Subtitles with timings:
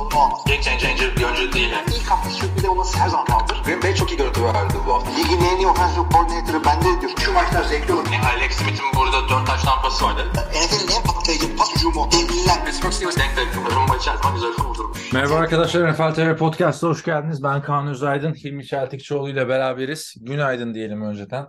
[0.00, 0.40] sorunu olmaz.
[0.46, 1.70] Game changer bir oyuncu değil.
[1.70, 1.88] Yani.
[1.96, 3.62] İlk hafta sürpriz olması her zaman kaldır.
[3.64, 5.10] Green Bay çok iyi görüntü verdi bu hafta.
[5.10, 7.12] Ligin en iyi offensive coordinator'ı bende diyor.
[7.24, 8.06] Şu maçlar zevkli olur.
[8.12, 10.22] Yani Alex Smith'in burada 4 taş tampası vardı.
[10.34, 12.08] NFL'in en patlayıcı pas hücumu.
[12.12, 12.64] Devliler.
[12.64, 13.48] Pittsburgh Steelers denk denk.
[13.76, 15.12] Rumba içerisinde güzel kurdurmuş.
[15.12, 17.42] Merhaba arkadaşlar, NFL TV Podcast'a hoş geldiniz.
[17.42, 20.14] Ben Kaan Özaydın, Hilmi Çeltikçioğlu ile beraberiz.
[20.20, 21.46] Günaydın diyelim önceden.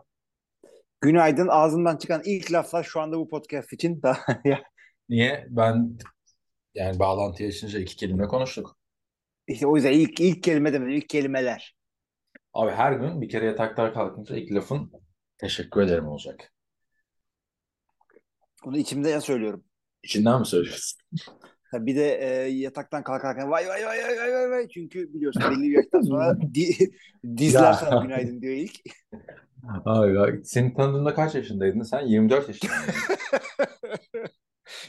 [1.02, 1.48] Günaydın.
[1.48, 4.02] Ağzımdan çıkan ilk laflar şu anda bu podcast için.
[4.04, 4.18] Daha
[5.10, 5.46] Niye?
[5.49, 5.98] Ben
[6.76, 8.78] yani bağlantı yaşayınca iki kelime konuştuk.
[9.48, 10.94] işte o yüzden ilk ilk kelime demedim.
[10.98, 11.76] ilk kelimeler.
[12.54, 14.92] Abi her gün bir kere yataktan kalkınca ilk lafın
[15.38, 16.54] teşekkür ederim olacak.
[18.66, 19.64] Onu içimde ya söylüyorum.
[20.04, 21.02] İçinden mi söylüyorsun?
[21.72, 25.44] Ha, Bir de e, yataktan kalkarken vay vay vay vay vay vay vay çünkü biliyorsun
[25.52, 26.76] belli bir yaştan sonra di,
[27.38, 27.74] dizler Ya.
[27.74, 28.76] sana günaydın diyor ilk.
[29.85, 31.82] Abi bak, seni tanıdığımda kaç yaşındaydın?
[31.84, 32.94] Sen 24 yaşındaydın.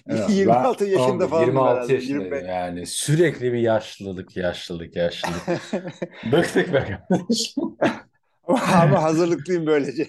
[0.08, 1.47] Evet, 26 ben- yaşında falan.
[1.47, 2.86] 26 yaşındaydım yani.
[2.86, 5.42] Sürekli bir yaşlılık, yaşlılık, yaşlılık.
[6.33, 7.62] Bıktık be kardeşim.
[8.48, 10.06] ama, hazırlıklıyım böylece.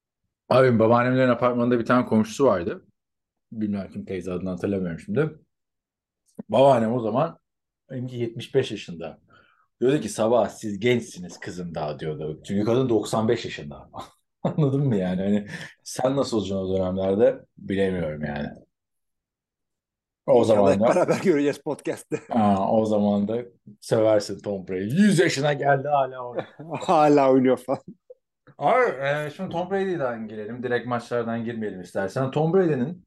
[0.48, 2.86] Abi babaannemlerin apartmanında bir tane komşusu vardı.
[3.52, 5.30] Bilmem kim teyze adını hatırlamıyorum şimdi.
[6.48, 7.38] Babaannem o zaman
[7.90, 9.18] benimki 75 yaşında.
[9.80, 12.40] Diyordu ki sabah siz gençsiniz kızım daha diyordu.
[12.46, 13.90] Çünkü kadın 95 yaşında.
[14.42, 15.22] Anladın mı yani?
[15.22, 15.46] Hani
[15.84, 18.48] sen nasıl olacaksın o dönemlerde bilemiyorum yani.
[20.28, 22.20] O İnşallah zaman hep da beraber göreceğiz podcast'te.
[22.30, 23.44] Aa, o zaman da
[23.80, 24.84] seversin Tom Brady.
[24.84, 26.46] 100 yaşına geldi hala oynuyor.
[26.80, 27.82] Hala oynuyor falan.
[28.58, 30.62] Abi, e, şimdi Tom Brady'den girelim.
[30.62, 32.30] Direkt maçlardan girmeyelim istersen.
[32.30, 33.06] Tom Brady'nin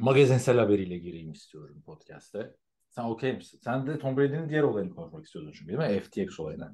[0.00, 2.50] magazinsel haberiyle gireyim istiyorum podcast'te.
[2.90, 3.60] Sen okey misin?
[3.64, 6.00] Sen de Tom Brady'nin diğer olayını konuşmak istiyordun çünkü değil mi?
[6.00, 6.72] FTX olayını.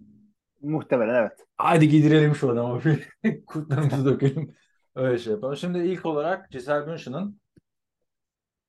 [0.61, 1.47] Muhtemelen evet.
[1.57, 3.09] Hadi gidirelim şu adamı bir
[3.47, 4.55] kurtlarımızı dökelim.
[4.95, 5.57] Öyle şey yapalım.
[5.57, 7.41] Şimdi ilk olarak Gisele Bündchen'ın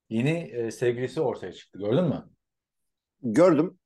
[0.09, 1.80] yeni e, sevgilisi ortaya çıktı.
[1.80, 2.30] Gördün mü?
[3.22, 3.80] Gördüm.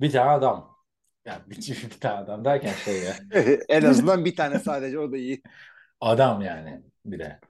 [0.00, 0.76] Bir tane adam.
[1.24, 1.56] Yani bir,
[1.90, 3.16] bir tane adam derken şey ya.
[3.68, 5.42] en azından bir tane sadece o da iyi.
[6.00, 7.40] Adam yani bir de.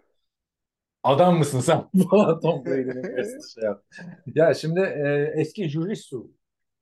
[1.02, 1.90] Adam mısın sen?
[2.42, 3.84] Tom Brady'nin şey yap.
[4.26, 6.32] Ya şimdi e, eski Jujitsu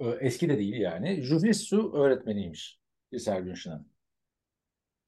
[0.00, 1.22] e, eski de değil yani.
[1.22, 2.81] Jujitsu öğretmeniymiş
[3.12, 3.92] Gisele Bündchen'ın.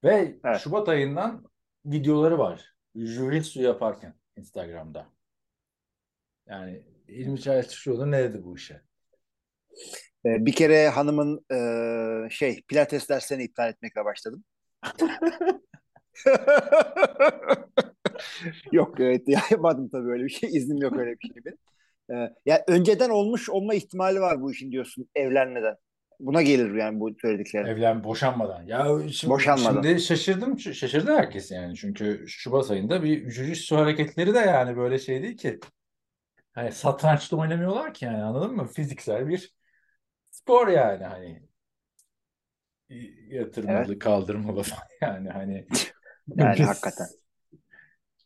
[0.03, 0.59] Ve Evet.
[0.59, 1.45] Şubat ayından
[1.85, 2.75] videoları var.
[2.95, 5.14] Jujitsu yaparken Instagram'da.
[6.47, 8.81] Yani İlmi Çeltikçioğlu ne dedi bu işe?
[10.25, 11.57] Ee, bir kere hanımın e,
[12.29, 14.43] şey pilates derslerini iptal etmekle başladım.
[18.71, 20.49] Yok evet yapmadım tabii öyle bir şey.
[20.49, 21.57] İznim yok öyle bir şey benim.
[22.11, 25.75] Ee, ya önceden olmuş olma ihtimali var bu işin diyorsun evlenmeden.
[26.19, 27.67] Buna gelir yani bu söylediklerim.
[27.67, 28.63] Evlen boşanmadan.
[28.63, 29.81] Ya şimdi, Boşanmadan.
[29.81, 30.59] şimdi şaşırdım.
[30.59, 31.75] Şaşırdı herkes yani.
[31.75, 35.59] Çünkü Şubat ayında bir jujitsu hareketleri de yani böyle şey değil ki.
[36.55, 38.67] Hani satrançta oynamıyorlar ki yani anladın mı?
[38.67, 39.55] Fiziksel bir
[40.31, 41.43] spor yani hani
[43.29, 45.67] yatırmalı, kaldırmalı falan yani hani
[46.37, 47.07] Yani biz- hakikaten.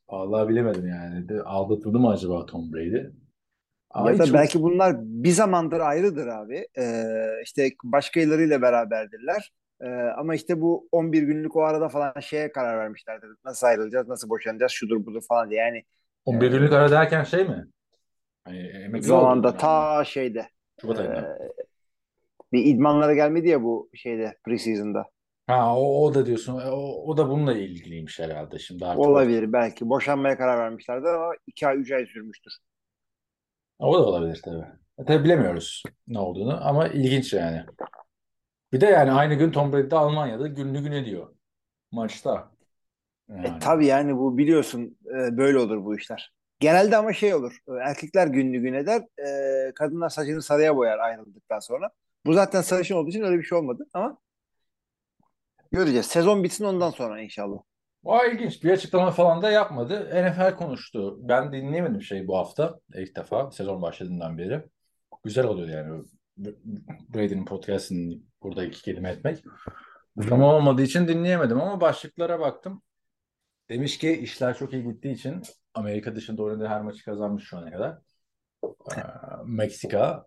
[0.09, 1.29] Vallahi bilemedim yani.
[1.29, 3.07] De, aldatıldı mı acaba Tom Brady?
[3.91, 6.67] Ama Ya da hiç- belki bunlar bir zamandır ayrıdır abi.
[6.77, 7.13] Ee,
[7.43, 9.51] işte başkalarıyla beraberdirler.
[9.81, 9.87] Ee,
[10.17, 13.29] ama işte bu 11 günlük o arada falan şeye karar vermişlerdir.
[13.45, 15.61] Nasıl ayrılacağız, nasıl boşanacağız, şudur budur falan diye.
[15.61, 15.83] Yani
[16.25, 17.67] 11 günlük ara derken şey mi?
[18.49, 19.57] Hani emekli zamanda oldu.
[19.57, 20.49] ta şeyde
[20.81, 21.19] Şubat ayında.
[21.19, 21.49] e,
[22.53, 25.05] bir idmanlara gelmedi ya bu şeyde preseason'da.
[25.47, 26.53] Ha o, o da diyorsun.
[26.53, 29.05] O, o da bununla ilgiliymiş herhalde şimdi artık.
[29.05, 29.89] Olabilir belki.
[29.89, 32.53] Boşanmaya karar vermişlerdi ama 2 ay 3 ay sürmüştür.
[33.79, 34.65] O da olabilir tabii.
[34.97, 37.65] E, tabii bilemiyoruz ne olduğunu ama ilginç yani.
[38.73, 41.33] Bir de yani aynı gün Tom Brady de Almanya'da günlü güne diyor.
[41.91, 42.51] Maçta.
[43.29, 43.47] Yani.
[43.47, 46.33] E tabii yani bu biliyorsun e, böyle olur bu işler.
[46.59, 47.57] Genelde ama şey olur.
[47.67, 49.01] e, Erkekler günlü gün eder.
[49.69, 51.89] e, kadınlar saçını sarıya boyar ayrıldıktan sonra.
[52.25, 54.17] Bu zaten sarışın olduğu için öyle bir şey olmadı ama
[55.71, 56.05] göreceğiz.
[56.05, 57.57] Sezon bitsin ondan sonra inşallah.
[58.03, 58.63] O ilginç.
[58.63, 60.09] Bir açıklama falan da yapmadı.
[60.13, 61.17] NFL konuştu.
[61.29, 62.79] Ben dinleyemedim şey bu hafta.
[62.95, 63.51] ilk defa.
[63.51, 64.61] Sezon başladığından beri.
[65.23, 66.03] Güzel oluyor yani.
[67.09, 69.43] Brady'nin podcastini burada iki kelime etmek.
[70.17, 72.81] Zaman olmadığı için dinleyemedim ama başlıklara baktım.
[73.69, 75.41] Demiş ki işler çok iyi gittiği için
[75.73, 77.97] Amerika dışında oynadığı her maçı kazanmış şu ana kadar.
[78.97, 79.01] Ee,
[79.45, 80.25] Meksika,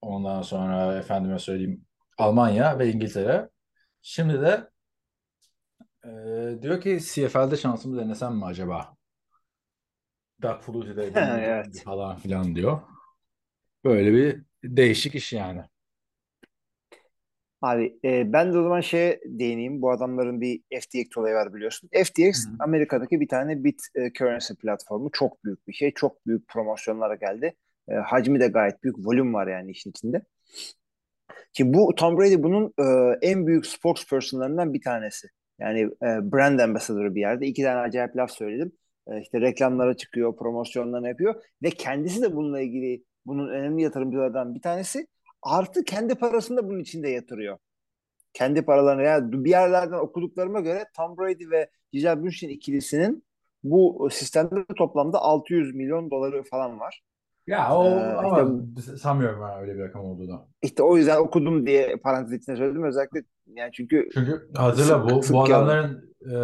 [0.00, 1.84] ondan sonra efendime söyleyeyim
[2.18, 3.50] Almanya ve İngiltere.
[4.02, 4.70] Şimdi de
[6.04, 6.08] e,
[6.62, 8.96] diyor ki CFL'de şansımı denesem mi acaba?
[10.42, 11.82] Doug Flutie'de Evet.
[11.84, 12.80] falan filan diyor.
[13.84, 15.62] Böyle bir değişik iş yani.
[17.64, 19.82] Abi e, ben de o zaman şeye değineyim.
[19.82, 21.90] Bu adamların bir FTX olayı var biliyorsun.
[22.04, 22.56] FTX Hı hı.
[22.58, 25.10] Amerika'daki bir tane bit e, currency platformu.
[25.12, 25.94] Çok büyük bir şey.
[25.94, 27.54] Çok büyük promosyonlara geldi.
[27.88, 28.96] E, hacmi de gayet büyük.
[28.98, 30.22] Volüm var yani işin içinde.
[31.52, 35.28] Ki bu Tom Brady bunun e, en büyük spokespersonlarından bir tanesi.
[35.58, 37.46] Yani e, brand ambassador'ı bir yerde.
[37.46, 38.72] İki tane acayip laf söyledim.
[39.08, 44.60] E, işte reklamlara çıkıyor, promosyonlarını yapıyor ve kendisi de bununla ilgili bunun önemli yatırımcılardan bir
[44.60, 45.06] tanesi.
[45.44, 47.58] Artı kendi parasını da bunun içinde yatırıyor.
[48.32, 53.24] Kendi paralarını yani bir yerlerden okuduklarıma göre Tom Brady ve Gisele Bündchen ikilisinin
[53.64, 57.02] bu sistemde toplamda 600 milyon doları falan var.
[57.46, 58.50] Ya o Ee, ama
[58.96, 60.48] sanmıyorum ben öyle bir rakam olduğunu.
[60.62, 62.84] İşte o yüzden okudum diye parantez içine söyledim.
[62.84, 65.58] Özellikle yani çünkü Çünkü hazırla bu, Sık- bu sık ya.
[65.58, 66.34] adamların e,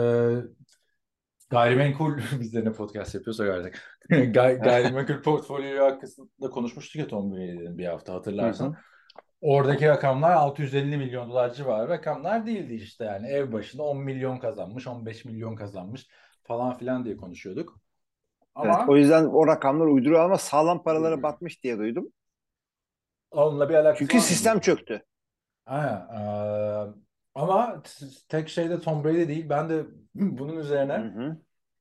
[1.50, 3.98] gayrimenkul biz de ne podcast yapıyorsak artık.
[4.34, 8.66] Gay, gayrimenkul portfolyoyu hakkında konuşmuştuk ya Tom Brady'nin bir hafta hatırlarsan.
[8.66, 8.76] Hı hı.
[9.40, 14.86] Oradaki rakamlar 650 milyon dolar civarı rakamlar değildi işte yani ev başına 10 milyon kazanmış
[14.86, 16.08] 15 milyon kazanmış
[16.44, 17.80] falan filan diye konuşuyorduk.
[18.54, 21.22] Ama Evet, o yüzden o rakamlar uyduruyor ama sağlam paralara Uyduruyor.
[21.22, 22.12] batmış diye duydum.
[23.30, 24.28] onunla bir alakası Çünkü var mı?
[24.28, 25.04] sistem çöktü.
[25.66, 26.08] Aynen.
[26.12, 26.94] Eee,
[27.34, 27.82] ama
[28.28, 29.48] tek şey de Tom Brady değil.
[29.48, 30.56] Ben de bunun
[30.96, 31.38] Hı üzerine hı.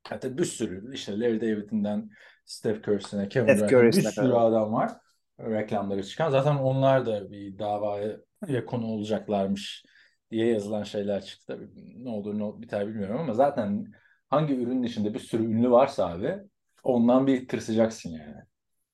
[0.09, 2.09] hatta bir sürü işte Larry David'inden
[2.45, 4.35] Steph Curry'sine, Kevin Durant'e bir sürü kadar.
[4.35, 4.91] adam var
[5.39, 6.29] reklamları çıkan.
[6.29, 8.17] Zaten onlar da bir davaya
[8.67, 9.85] konu olacaklarmış
[10.31, 11.45] diye yazılan şeyler çıktı.
[11.47, 11.69] Tabii
[12.05, 13.91] ne olur ne biter bilmiyorum ama zaten
[14.29, 16.35] hangi ürünün içinde bir sürü ünlü varsa abi
[16.83, 18.35] ondan bir tırsıcaksın yani.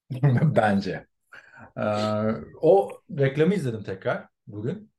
[0.55, 1.07] Bence.
[1.77, 1.81] Ee,
[2.61, 4.91] o reklamı izledim tekrar bugün.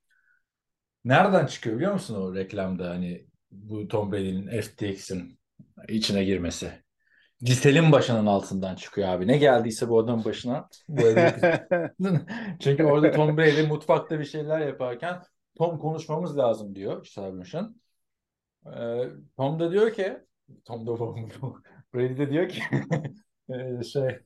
[1.07, 5.39] Nereden çıkıyor biliyor musun o reklamda hani bu Tom Brady'nin FTX'in
[5.89, 6.71] içine girmesi?
[7.41, 9.27] Gisel'in başının altından çıkıyor abi.
[9.27, 11.03] Ne geldiyse bu adamın başına bu
[12.61, 15.23] Çünkü orada Tom Brady mutfakta bir şeyler yaparken
[15.59, 17.75] Tom konuşmamız lazım diyor Bündchen.
[18.67, 20.19] Ee, Tom da diyor ki
[20.65, 20.99] Tom da
[21.95, 22.63] Brady de diyor ki
[23.51, 24.19] e, şey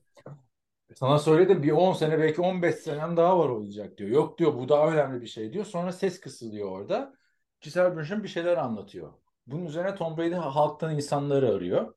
[0.95, 4.09] sana söyledim bir 10 sene belki 15 senem daha var olacak diyor.
[4.09, 5.65] Yok diyor bu daha önemli bir şey diyor.
[5.65, 7.13] Sonra ses kısılıyor orada.
[7.61, 9.13] Gisele Bündchen bir şeyler anlatıyor.
[9.47, 11.93] Bunun üzerine Tom Brady halktan insanları arıyor.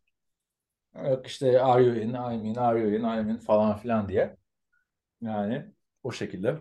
[0.94, 4.36] Yok işte are you in, I'm in, are you in, I'm in falan filan diye.
[5.20, 6.60] Yani o şekilde.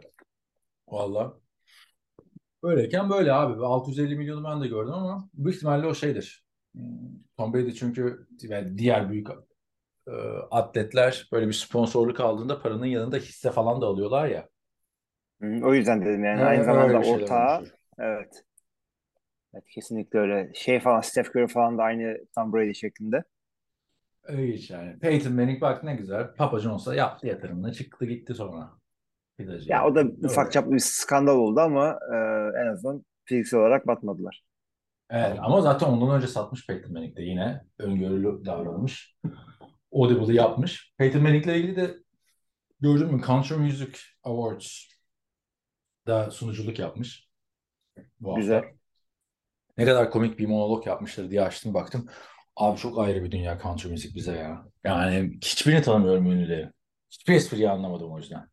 [0.87, 1.39] Valla.
[2.63, 3.65] Böyleyken böyle abi.
[3.65, 6.45] 650 milyonu ben de gördüm ama büyük ihtimalle o şeydir.
[6.73, 6.83] Hmm,
[7.37, 8.27] Tom Brady çünkü
[8.77, 9.27] diğer büyük
[10.07, 10.11] e,
[10.51, 14.49] atletler böyle bir sponsorluk aldığında paranın yanında hisse falan da alıyorlar ya.
[15.41, 17.61] Hı, o yüzden dedim yani Ha, aynı zamanda ortağı.
[17.61, 17.75] olmuş.
[17.99, 18.43] Evet.
[19.53, 20.51] Evet kesinlikle öyle.
[20.55, 23.23] Şey falan Steph Curry falan da aynı Tom Brady şeklinde.
[24.23, 24.99] Öyle hiç yani.
[24.99, 26.35] Peyton Manning bak ne güzel.
[26.35, 28.71] Papa John's'a yaptı yatırımını çıktı gitti sonra.
[29.37, 29.77] Pidacıya.
[29.77, 30.23] Ya o da Öyle.
[30.23, 32.15] ufak çaplı bir skandal oldu ama e,
[32.63, 34.43] en azından fiziksel olarak batmadılar.
[35.09, 39.17] Evet ama zaten ondan önce satmış Peyton Manning de yine öngörülü davranmış.
[39.93, 40.93] Audible'ı yapmış.
[40.97, 41.97] Peyton Manning'le ilgili de
[42.79, 44.93] gördün mü Country Music Awards
[46.07, 47.29] da sunuculuk yapmış
[48.19, 48.41] bu hafta.
[48.41, 48.63] Güzel.
[49.77, 52.09] Ne kadar komik bir monolog yapmışlar diye açtım baktım.
[52.55, 54.65] Abi çok ayrı bir dünya country müzik bize ya.
[54.83, 56.69] Yani hiçbirini tanımıyorum ünlüleri.
[57.11, 58.47] Hiçbir espriyi anlamadım o yüzden.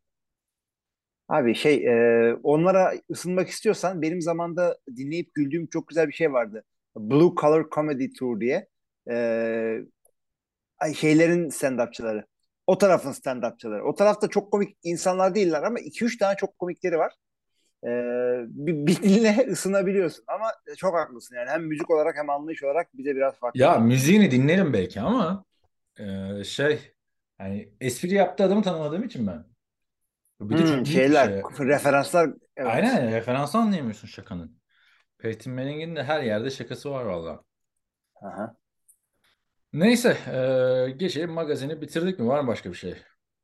[1.28, 6.64] Abi şey e, onlara ısınmak istiyorsan benim zamanda dinleyip güldüğüm çok güzel bir şey vardı.
[6.96, 8.68] Blue Collar Comedy Tour diye.
[9.10, 9.16] E,
[10.96, 12.24] şeylerin stand-upçıları.
[12.66, 13.82] O tarafın stand-upçıları.
[13.82, 17.12] O tarafta çok komik insanlar değiller ama 2-3 tane çok komikleri var.
[17.84, 17.88] E,
[18.48, 20.46] bir, bir dinle ısınabiliyorsun ama
[20.78, 23.60] çok haklısın yani hem müzik olarak hem anlayış olarak bize biraz farklı.
[23.60, 25.44] Ya müziğini dinlerim belki ama
[25.98, 26.94] e, şey
[27.38, 29.46] hani espri yaptığı adamı tanımadığım için ben.
[30.40, 31.42] Bir de Hmm, çok şeyler, şey.
[31.58, 32.74] referanslar evet.
[32.74, 34.60] Aynen referans anlayamıyorsun şakanın.
[35.18, 37.44] Peyton Manning'in de her yerde şakası var valla.
[38.22, 38.54] Aha.
[39.72, 40.08] Neyse
[40.88, 42.26] e, geçelim magazini bitirdik mi?
[42.26, 42.94] Var mı başka bir şey?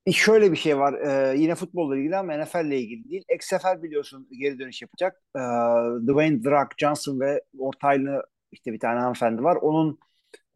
[0.07, 0.95] E, Şöyle bir şey var.
[0.95, 3.25] Ee, yine futbolla ilgili ama NFL ile ilgili değil.
[3.37, 5.23] XFL biliyorsun geri dönüş yapacak.
[5.37, 5.41] Ee,
[6.07, 9.57] Dwayne Rock Johnson ve ortaylı işte bir tane hanımefendi var.
[9.57, 9.99] Onun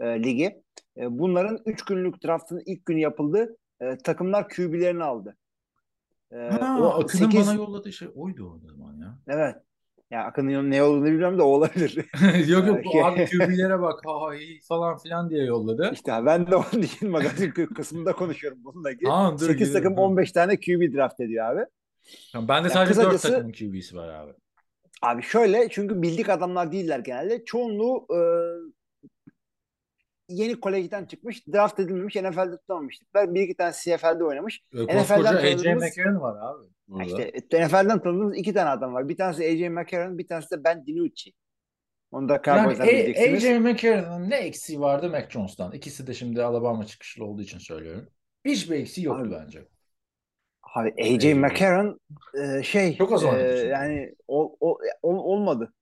[0.00, 0.62] e, ligi.
[0.96, 3.56] E, bunların 3 günlük draftın ilk günü yapıldı.
[3.80, 5.36] E, takımlar QB'lerini aldı.
[6.32, 9.18] E, Ha, o Akın'ın 8 bana yolladığı şey oydu o zaman ya.
[9.28, 9.56] Evet.
[10.10, 11.94] Ya Akın'ın ne olduğunu bilmiyorum da o olabilir.
[12.48, 15.90] Yok yok abi QB'lere bak ha iyi falan filan diye yolladı.
[15.92, 19.08] İşte ben de onun için magazin kısmında konuşuyorum bununla ilgili.
[19.08, 20.02] Tamam, dur, 8 dur, takım dur.
[20.02, 21.64] 15 tane QB draft ediyor abi.
[22.32, 24.32] Tamam, ben de Ya sadece 4 kısacası- takımın QB'si var abi.
[25.02, 27.44] Abi şöyle çünkü bildik adamlar değiller genelde.
[27.44, 28.20] Çoğunluğu e,
[30.30, 31.46] yeni kolejden çıkmış.
[31.48, 32.16] Draft edilmemiş.
[32.16, 33.34] NFL'de tutamamış tipler.
[33.34, 34.60] Bir iki tane CFL'de oynamış.
[34.74, 36.68] E, NFL'den Koskoca AJ tanıdığımız- McCarron var abi.
[36.88, 37.04] Burada.
[37.24, 39.08] İşte NFL'den tanıdığımız iki tane adam var.
[39.08, 41.32] Bir tanesi AJ McCarron, bir tanesi de Ben DiNucci.
[42.10, 43.44] Onu da Yani Cowboys'tan A- bileceksiniz.
[43.44, 45.72] AJ McCarron'ın ne eksiği vardı Mac Jones'tan?
[45.72, 48.08] İkisi de şimdi Alabama çıkışlı olduğu için söylüyorum.
[48.44, 49.68] Hiçbir eksiği yoktu Abi, bence.
[50.74, 51.34] Abi AJ AJ.
[51.34, 52.00] McCarron
[52.42, 53.28] e, şey Çok az e,
[53.70, 55.72] yani ol, ol- ol- olmadı.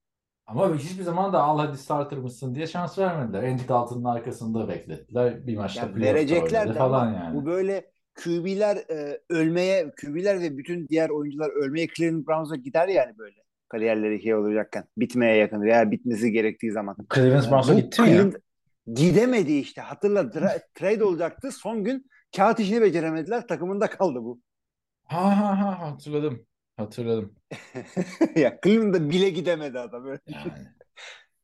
[0.49, 3.43] Ama hiçbir zaman da al hadi starter mısın diye şans vermediler.
[3.43, 5.47] Andy Dalton'ın arkasında beklettiler.
[5.47, 7.37] Bir maçta Ya verecekler de falan yani.
[7.37, 7.90] bu böyle
[8.25, 13.37] QB'ler e, ölmeye, QB'ler ve bütün diğer oyuncular ölmeye Cleveland Browns'a gider yani böyle.
[13.69, 14.85] Kariyerleri şey olacakken.
[14.97, 16.97] Bitmeye yakın veya bitmesi gerektiği zaman.
[17.14, 18.31] Cleveland Browns'a gitti mi ya?
[18.95, 19.81] Gidemedi işte.
[19.81, 21.52] Hatırla tra- trade olacaktı.
[21.52, 23.47] Son gün kağıt işini beceremediler.
[23.47, 24.40] Takımında kaldı bu.
[25.05, 26.47] Ha ha ha hatırladım.
[26.78, 27.35] Hatırladım.
[28.37, 30.06] ya Cleveland'da bile gidemedi adam.
[30.06, 30.20] Öyle.
[30.26, 30.66] Yani.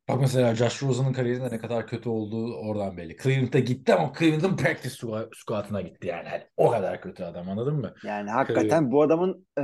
[0.08, 3.16] Bak mesela Josh Rosen'ın kariyerinde ne kadar kötü olduğu oradan belli.
[3.22, 6.28] Cleveland'a gitti ama Cleveland'ın practice squad- squad'ına gitti yani.
[6.28, 7.94] Hani o kadar kötü adam anladın mı?
[8.04, 9.62] Yani hakikaten bu adamın e,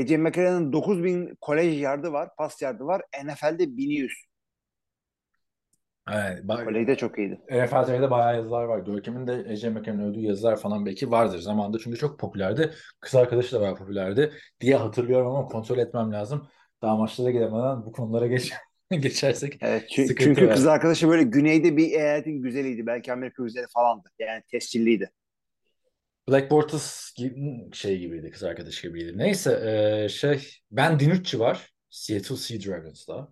[0.00, 3.02] AJ McCarron'ın 9000 kolej yardı var, pas yardı var.
[3.24, 4.12] NFL'de 1100.
[6.10, 7.40] Evet, bak, Kolejde çok iyiydi.
[7.50, 8.78] NFL TV'de bayağı yazılar var.
[8.78, 11.38] Görkem'in de Ece McCann'ın öldüğü yazılar falan belki vardır.
[11.38, 12.70] Zamanında çünkü çok popülerdi.
[13.00, 16.48] Kız arkadaşı da bayağı popülerdi diye hatırlıyorum ama kontrol etmem lazım.
[16.82, 18.52] Daha maçlara gidemeden bu konulara geç
[18.90, 20.54] geçersek Evet, çünkü var.
[20.54, 22.86] kız arkadaşı böyle güneyde bir eyaletin güzeliydi.
[22.86, 24.08] Belki Amerika güzeli falandı.
[24.18, 25.10] Yani tescilliydi.
[26.28, 29.18] Black Bortles gibi, şey gibiydi, kız arkadaşı gibiydi.
[29.18, 31.70] Neyse eee, şey Ben DiNucci var.
[31.90, 33.28] Seattle Sea Dragons'da.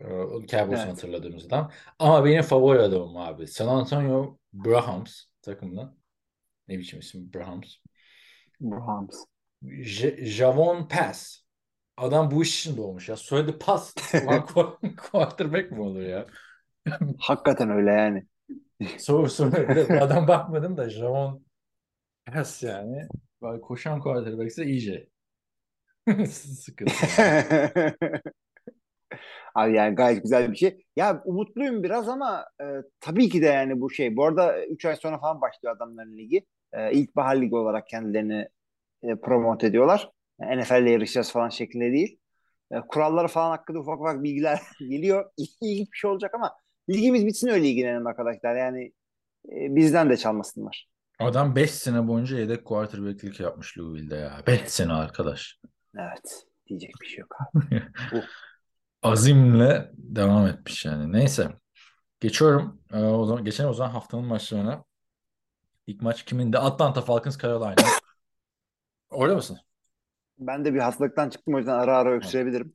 [0.00, 0.06] Eee,
[0.48, 0.92] Cowboys'u Evet.
[0.92, 1.72] hatırladığımızdan.
[1.98, 3.46] Ama benim favori adamım abi.
[3.46, 5.96] San Antonio Brahms takımdan.
[6.68, 7.74] Ne biçim isim Brahms.
[8.60, 9.24] Brahms.
[9.62, 11.38] J- Javon Pass.
[11.96, 13.16] Adam bu iş için doğmuş ya.
[13.16, 13.94] Söyledi pas.
[14.24, 16.26] Ulan qu- quarterback mi olur ya?
[17.18, 18.26] Hakikaten öyle yani.
[18.98, 19.50] Soru soru.
[20.00, 21.44] Adam bakmadım da Javon
[22.26, 23.08] Pass yani.
[23.62, 25.08] Koşan quarterback ise iyice.
[26.30, 26.94] Sıkıntı.
[29.54, 30.84] Abi yani gayet güzel bir şey.
[30.96, 32.64] Ya umutluyum biraz ama e,
[33.00, 34.16] tabii ki de yani bu şey.
[34.16, 36.46] Bu arada 3 ay sonra falan başlıyor adamların ligi.
[36.72, 38.48] E, ilkbahar ligi olarak kendilerini
[39.02, 40.10] e, promote ediyorlar.
[40.40, 42.18] Yani NFL ile yarışacağız falan şeklinde değil.
[42.72, 45.30] E, kuralları falan hakkında ufak ufak bilgiler geliyor.
[45.36, 46.54] İlginç bir şey olacak ama
[46.90, 48.56] ligimiz bitsin öyle ilgilenelim arkadaşlar.
[48.56, 48.92] Yani
[49.48, 50.88] e, bizden de çalmasınlar.
[51.18, 54.42] Adam 5 sene boyunca yedek quarterback'lik yapmış Louisville'de ya.
[54.46, 55.58] 5 sene arkadaş.
[55.96, 56.44] Evet.
[56.68, 57.82] Diyecek bir şey yok abi.
[59.02, 61.12] Azimle devam etmiş yani.
[61.12, 61.48] Neyse.
[62.20, 62.80] Geçiyorum.
[62.92, 64.84] Ee, o zaman geçen o zaman haftanın maçlarına.
[65.86, 66.58] İlk maç kimindi?
[66.58, 67.74] Atlanta Falcons Carolina.
[69.10, 69.58] Orada mısın?
[70.38, 72.74] Ben de bir hastalıktan çıktım o yüzden ara ara öksürebilirim.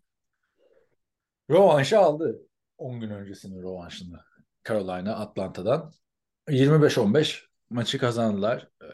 [1.52, 2.42] Rövanşı aldı.
[2.78, 4.20] 10 gün öncesinin rövanşını.
[4.68, 5.94] Carolina Atlanta'dan.
[6.50, 8.70] 25-15 maçı kazandılar.
[8.82, 8.88] Ee,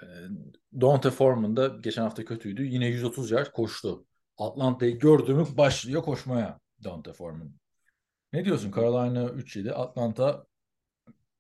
[0.82, 2.64] Dante Foreman da geçen hafta kötüydü.
[2.64, 4.06] Yine 130 yard koştu.
[4.38, 7.52] Atlanta'yı gördü mü başlıyor koşmaya Dante Foreman.
[8.34, 8.72] Ne diyorsun?
[8.72, 10.46] Carolina 3-7, Atlanta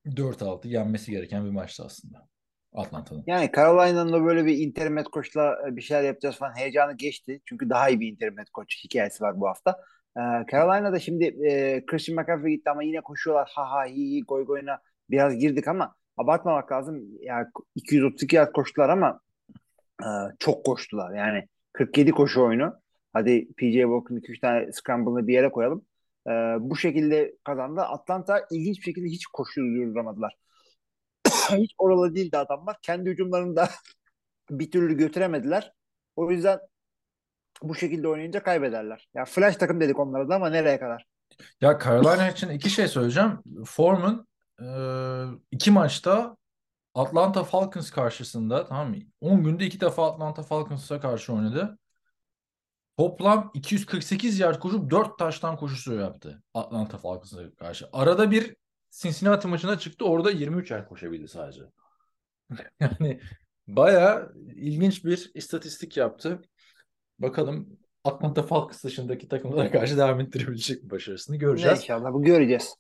[0.06, 2.30] 4-6 yenmesi gereken bir maçtı aslında.
[2.74, 3.24] Atlanta'nın.
[3.28, 7.42] Yani Carolina'nın da böyle bir interim head coach'la e, bir şeyler yapacağız falan heyecanı geçti.
[7.46, 9.80] Çünkü daha iyi bir interim head coach hikayesi var bu hafta.
[10.18, 13.52] Ee, Carolina'da şimdi e, Christian McCaffrey gitti ama yine koşuyorlar.
[13.56, 14.80] Ha ha hi hi goy goyuna
[15.10, 17.04] biraz girdik ama abartmamak lazım.
[17.22, 19.20] Yani 232 yard koştular ama
[20.02, 20.08] e,
[20.40, 21.16] çok koştular.
[21.16, 22.74] Yani 47 koşu oyunu.
[23.20, 25.86] Hadi PJ Walker'ın 2-3 tane scramble'ını bir yere koyalım.
[26.28, 27.82] E, bu şekilde kazandı.
[27.82, 30.38] Atlanta ilginç bir şekilde hiç koşu durduramadılar.
[31.52, 32.78] hiç oralı değildi adamlar.
[32.82, 33.70] Kendi hücumlarını da
[34.50, 35.74] bir türlü götüremediler.
[36.16, 36.60] O yüzden
[37.64, 39.08] bu şekilde oynayınca kaybederler.
[39.14, 41.06] Ya flash takım dedik onlara da ama nereye kadar?
[41.62, 43.40] Ya Carolina için iki şey söyleyeceğim.
[43.66, 44.28] Foreman
[44.62, 44.68] e,
[45.52, 46.38] iki maçta
[46.94, 48.96] Atlanta Falcons karşısında tamam mı?
[49.22, 51.79] 10 günde iki defa Atlanta Falcons'a karşı oynadı.
[53.00, 57.90] Toplam 248 yard koşup 4 taştan koşusu yaptı Atlanta Falcons'a karşı.
[57.94, 58.56] Arada bir
[58.92, 60.06] Cincinnati maçına çıktı.
[60.06, 61.62] Orada 23 yard koşabildi sadece.
[62.80, 63.20] Yani
[63.68, 66.42] bayağı ilginç bir istatistik yaptı.
[67.20, 71.80] Bakalım Atlanta Falcons dışındaki takımlara karşı devam ettirebilecek mi başarısını Ne göreceğiz.
[71.80, 72.76] inşallah bu göreceğiz.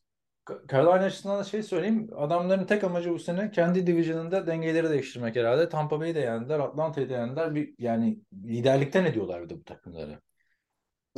[0.72, 2.10] Carolina açısından da şey söyleyeyim.
[2.16, 5.70] Adamların tek amacı bu sene kendi division'ında dengeleri değiştirmek herhalde.
[5.70, 7.56] Tampa Bay'i de yendiler, Atlanta'yı da yendiler.
[7.56, 10.20] Bir, yani liderlikten ediyorlar bir de bu takımları.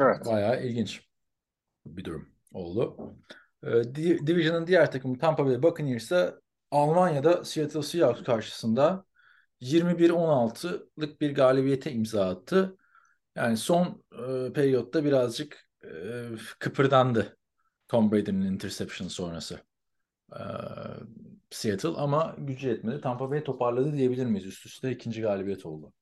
[0.01, 0.25] Evet.
[0.25, 1.07] Bayağı ilginç
[1.85, 2.97] bir durum oldu.
[3.63, 9.05] Ee, Di- Division'ın diğer takımı Tampa Bay Buccaneers'a Almanya'da Seattle Seahawks karşısında
[9.61, 12.77] 21-16'lık bir galibiyete imza attı.
[13.35, 15.89] Yani son e, periyotta birazcık e,
[16.59, 17.38] kıpırdandı
[17.91, 19.60] Tom Brady'nin interception sonrası.
[21.50, 23.01] Seattle ama gücü yetmedi.
[23.01, 24.45] Tampa Bay toparladı diyebilir miyiz?
[24.45, 25.93] Üst üste ikinci galibiyet oldu.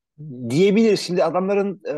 [0.50, 1.00] Diyebiliriz.
[1.00, 1.94] Şimdi adamların e,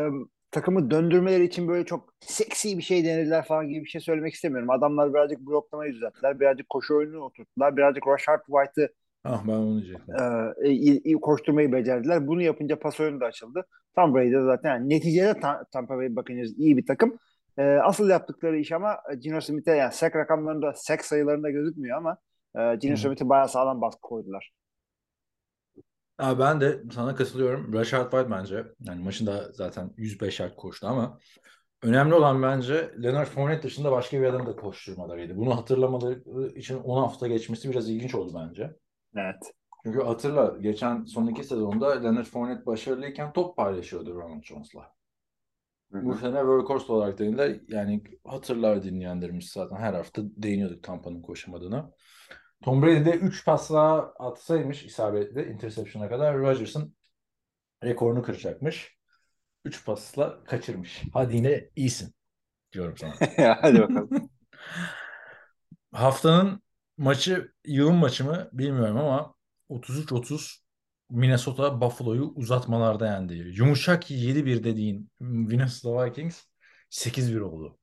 [0.50, 4.70] takımı döndürmeleri için böyle çok seksi bir şey denediler falan gibi bir şey söylemek istemiyorum.
[4.70, 6.40] Adamlar birazcık bloklamayı düzelttiler.
[6.40, 7.76] Birazcık koşu oyununu oturttular.
[7.76, 8.88] Birazcık Rashard White'ı
[9.24, 10.14] Ah ben onu diyecektim.
[11.04, 12.26] e, koşturmayı becerdiler.
[12.26, 13.66] Bunu yapınca pas oyunu da açıldı.
[13.94, 17.18] Tom Brady zaten yani neticede Ta- Tampa Bay Buccaneers iyi bir takım.
[17.58, 22.16] E, asıl yaptıkları iş ama Gino Smith'e yani sack rakamlarında sack sayılarında gözükmüyor ama
[22.58, 22.96] e, Gino.
[22.96, 24.52] Smith'e bayağı sağlam baskı koydular.
[26.18, 27.72] Abi ben de sana katılıyorum.
[27.72, 31.18] Rashard White bence yani maçında zaten 105 yard koştu ama
[31.82, 35.36] önemli olan bence Leonard Fournette dışında başka bir adam da koşturmalarıydı.
[35.36, 36.22] Bunu hatırlamaları
[36.54, 38.76] için 10 hafta geçmesi biraz ilginç oldu bence.
[39.16, 39.52] Evet.
[39.84, 44.92] Çünkü hatırla geçen son iki sezonda Leonard Fournette başarılıyken top paylaşıyordu Ronald Jones'la.
[45.92, 51.90] Bu sene workhorse olarak da yani hatırlar dinleyenlerimiz zaten her hafta değiniyorduk Tampa'nın koşamadığına.
[52.62, 56.96] Tom Brady de 3 pasla atsaymış isabetli interception'a kadar Rodgers'ın
[57.84, 58.98] rekorunu kıracakmış.
[59.64, 61.02] 3 pasla kaçırmış.
[61.12, 62.14] Hadi yine iyisin
[62.72, 63.14] diyorum sana.
[63.60, 64.30] Hadi bakalım.
[65.92, 66.62] Haftanın
[66.96, 69.34] maçı yılın maçı mı bilmiyorum ama
[69.70, 70.61] 33-30
[71.12, 73.34] Minnesota Buffalo'yu uzatmalarda yendi.
[73.34, 76.42] Yumuşak 7-1 dediğin Minnesota Vikings
[76.90, 77.78] 8-1 oldu.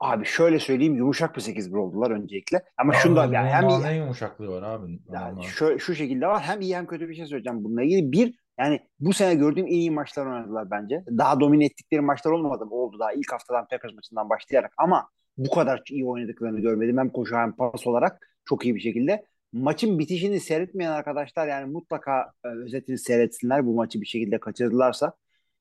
[0.00, 2.62] Abi şöyle söyleyeyim yumuşak bir 8-1 oldular öncelikle.
[2.76, 5.00] Ama şunu da yani hem iyi, ne yumuşaklığı var abi.
[5.12, 8.12] yani şu, şu şekilde var hem iyi hem kötü bir şey söyleyeceğim bununla ilgili.
[8.12, 11.04] Bir yani bu sene gördüğüm en iyi maçlar oynadılar bence.
[11.18, 12.74] Daha domine ettikleri maçlar olmadı mı?
[12.74, 16.98] Oldu daha ilk haftadan Packers maçından başlayarak ama bu kadar iyi oynadıklarını görmedim.
[16.98, 19.24] Hem koşu hem pas olarak çok iyi bir şekilde.
[19.52, 25.12] Maçın bitişini seyretmeyen arkadaşlar yani mutlaka e, özetini seyretsinler bu maçı bir şekilde kaçırdılarsa.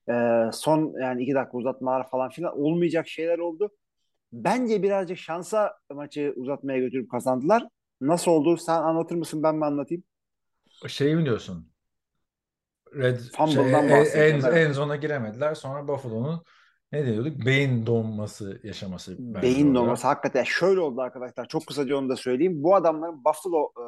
[0.10, 0.14] E,
[0.54, 3.72] son yani iki dakika uzatmalar falan filan olmayacak şeyler oldu.
[4.34, 7.68] Bence birazcık şansa maçı uzatmaya götürüp kazandılar.
[8.02, 8.58] Nasıl oldu?
[8.58, 9.44] Sen anlatır mısın?
[9.44, 10.04] Ben mi anlatayım?
[10.88, 11.72] Şey mi diyorsun?
[12.96, 14.68] Red Fumble'dan şey, bahsediyorum, en, evet.
[14.68, 15.56] en zona giremediler.
[15.56, 16.44] Sonra Buffalo'nun
[16.92, 17.46] ne diyorduk?
[17.46, 19.16] Beyin donması yaşaması.
[19.20, 19.80] Beyin orada.
[19.80, 21.48] dolması hakikaten şöyle oldu arkadaşlar.
[21.48, 22.64] Çok kısaca onu da söyleyeyim.
[22.64, 23.84] Bu adamların Buffalo e,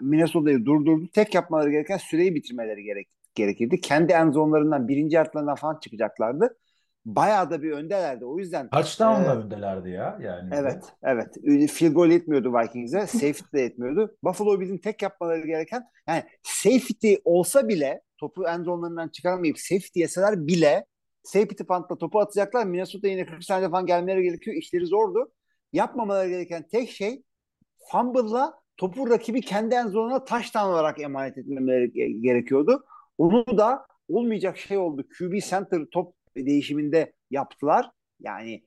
[0.00, 1.08] Minnesota'yı durdurdu.
[1.14, 3.80] Tek yapmaları gereken süreyi bitirmeleri gerek, gerekirdi.
[3.80, 6.56] Kendi end zonlarından birinci yartlarından falan çıkacaklardı.
[7.04, 8.24] Bayağı da bir öndelerdi.
[8.24, 10.18] O yüzden Touchdown'la Ee, öndelerdi ya.
[10.22, 11.34] Yani Evet, evet.
[11.70, 13.06] Field goal yetmiyordu Vikings'e.
[13.06, 14.16] Safety de yetmiyordu.
[14.24, 20.46] Buffalo bizim tek yapmaları gereken yani safety olsa bile topu end zone'larından çıkarmayıp safety yeseler
[20.46, 20.84] bile
[21.22, 22.66] safety punt'la topu atacaklar.
[22.66, 24.56] Minnesota yine 40 saniye falan gelmeleri gerekiyor.
[24.56, 25.32] İşleri zordu.
[25.72, 27.22] Yapmamaları gereken tek şey
[27.90, 32.84] fumble'la topu rakibi kendi end zone'una touchdown olarak emanet etmemeleri ge- gerekiyordu.
[33.18, 35.04] Onu da olmayacak şey oldu.
[35.18, 37.90] QB center top değişiminde yaptılar.
[38.20, 38.62] Yani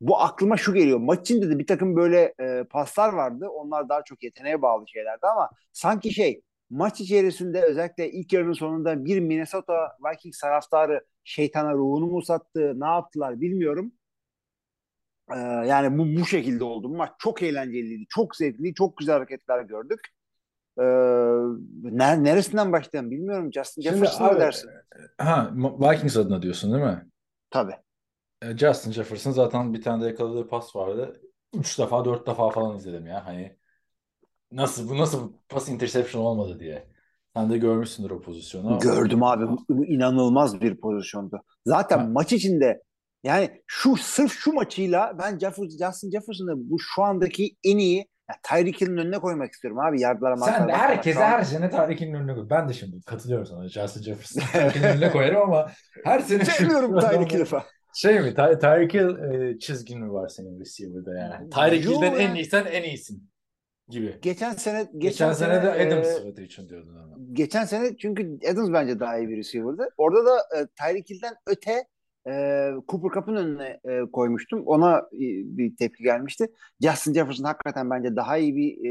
[0.00, 0.98] bu aklıma şu geliyor.
[0.98, 3.48] Maç içinde de bir takım böyle e, paslar vardı.
[3.48, 9.04] Onlar daha çok yeteneğe bağlı şeylerdi ama sanki şey maç içerisinde özellikle ilk yarının sonunda
[9.04, 9.74] bir Minnesota
[10.10, 13.92] Vikings taraftarı şeytana ruhunu mu sattı, ne yaptılar bilmiyorum.
[15.30, 16.90] E, yani bu bu şekilde oldu.
[16.90, 20.00] Bu maç çok eğlenceliydi, çok zevkli, çok güzel hareketler gördük.
[20.78, 23.52] E, ner- neresinden başlayalım bilmiyorum.
[23.52, 24.70] Justin Jefferson dersin?
[25.18, 27.06] Ha, Vikings adına diyorsun değil mi?
[27.50, 27.74] Tabii.
[28.42, 31.20] E, Justin Jefferson zaten bir tane de yakaladığı pas vardı.
[31.54, 33.26] Üç defa, dört defa falan izledim ya.
[33.26, 33.56] Hani
[34.56, 36.86] nasıl bu nasıl pas interception olmadı diye.
[37.36, 38.78] Sen de görmüşsündür o pozisyonu.
[38.78, 39.44] Gördüm abi.
[39.68, 41.40] Bu- inanılmaz bir pozisyondu.
[41.66, 42.06] Zaten Ha.
[42.12, 42.82] maç içinde
[43.24, 47.96] yani şu sırf şu maçıyla ben Jefferson, Justin Jefferson'ı bu şu andaki en iyi
[48.30, 50.00] ya Tyreek Hill'in önüne koymak istiyorum abi.
[50.00, 52.46] Yardlara Sen de marklara herkese her sene Tyreek Hill'in önüne koy.
[52.50, 53.68] Ben de şimdi katılıyorum sana.
[53.68, 55.70] Justin Jefferson Tyreek Hill'in önüne koyarım ama
[56.04, 57.64] her sene Sevmiyorum Tyreek Hill'i falan.
[57.94, 58.34] Şey mi?
[58.34, 61.50] Ty Tyreek Hill e, çizgin mi var senin receiver'da yani?
[61.50, 63.30] Tyreek Hill'den en iyisen en iyisin
[63.88, 64.18] gibi.
[64.22, 67.16] Geçen sene geçen, Geçen, sene de e, Adams sıfatı için diyordun ama.
[67.32, 69.88] geçen sene çünkü Adams bence daha iyi bir receiver'dı.
[69.96, 71.84] Orada da e, Tyreek Hill'den öte
[72.28, 72.32] e,
[72.88, 74.66] Cooper Cup'ın önüne e, koymuştum.
[74.66, 75.20] Ona e,
[75.56, 76.46] bir tepki gelmişti.
[76.80, 78.70] Justin Jefferson hakikaten bence daha iyi bir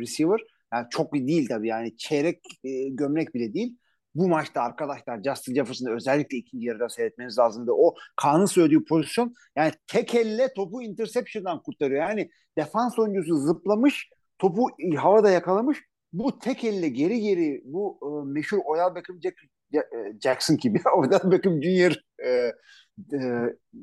[0.00, 0.40] receiver.
[0.74, 3.76] Yani çok iyi değil tabii yani çeyrek e, gömlek bile değil.
[4.14, 7.72] Bu maçta arkadaşlar Justin Jefferson'ı özellikle ikinci yarıda seyretmeniz lazımdı.
[7.72, 12.00] O Kaan'ın söylediği pozisyon yani tek elle topu interception'dan kurtarıyor.
[12.00, 18.58] Yani defans oyuncusu zıplamış topu havada yakalamış bu tek elle geri geri bu e, meşhur
[18.58, 19.36] Odell Beckham Jack,
[19.74, 19.80] e,
[20.20, 22.04] Jackson gibi Odell Beckham Jr.
[22.24, 23.20] E, e,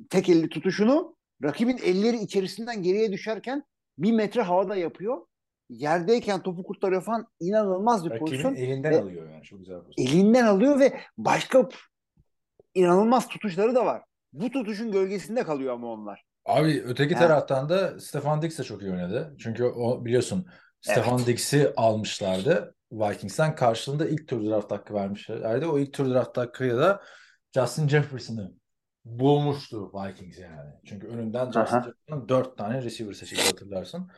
[0.10, 3.64] tek elli tutuşunu rakibin elleri içerisinden geriye düşerken
[3.98, 5.26] bir metre havada yapıyor.
[5.70, 8.56] Yerdeyken topu kurtarıyor falan inanılmaz bir Rakibin pozisyon.
[8.56, 9.44] elinden Ve- alıyor yani.
[9.44, 10.06] Çok güzel pozisyon.
[10.08, 11.70] Elinden alıyor ve başka
[12.74, 14.04] inanılmaz tutuşları da var.
[14.34, 16.26] Bu tutuşun gölgesinde kalıyor ama onlar.
[16.46, 17.20] Abi öteki Ha.
[17.20, 19.36] taraftan da Stefan Diggs de çok iyi oynadı.
[19.40, 20.46] Çünkü o biliyorsun
[20.82, 21.28] Stefan Evet.
[21.28, 23.56] Diggs'i almışlardı Vikings'ten.
[23.56, 25.66] Karşılığında ilk tur draft hakkı vermişlerdi.
[25.66, 27.02] O ilk tur draft hakkıyla da
[27.56, 28.52] Justin Jefferson'ı
[29.06, 30.72] bulmuştu Vikings yani.
[30.86, 31.62] Çünkü önünden Justin.
[31.62, 34.12] Jefferson'ın dört tane receiver seçildi hatırlarsın.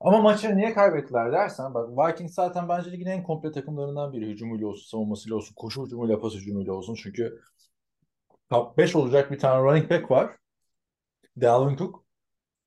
[0.00, 4.26] Ama maçı niye kaybettiler dersen bak Vikings zaten bence ligin en komple takımlarından biri.
[4.26, 6.94] Hücumuyla olsun, savunmasıyla olsun, koşu hücumuyla, pas hücumuyla olsun.
[7.02, 7.40] Çünkü
[8.50, 10.36] top 5 olacak bir tane running back var.
[11.40, 12.04] Dalvin Cook.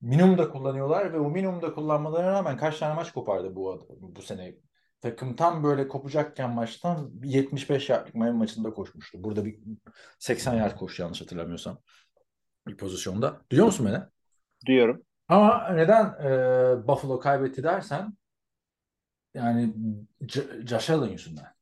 [0.01, 4.55] Minimumda kullanıyorlar ve o minimumda kullanmalarına rağmen kaç tane maç kopardı bu adam- bu sene.
[5.01, 9.23] Takım tam böyle kopacakken maçtan bir 75 yardlık Miami maçında koşmuştu.
[9.23, 9.59] Burada bir
[10.19, 11.77] 80 yard koştu yanlış hatırlamıyorsam.
[12.67, 13.41] Bir pozisyonda.
[13.51, 13.99] Duyuyor musun beni?
[14.65, 15.03] Diyorum.
[15.27, 18.13] Ama neden e, Buffalo kaybetti dersen
[19.33, 19.73] yani
[20.21, 21.53] J- Josh Allen yüzünden.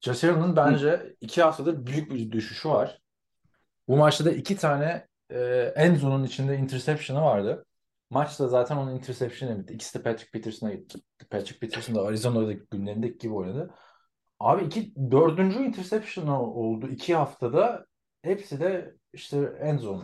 [0.00, 3.02] Josh Allen'ın bence iki haftadır büyük bir düşüşü var.
[3.88, 7.66] Bu maçta da iki tane e, end zone'un içinde interception'ı vardı.
[8.10, 9.74] Maçta zaten onun interception'ı bitti.
[9.74, 10.98] İkisi de Patrick Peterson'a gitti.
[11.30, 13.74] Patrick Peterson da Arizona'daki günlerindeki gibi oynadı.
[14.40, 17.86] Abi iki, dördüncü interception oldu iki haftada.
[18.22, 20.02] Hepsi de işte end zone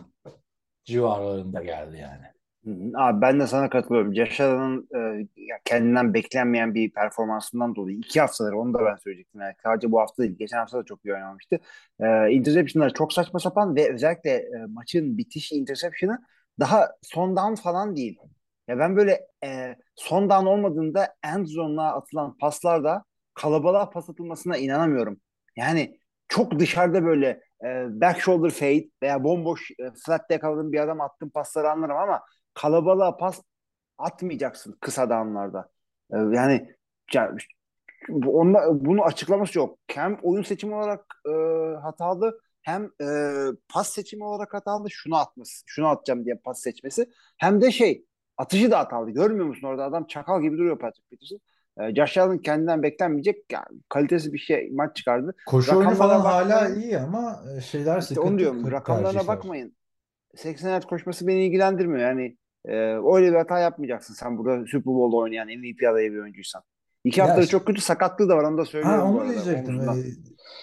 [0.85, 2.36] civarlarında geldi yani.
[2.67, 2.71] Hı.
[2.95, 4.11] Abi ben de sana katılıyorum.
[4.11, 5.27] Allen'ın e,
[5.65, 9.41] kendinden beklenmeyen bir performansından dolayı iki haftadır onu da ben söyleyecektim.
[9.41, 10.37] Yani sadece bu hafta değil.
[10.37, 11.59] Geçen hafta da çok iyi oynamamıştı.
[11.99, 16.19] E, interception'lar çok saçma sapan ve özellikle e, maçın bitiş interception'ı
[16.59, 18.19] daha son down falan değil.
[18.67, 23.03] Ya ben böyle e, son down olmadığında end zone'a atılan paslarda
[23.33, 25.19] kalabalığa pas atılmasına inanamıyorum.
[25.55, 27.67] Yani çok dışarıda böyle e,
[28.01, 32.21] back shoulder fade veya bomboş e, flat'te yakaladığın bir adam attığın pasları anlarım ama
[32.61, 33.41] kalabalığa pas
[33.97, 35.69] atmayacaksın kısa downlarda.
[36.13, 36.75] E, yani
[38.09, 39.79] onunla, bunu açıklaması yok.
[39.87, 41.31] Hem oyun seçimi olarak e,
[41.81, 43.07] hatalı hem e,
[43.73, 48.05] pas seçimi olarak hatalı şunu atması, şunu atacağım diye pas seçmesi hem de şey
[48.37, 49.11] atışı da hatalı.
[49.11, 51.39] Görmüyor musun orada adam çakal gibi duruyor Patrick Peterson.
[51.79, 55.35] E, Josh Allen kendinden beklenmeyecek yani kalitesi bir şey maç çıkardı.
[55.45, 58.29] Koşu oyunu falan hala iyi ama e, şeyler İşte sıkıntı.
[58.29, 58.71] onu diyorum.
[58.71, 59.75] Rakamlarına bakmayın.
[60.35, 61.99] 80 yard koşması beni ilgilendirmiyor.
[61.99, 62.73] Yani e,
[63.15, 66.63] öyle bir hata yapmayacaksın sen burada Super Bowl'da oynayan MVP adayı bir oyuncuysan.
[67.03, 69.81] İki Ya haftadır işte- çok kötü sakatlığı da var onu da söylüyorum Ha onu diyecektim.
[69.81, 69.93] Ee,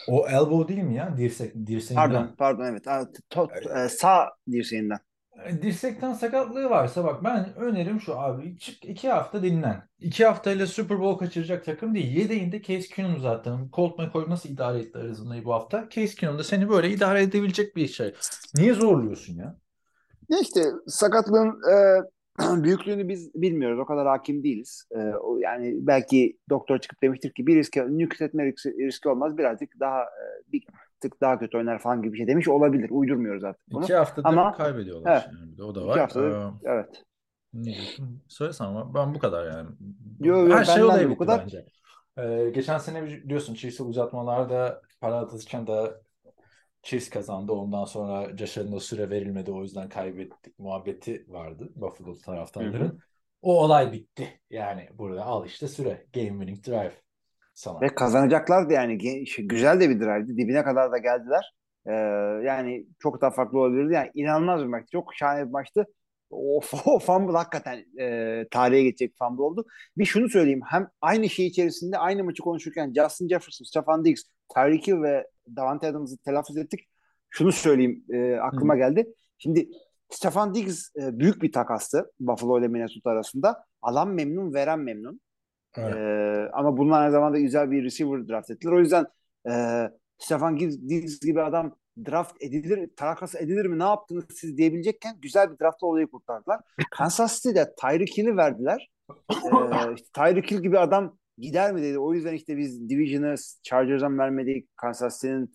[0.08, 1.16] o elbow değil mi ya?
[1.16, 2.10] Dirsek, dirseğinden.
[2.10, 2.86] Pardon, pardon evet.
[2.86, 4.98] Ha, to- e, sağ dirseğinden.
[5.46, 8.58] E, Dirsekten sakatlığı varsa bak ben önerim şu abi.
[8.58, 9.82] Çık iki hafta dinlen.
[9.98, 12.16] İki haftayla Super Bowl kaçıracak takım değil.
[12.16, 13.68] Yedeğinde Case Keenum zaten.
[13.72, 15.88] Colt McCoy nasıl idare etti Arizona'yı bu hafta?
[15.90, 18.14] Case Keenum da seni böyle idare edebilecek bir şey.
[18.54, 19.56] Niye zorluyorsun ya?
[20.28, 21.74] Ya işte sakatlığın e,
[22.64, 23.78] büyüklüğünü biz bilmiyoruz.
[23.78, 24.84] O kadar hakim değiliz.
[24.90, 29.38] E, o, yani belki doktor çıkıp demiştir ki bir riske, nüksetme riski, riski olmaz.
[29.38, 30.64] Birazcık daha e, bir
[31.00, 32.90] tık daha kötü oynar falan gibi bir şey demiş olabilir.
[32.90, 33.84] Uydurmuyoruz artık bunu.
[33.84, 35.12] İki haftadır Ama- kaybediyorlar.
[35.12, 35.36] Evet.
[35.46, 35.62] şimdi.
[35.62, 35.98] O da İki var.
[35.98, 37.02] haftadır, Ee, evet.
[37.54, 38.22] Ne diyorsun?
[38.28, 39.68] Söylesene ama ben bu kadar yani.
[40.20, 41.40] Yo, yo, Her şey olaya bu kadar.
[41.42, 41.64] bence.
[42.18, 45.94] Ee, geçen sene biliyorsun Chiefs'e uzatmalarda para atışken de
[46.84, 47.52] Chiefs kazandı.
[47.52, 49.52] Ondan sonra Josh süre verilmedi.
[49.52, 53.00] O yüzden kaybettik muhabbeti vardı Buffalo taraftarların.
[53.42, 54.40] O olay bitti.
[54.50, 56.06] Yani burada al işte süre.
[56.14, 56.92] Game winning drive
[57.54, 57.80] sana.
[57.80, 59.26] Ve kazanacaklardı yani.
[59.26, 60.36] Şey, Güzel de bir drive'di.
[60.36, 61.54] Dibine kadar da geldiler.
[61.86, 61.92] Ee,
[62.46, 63.92] yani çok daha farklı olabilirdi.
[63.92, 64.90] Yani inanılmaz bir maçtı.
[64.92, 65.86] Çok şahane bir maçtı.
[66.30, 69.64] O, o fumble hakikaten e, tarihe geçecek fumble oldu.
[69.98, 70.62] Bir şunu söyleyeyim.
[70.70, 74.22] Hem aynı şey içerisinde aynı maçı konuşurken Justin Jefferson, Stefan Diggs,
[74.54, 75.26] Tyreek Hill ve
[75.56, 76.80] Davante Adams'ı telaffuz ettik.
[77.30, 79.14] Şunu söyleyeyim e, aklıma geldi.
[79.38, 79.68] Şimdi
[80.10, 83.64] Stefan Diggs e, büyük bir takastı Buffalo ile Minnesota arasında.
[83.82, 85.20] Alan memnun, veren memnun.
[85.76, 85.96] Evet.
[85.96, 88.72] Ee, ama bunlar aynı zamanda güzel bir receiver draft ettiler.
[88.72, 89.06] O yüzden
[89.50, 89.52] e,
[90.18, 91.76] Stefan Diggs gibi adam
[92.06, 96.60] draft edilir, takas edilir mi ne yaptınız siz diyebilecekken güzel bir draftla olayı kurtardılar.
[96.90, 98.90] Kansas City'de Tyreek Hill'i verdiler.
[99.10, 101.98] Ee, işte Tyreek Hill gibi adam gider mi dedi.
[101.98, 104.76] O yüzden işte biz Division'ı Chargers'dan vermedik.
[104.76, 105.50] Kansas City'nin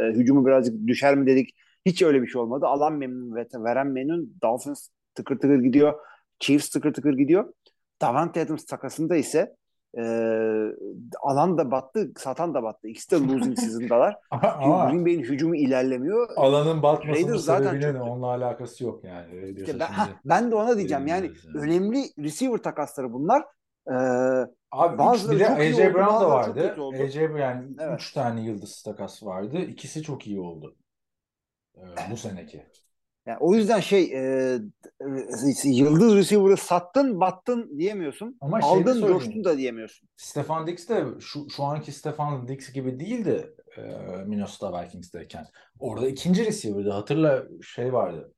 [0.00, 1.50] e, hücumu birazcık düşer mi dedik.
[1.86, 2.66] Hiç öyle bir şey olmadı.
[2.66, 4.34] Alan memnun ve veren memnun.
[4.42, 5.94] Dolphins tıkır tıkır gidiyor.
[6.38, 7.52] Chiefs tıkır tıkır gidiyor.
[8.00, 9.56] Davante Adams takasında ise
[9.98, 10.02] e,
[11.20, 12.88] alan da battı, satan da battı.
[12.88, 14.16] İkisi de losing season'dalar.
[14.32, 16.28] Green Bay'in hücumu ilerlemiyor.
[16.36, 19.54] alanın batmasının Raiders zaten çok- onunla alakası yok yani.
[19.56, 21.06] İşte ben, hah, ben de ona diyeceğim.
[21.06, 21.58] Yani yani.
[21.64, 23.44] önemli receiver takasları bunlar.
[23.90, 23.94] Ee,
[24.72, 26.74] Abi Bazıları de çok iyi AJ oldu, Brown da çok vardı.
[26.82, 26.96] oldu.
[27.02, 28.00] AJ yani Evet.
[28.00, 29.58] üç tane yıldız takas vardı.
[29.58, 30.76] İkisi çok iyi oldu.
[31.76, 31.80] Ee,
[32.10, 32.66] bu seneki.
[33.26, 34.58] yani o yüzden şey e,
[35.00, 38.36] e, yıldız receiver'ı sattın battın diyemiyorsun.
[38.40, 39.12] Ama şey Aldın söyleyeyim.
[39.12, 40.08] coştun da diyemiyorsun.
[40.16, 43.82] Stefan Diggs de şu, şu anki Stefan Diggs gibi değildi e,
[44.26, 45.46] Minnesota Vikings'teyken.
[45.78, 46.90] Orada ikinci receiver'dı.
[46.90, 48.32] Hatırla şey vardı.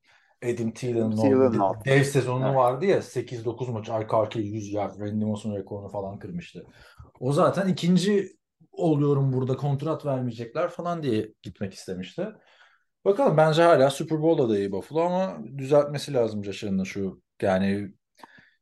[0.53, 1.85] Adam Thielen'ın altı.
[1.85, 2.55] dev sezonu Evet.
[2.55, 6.65] vardı ya 8-9 maç arka arkaya 100 yard Randy Moss'un rekorunu falan kırmıştı.
[7.19, 8.37] O zaten ikinci
[8.71, 12.27] oluyorum burada kontrat vermeyecekler falan diye gitmek istemişti.
[13.05, 17.91] Bakalım bence hala Super Bowl adayı Buffalo ama düzeltmesi lazım Josh'ın şu yani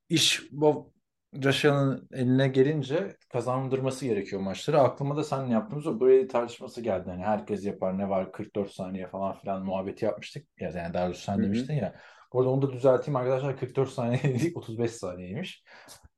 [0.10, 0.93] iş bu
[1.42, 4.80] Josh'ın eline gelince kazandırması gerekiyor maçları.
[4.80, 7.10] Aklıma da seninle yaptığımız o Brady tartışması geldi.
[7.10, 10.48] Hani herkes yapar ne var 44 saniye falan filan muhabbeti yapmıştık.
[10.60, 11.96] Ya yani daha doğrusu sen demiştin ya.
[12.34, 15.64] Bu arada onu da düzelteyim arkadaşlar 44 saniye değil 35 saniyeymiş.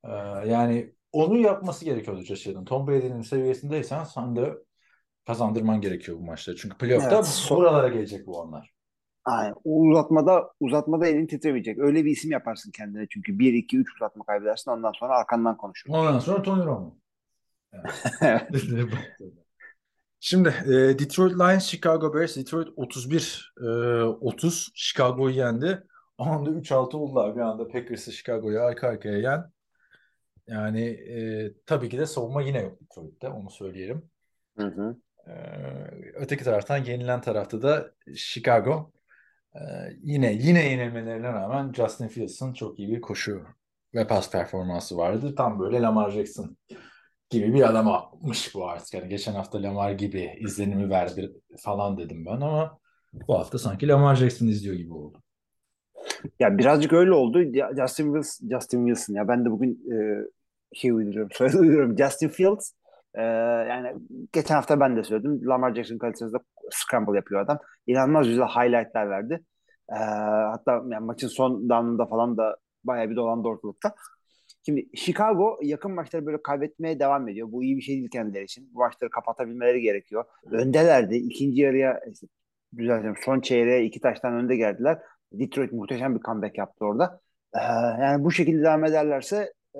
[0.04, 0.10] Ee,
[0.47, 2.65] yani onu yapması gerekiyordu Josh'ın.
[2.65, 4.54] Tom Brady'nin seviyesindeysen sen de
[5.28, 6.58] kazandırman gerekiyor bu maçları.
[6.58, 8.74] Çünkü playoff'ta Evet, buralara gelecek bu anlar.
[9.25, 9.55] Aynen.
[9.63, 11.79] O uzatmada uzatmada elin titremeyecek.
[11.79, 15.89] Öyle bir isim yaparsın kendine çünkü 1 2 3 uzatma kaybedersin ondan sonra arkandan konuşur.
[15.89, 16.97] Ondan sonra Tony Romo.
[20.19, 23.65] Şimdi e, Detroit Lions, Chicago Bears, Detroit 31 e,
[24.03, 25.83] 30 Chicago'yu yendi.
[26.17, 29.51] Anda 3-6 oldular bir anda Packers'ı Chicago'yu arka arkaya yen.
[30.47, 34.09] Yani e, tabii ki de savunma yine yok Detroit'te onu söyleyelim.
[34.57, 34.97] Hı hı.
[35.27, 35.33] E,
[36.13, 38.91] öteki taraftan yenilen tarafta da Chicago.
[39.56, 39.62] E,
[40.04, 43.44] yine yine yenilmelerine rağmen Justin Fields'ın çok iyi bir koşu
[43.96, 45.36] ve pas performansı vardı.
[45.36, 46.58] Tam böyle Lamar Jackson
[47.30, 48.94] gibi bir adam atmış bu artık.
[48.94, 52.80] Yani geçen hafta Lamar gibi izlenimi verdi falan dedim ben ama
[53.28, 55.22] bu hafta sanki Lamar Jackson izliyor gibi oldu.
[56.39, 57.44] Ya birazcık öyle oldu.
[57.78, 59.96] Justin Wilson, Justin Wilson ya ben de bugün e,
[60.74, 61.96] şey uyduruyorum, soyadı.
[61.98, 62.72] Justin Fields
[63.13, 63.22] e,
[63.70, 63.94] yani
[64.34, 65.48] geçen hafta ben de söyledim.
[65.48, 66.38] Lamar Jackson kalitesinde
[66.71, 67.60] scramble yapıyor adam.
[67.88, 69.43] İnanılmaz güzel highlightlar verdi.
[69.91, 69.95] E,
[70.51, 73.95] hatta yani maçın son down'ında falan da bayağı bir dolandı ortalıkta.
[74.65, 77.51] Şimdi Chicago yakın maçları böyle kaybetmeye devam ediyor.
[77.51, 78.69] Bu iyi bir şey değil kendileri için.
[78.73, 80.25] Bu maçları kapatabilmeleri gerekiyor.
[80.51, 81.15] Öndelerdi.
[81.15, 81.99] İkinci yarıya
[82.78, 83.21] düzeltiyorum.
[83.25, 84.99] Son çeyreğe iki taştan önde geldiler.
[85.32, 87.21] Detroit muhteşem bir comeback yaptı orada.
[87.56, 87.60] Ee,
[88.01, 89.80] yani bu şekilde devam ederlerse e,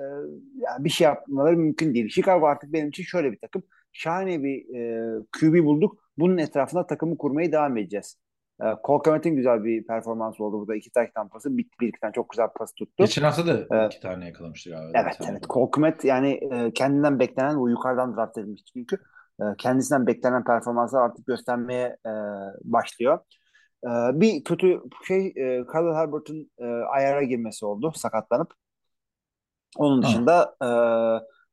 [0.54, 2.08] yani bir şey yapmaları mümkün değil.
[2.08, 3.62] Chicago artık benim için şöyle bir takım.
[3.92, 6.05] Şahane bir e, QB bulduk.
[6.18, 8.16] Bunun etrafında takımı kurmaya devam edeceğiz.
[8.62, 10.74] E, Cole Kmet'in güzel bir performans oldu burada.
[10.76, 11.56] iki taş tampası.
[11.56, 12.94] Bir, bir iki tane çok güzel pas tuttu.
[13.04, 13.92] Geçen hafta da Evet.
[13.92, 14.98] iki tane yakalamıştı galiba.
[15.00, 15.30] Evet tane.
[15.30, 15.44] evet.
[15.50, 18.96] Cole Kmet yani e, kendinden beklenen o yukarıdan draft edilmişti çünkü.
[19.40, 22.10] E, kendisinden beklenen performanslar artık göstermeye e,
[22.64, 23.18] başlıyor.
[23.84, 23.88] E,
[24.20, 28.52] bir kötü şey e, Khalil Herbert'ın e, ayara girmesi oldu sakatlanıp.
[29.76, 30.08] Onun Ha.
[30.08, 30.68] dışında e,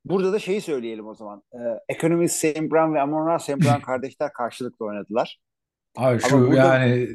[0.05, 1.43] burada da şeyi söyleyelim o zaman.
[1.53, 1.59] E,
[1.93, 2.61] Economist St.
[2.61, 3.49] Brown ve Amon-Ra St.
[3.49, 5.39] Brown kardeşler karşılıklı oynadılar.
[5.97, 7.07] Abi şu Ama burada- yani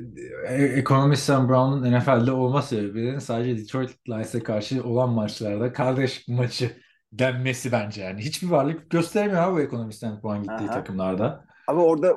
[0.48, 6.70] e, ekonomist Sam Brown'un NFL'de olma sebebinin sadece Detroit Lions'e karşı olan maçlarda kardeş maçı
[7.12, 8.20] denmesi bence yani.
[8.20, 10.74] Hiçbir varlık göstermiyor abi bu ekonomist Sam Brown gittiği Aha.
[10.74, 11.44] takımlarda.
[11.66, 12.16] Ama orada e,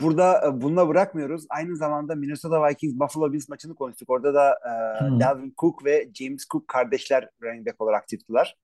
[0.00, 1.46] burada e, bununla bırakmıyoruz.
[1.50, 4.10] Aynı zamanda Minnesota Vikings Buffalo Bills maçını konuştuk.
[4.10, 5.20] Orada da e, Hı.
[5.20, 8.56] Dalvin Cook ve James Cook kardeşler running back olarak çıktılar.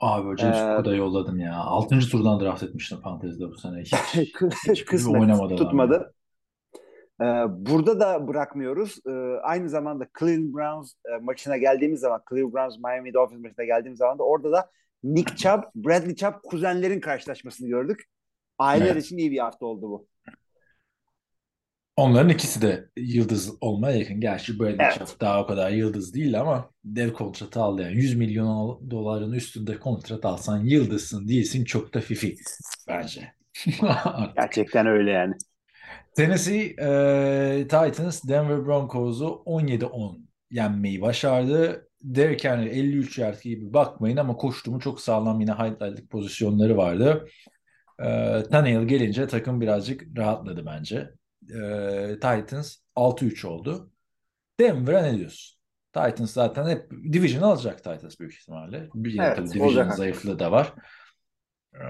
[0.00, 1.54] Abi James Ee, Cook'u da yolladım ya.
[1.56, 1.98] 6.
[1.98, 3.80] turdan draft etmiştim fantezide bu sene.
[3.80, 6.14] Hiç, Kısmet oynamadı tutmadı.
[7.20, 8.98] E, burada da bırakmıyoruz.
[9.06, 9.10] E,
[9.42, 14.18] aynı zamanda Cleveland Browns e, maçına geldiğimiz zaman, Cleveland Browns Miami Dolphins maçına geldiğimiz zaman
[14.18, 14.70] da orada da
[15.04, 18.04] Nick Chubb, Bradley Chubb kuzenlerin karşılaşmasını gördük.
[18.58, 19.04] Aileler Evet.
[19.04, 20.06] için iyi bir hafta oldu bu.
[21.98, 24.20] Onların ikisi de yıldız olmaya yakın.
[24.20, 25.16] Gerçi Bradley Evet.
[25.20, 27.82] Daha o kadar yıldız değil ama dev kontratı aldı.
[27.82, 32.36] Yani 100 milyon doların üstünde kontrat alsan yıldızsın değilsin çok da fifi
[32.88, 33.32] bence.
[34.36, 35.34] Gerçekten öyle yani.
[36.16, 40.18] Tennessee e, Titans Denver Broncos'u 17-10
[40.50, 41.88] yenmeyi başardı.
[42.02, 47.28] Derrick Henry 53 yard gibi bakmayın ama koştuğumu çok sağlam yine highlight'lık pozisyonları vardı.
[48.02, 48.06] E,
[48.50, 51.17] Tannehill gelince takım birazcık rahatladı bence.
[51.54, 53.90] E, Titans 6-3 oldu.
[54.60, 55.58] Denver'a ne diyorsun?
[55.92, 58.88] Titans zaten hep division alacak Titans büyük ihtimalle.
[58.94, 60.74] Bir Evet, tabii division zayıflığı da var.
[61.74, 61.84] E,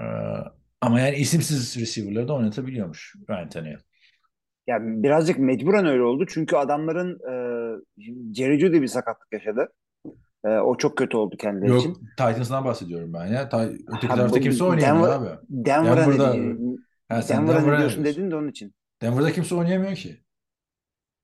[0.81, 3.79] ama yani isimsiz receiver'ları da oynatabiliyormuş Ryan Tannehill.
[4.67, 6.25] Yani birazcık mecburen öyle oldu.
[6.29, 7.33] Çünkü adamların e,
[8.35, 9.67] Jerry Jeudy bir sakatlık yaşadı.
[10.45, 11.97] E, o çok kötü oldu kendileri Yok için.
[12.17, 13.49] Titans'dan bahsediyorum ben ya.
[13.49, 15.39] Ta öteki Ha, tarafta kimse oynayamıyor Denver- abi.
[15.49, 16.57] Denver'a ne, Denver'da-
[17.09, 18.05] Ha, sen Denver'a ne Denver'a ne diyorsun?
[18.05, 18.73] dedin de onun için.
[19.01, 20.17] Denver'da kimse oynayamıyor ki.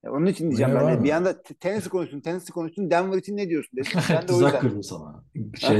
[0.04, 1.04] Ya Onun için diyeceğim Öyle ben de.
[1.04, 2.92] Bir anda t- tenisi konuştun, tenisi konuştun.
[2.92, 3.92] Denver için ne diyorsun dedim.
[4.10, 5.24] Ben de Tuzak kırdım sana.
[5.60, 5.80] Şey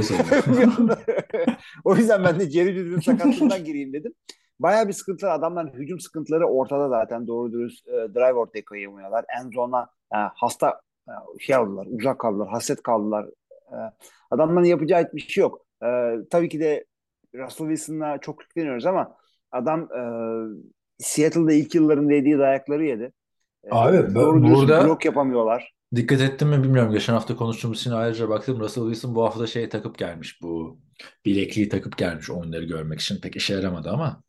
[1.84, 4.14] o yüzden ben de Jerry Jeudy'nin sakatlığından gireyim dedim.
[4.60, 5.34] Bayağı bir sıkıntılar.
[5.34, 7.26] Adamların hücum sıkıntıları ortada zaten.
[7.26, 9.24] Doğru dürüst e, drive ortaya koyamıyorlar.
[9.40, 11.86] En zona e, hasta e, şey aldılar.
[11.90, 12.48] Uzak kaldılar.
[12.48, 13.26] Hasret kaldılar.
[13.72, 13.76] E,
[14.30, 15.66] adamların yapacağı hiçbir şey yok.
[15.82, 15.86] E,
[16.30, 16.84] tabii ki de
[17.34, 19.16] Russell Wilson'la çok yükleniyoruz ama
[19.52, 20.00] adam e,
[20.98, 23.12] Seattle'da ilk yıllarında yediği dayakları yedi.
[23.70, 25.72] Abi, ben- doğru burada- blok yapamıyorlar.
[25.94, 26.92] Dikkat ettin mi bilmiyorum.
[26.92, 28.60] Geçen hafta konuştuğumuz için ayrıca baktım.
[28.60, 30.42] Russell Wilson bu hafta şey takıp gelmiş.
[30.42, 30.80] Bu
[31.24, 33.20] bilekliği takıp gelmiş oyunları görmek için.
[33.20, 34.22] Pek işe yaramadı ama.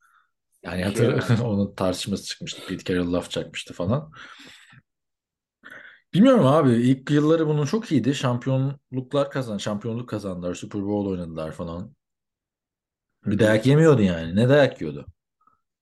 [0.63, 1.43] Yani hatır, yaramadı.
[1.43, 2.61] onun tartışması çıkmıştı.
[2.67, 4.11] Pete Carroll laf çakmıştı falan.
[6.13, 6.71] Bilmiyorum abi.
[6.73, 8.15] İlk yılları bunun çok iyiydi.
[8.15, 10.55] Şampiyonluklar kazan, şampiyonluk kazandılar.
[10.55, 11.95] Super Bowl oynadılar falan.
[13.25, 14.35] Bir dayak yemiyordu yani.
[14.35, 15.05] Ne dayak yiyordu?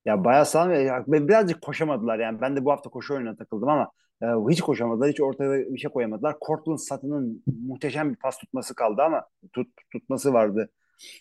[0.06, 0.74] Ya bayağı sağlam.
[0.74, 2.42] Ya, birazcık koşamadılar yani.
[2.42, 3.92] Ben de bu hafta koşu oyununa takıldım ama
[4.24, 5.10] e, hiç koşamadılar.
[5.10, 6.36] Hiç ortaya bir şey koyamadılar.
[6.48, 10.70] Cortland Sutton'ın muhteşem bir pas tutması kaldı ama tut, tutması vardı.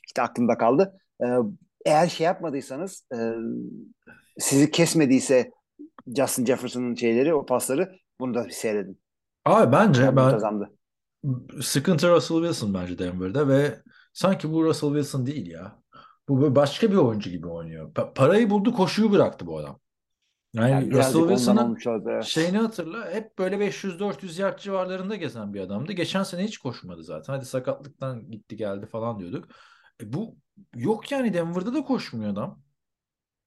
[0.06, 0.98] İşte aklımda kaldı.
[1.22, 1.26] E,
[1.86, 3.18] eğer şey yapmadıysanız e,
[4.38, 5.50] sizi kesmediyse
[6.16, 9.00] Justin Jefferson'ın şeyleri, o pasları bunu da bir seyredin.
[9.44, 10.70] Abi bence Yani ben muntazamdı.
[11.62, 13.76] sıkıntı Russell Wilson bence Denver'da ve
[14.12, 15.83] sanki bu Russell Wilson değil ya.
[16.28, 17.92] Bu böyle başka bir oyuncu gibi oynuyor.
[17.92, 19.80] Pa- parayı buldu, koşuyu bıraktı bu adam.
[20.52, 21.78] Yani Yani Russell Wilson'ın
[22.20, 23.10] şeyini hatırla.
[23.10, 25.92] Hep böyle 500-400 yard civarlarında gezen bir adamdı.
[25.92, 27.32] Geçen sene hiç koşmadı zaten.
[27.32, 29.48] Hadi sakatlıktan gitti geldi falan diyorduk.
[30.00, 30.36] E bu
[30.74, 32.62] yok yani Denver'da da koşmuyor adam.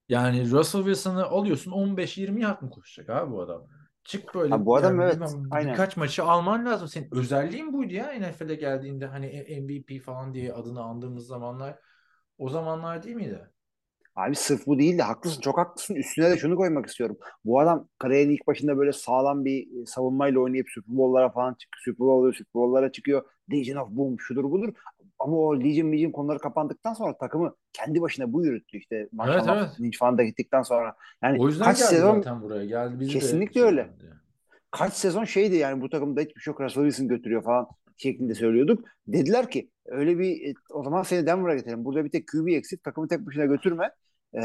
[0.10, 3.68] Yani Russell Wilson'ı alıyorsun 15-20 yard mı koşacak abi bu adam?
[4.04, 5.72] Çık böyle Ha, bu adam yani evet, bilmem, aynen.
[5.72, 6.88] birkaç maçı alman lazım.
[6.88, 9.28] Senin özelliğin buydu ya NFL'e geldiğinde hani
[9.62, 11.80] MVP falan diye adını andığımız zamanlar
[12.38, 13.40] o zamanlar değil miydi?
[14.16, 15.96] Abi sırf bu değil de haklısın çok haklısın.
[15.96, 17.18] Üstüne de şunu koymak istiyorum.
[17.46, 21.82] Bu adam kariyerin ilk başında böyle sağlam bir e, savunmayla oynayıp Super Bowl'lara falan çıkıyor.
[21.84, 23.24] Super Bowl Super Bowl'lara çıkıyor.
[23.52, 24.74] Legion of Boom şudur budur.
[25.20, 29.10] Ama o Legion Legion konuları kapandıktan sonra takımı kendi başına bu yürüttü işte.
[29.12, 29.82] Maşallah evet.
[29.82, 30.96] Lynch falan da gittikten sonra.
[31.24, 32.66] Yani O yüzden kaç geldi sezon zaten buraya.
[32.66, 33.80] Geldi bizi de Kesinlikle şey öyle.
[33.82, 34.22] yaptı.
[34.72, 38.86] kaç sezon şeydi yani bu takımda hiçbir şey yok Russell Wilson götürüyor falan şeklinde söylüyorduk.
[39.08, 41.86] Dediler ki öyle bir e, o zaman seni Denver'a getirelim.
[41.86, 42.84] Burada bir tek QB eksik.
[42.84, 43.92] Takımı tek başına götürme.
[44.36, 44.40] Ee,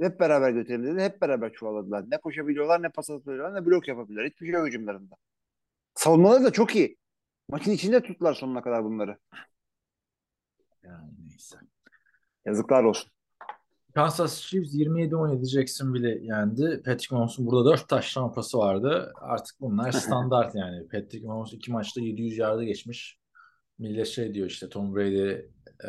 [0.00, 1.02] hep beraber götürelim dedi.
[1.02, 2.04] Hep beraber çuvaladılar.
[2.10, 4.32] Ne koşabiliyorlar ne pas atabiliyorlar ne blok yapabiliyorlar.
[4.32, 5.14] Hiçbir şey yok hücumlarında.
[5.94, 6.96] Savunmaları da çok iyi.
[7.48, 9.18] Maçın içinde tuttular sonuna kadar bunları.
[10.82, 11.58] Yani neyse.
[12.46, 13.10] Yazıklar olsun.
[13.94, 16.82] Kansas Chiefs 27-17 Jacksonville'i yendi.
[16.84, 19.12] Patrick Mahomes'un burada 4 taş tampası vardı.
[19.20, 20.88] Artık bunlar standart yani.
[20.88, 23.18] Patrick Mahomes iki maçta 700 yarda geçmiş.
[23.78, 25.88] Millet şey diyor işte Tom Brady e,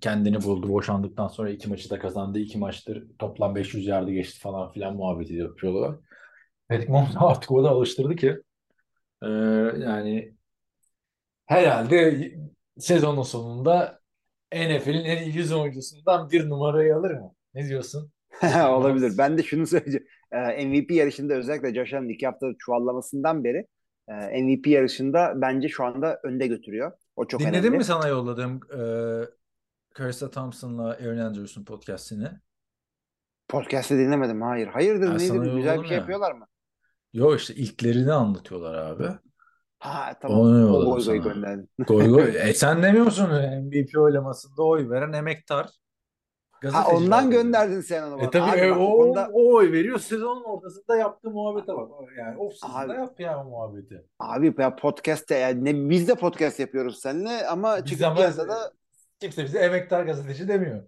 [0.00, 0.68] kendini buldu.
[0.68, 2.38] Boşandıktan sonra iki maçı da kazandı.
[2.38, 5.96] İki maçtır toplam 500 yarda geçti falan filan muhabbeti yapıyorlar.
[6.68, 8.36] Patrick Mahomes artık o da alıştırdı ki
[9.22, 9.28] e,
[9.78, 10.34] yani
[11.46, 12.30] herhalde
[12.78, 14.03] sezonun sonunda
[14.54, 17.34] NFL'in en iyi 100 oyuncusundan bir numarayı alır mı?
[17.54, 18.12] Ne diyorsun?
[18.68, 19.12] Olabilir.
[19.18, 20.06] Ben de şunu söyleyeceğim.
[20.32, 23.66] Ee, MVP yarışında özellikle Josh Allen'ın iki hafta çuvallamasından beri
[24.08, 26.92] e, MVP yarışında bence şu anda önde götürüyor.
[27.16, 27.76] O çok Dinledin önemli.
[27.78, 28.80] mi sana yolladığım e,
[29.98, 32.28] Carissa Thompson'la Aaron Andrews'un podcastini?
[33.48, 34.42] Podcast'ı dinlemedim.
[34.42, 34.66] Hayır.
[34.66, 35.56] Hayırdır sana nedir?
[35.56, 36.00] Güzel bir şey ya.
[36.00, 36.46] yapıyorlar mı?
[37.12, 39.08] Yok işte ilklerini anlatıyorlar abi.
[39.84, 40.40] Ha tamam.
[40.40, 41.68] Onu O goy goy gönderdin.
[41.88, 42.36] Goy goy.
[42.40, 43.30] E sen demiyorsun
[43.62, 45.70] MVP oylamasında oy veren emektar.
[46.72, 48.30] Ha ondan gönderdin sen onu E bana.
[48.30, 51.90] tabii Abi e, bak, o, konuda o oy veriyor sezonun ortasında yaptığı muhabbete bak.
[52.18, 54.04] Yani off season'da yap ya muhabbeti.
[54.18, 58.72] abi ya podcast'te yani ne, biz de podcast yapıyoruz seninle ama Biz çıkıp piyasada
[59.20, 60.82] kimse bize emektar gazeteci demiyor.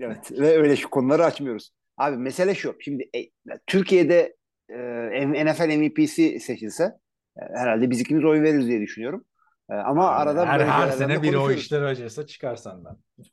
[0.00, 1.70] evet ve öyle şu konuları açmıyoruz.
[1.96, 2.76] Abi mesele şu.
[2.80, 3.18] Şimdi e,
[3.66, 4.36] Türkiye'de
[4.68, 6.98] e, NFL MVP'si seçilse e,
[7.36, 9.24] herhalde biz ikimiz oy veririz diye düşünüyorum.
[9.70, 12.96] E, ama arada her, her sene biri o işler acıysa çıkar senden.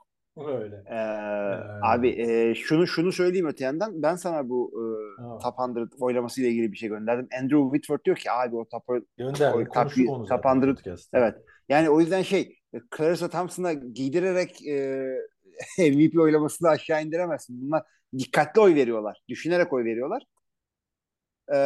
[0.47, 0.75] Öyle.
[0.75, 5.37] Ee, Ee, abi e, şunu şunu söyleyeyim öte yandan ben sana bu e, Ha.
[5.37, 7.27] Top 100 oylaması ile ilgili bir şey gönderdim.
[7.41, 8.83] Andrew Whitworth diyor ki abi o Top
[9.17, 9.51] Gönder.
[9.53, 11.17] Konuştuk top- top zaten 100 podcast'ta.
[11.17, 11.35] evet
[11.69, 15.05] yani o yüzden şey e, Clarissa Thompson'a giydirerek e,
[15.91, 17.61] MVP oylamasını aşağı indiremezsin.
[17.61, 17.83] Bunlar
[18.17, 19.21] dikkatli oy veriyorlar.
[19.29, 20.23] Düşünerek oy veriyorlar.
[21.53, 21.57] Ee,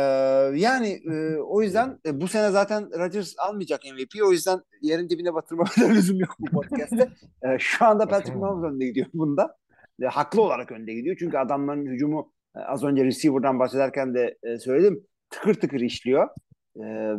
[0.55, 4.23] yani e, o yüzden e, bu sene zaten Rodgers almayacak MVP.
[4.27, 7.09] O yüzden yerin dibine batırmama lüzum yok bu podcast'te.
[7.43, 9.57] Ee, şu anda Patrick Mahomes önde gidiyor bunda.
[10.01, 11.15] E, haklı olarak önde gidiyor.
[11.19, 15.03] Çünkü adamların hücumu e, az önce receiver'dan bahsederken de e, söyledim.
[15.29, 16.29] Tıkır tıkır işliyor.
[16.83, 17.13] E,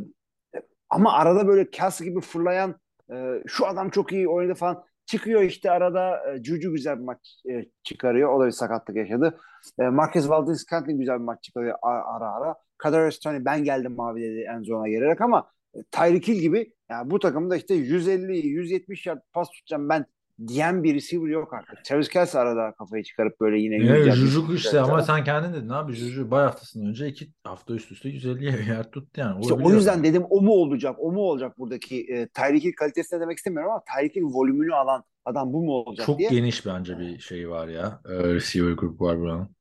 [0.91, 2.81] ama arada böyle Kelsey gibi fırlayan
[3.13, 7.19] e, şu adam çok iyi oynadı falan çıkıyor işte arada e, Juju güzel bir maç
[7.51, 8.33] e, çıkarıyor.
[8.33, 9.39] O da bir sakatlık yaşadı.
[9.79, 12.33] E, Marquez Valdez-Scantling güzel bir maç çıkarıyor ara ara.
[12.33, 13.11] ara.
[13.23, 17.19] Toney ben geldim mavi dedi en zona gelerek ama e, Tyreek Hill gibi yani bu
[17.19, 20.07] takımda işte 150 170 yard pas tutacağım ben
[20.49, 21.85] diyen bir receiver yok artık.
[21.85, 25.25] Travis Kelce arada kafayı çıkarıp böyle yine 100 Evet, yard, Juju 100 işte ama sen
[25.25, 29.41] kendin dedin abi Juju bay haftasından önce iki hafta üst üste 150 yer tuttu yani.
[29.41, 30.05] İşte o yüzden yani.
[30.05, 34.17] dedim o mu olacak, o mu olacak buradaki e, Tyreek kalitesine demek istemiyorum ama Tyreek
[34.23, 36.29] volümünü alan adam bu mu olacak Çok diye.
[36.31, 38.01] geniş bence bir şey var ya.
[38.09, 39.57] Ee, receiver grubu var buranın.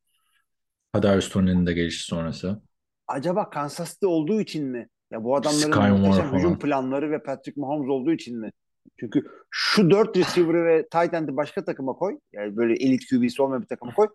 [0.93, 2.61] Kadarius Toney'nin de gelişi sonrası.
[3.07, 7.61] Acaba Kansas City olduğu için mi Ya bu adamların Sky muhteşem hücum planları ve Patrick
[7.61, 8.51] Mahomes olduğu için mi?
[8.99, 12.19] Çünkü şu dört receiver'ı ve tight end'i başka takıma koy.
[12.33, 14.07] Yani böyle elit QB'si olmayan bir takıma koy.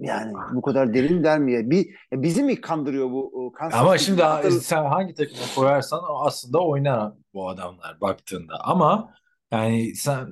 [0.00, 1.70] Yani bu kadar derin der mi ya?
[1.70, 6.24] Bir, ya bizi mi kandırıyor bu Kansas Ama şimdi Hatırl- sen hangi takıma koyarsan o
[6.26, 8.54] aslında oynar bu adamlar baktığında.
[8.60, 9.14] Ama
[9.52, 10.28] yani sen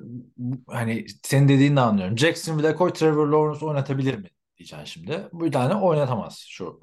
[0.67, 2.17] hani senin dediğini de anlıyorum.
[2.17, 5.29] Jacksonville'e koy Trevor Lawrence oynatabilir mi diyeceksin şimdi.
[5.33, 6.79] Bir tane oynatamaz şu.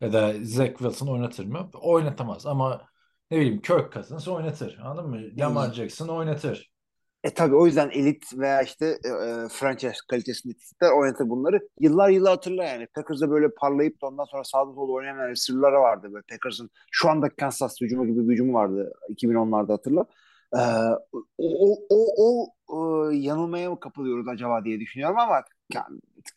[0.00, 1.70] Ya da Zach Wilson oynatır mı?
[1.74, 2.88] Oynatamaz ama
[3.32, 4.78] ne bileyim Kirk Cousins oynatır.
[4.82, 5.20] Anladın mı?
[5.38, 6.72] Lamar Jackson oynatır.
[7.24, 11.68] E tabii o yüzden elit veya işte e, e, franchise kalitesinde tipler oynatır bunları.
[11.80, 12.86] Yıllar yılı hatırla yani.
[12.94, 16.08] Packers'da böyle parlayıp da ondan sonra sağda solda oynamayan receiver'ları vardı.
[16.12, 20.06] Böyle Packers'ın şu andaki Kansas hücumu gibi bir hücumu vardı 2010'larda hatırla.
[20.56, 20.60] Ee,
[21.38, 25.42] o, o, o, o e, yanılmaya mı kapılıyoruz acaba diye düşünüyorum ama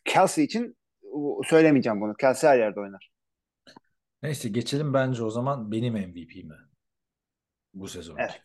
[0.04, 0.76] Kelsey için
[1.44, 2.14] söylemeyeceğim bunu.
[2.14, 3.10] Kelsey her yerde oynar.
[4.22, 6.65] Neyse geçelim bence o zaman benim MVP'me
[7.80, 8.16] bu sezon.
[8.16, 8.42] Evet.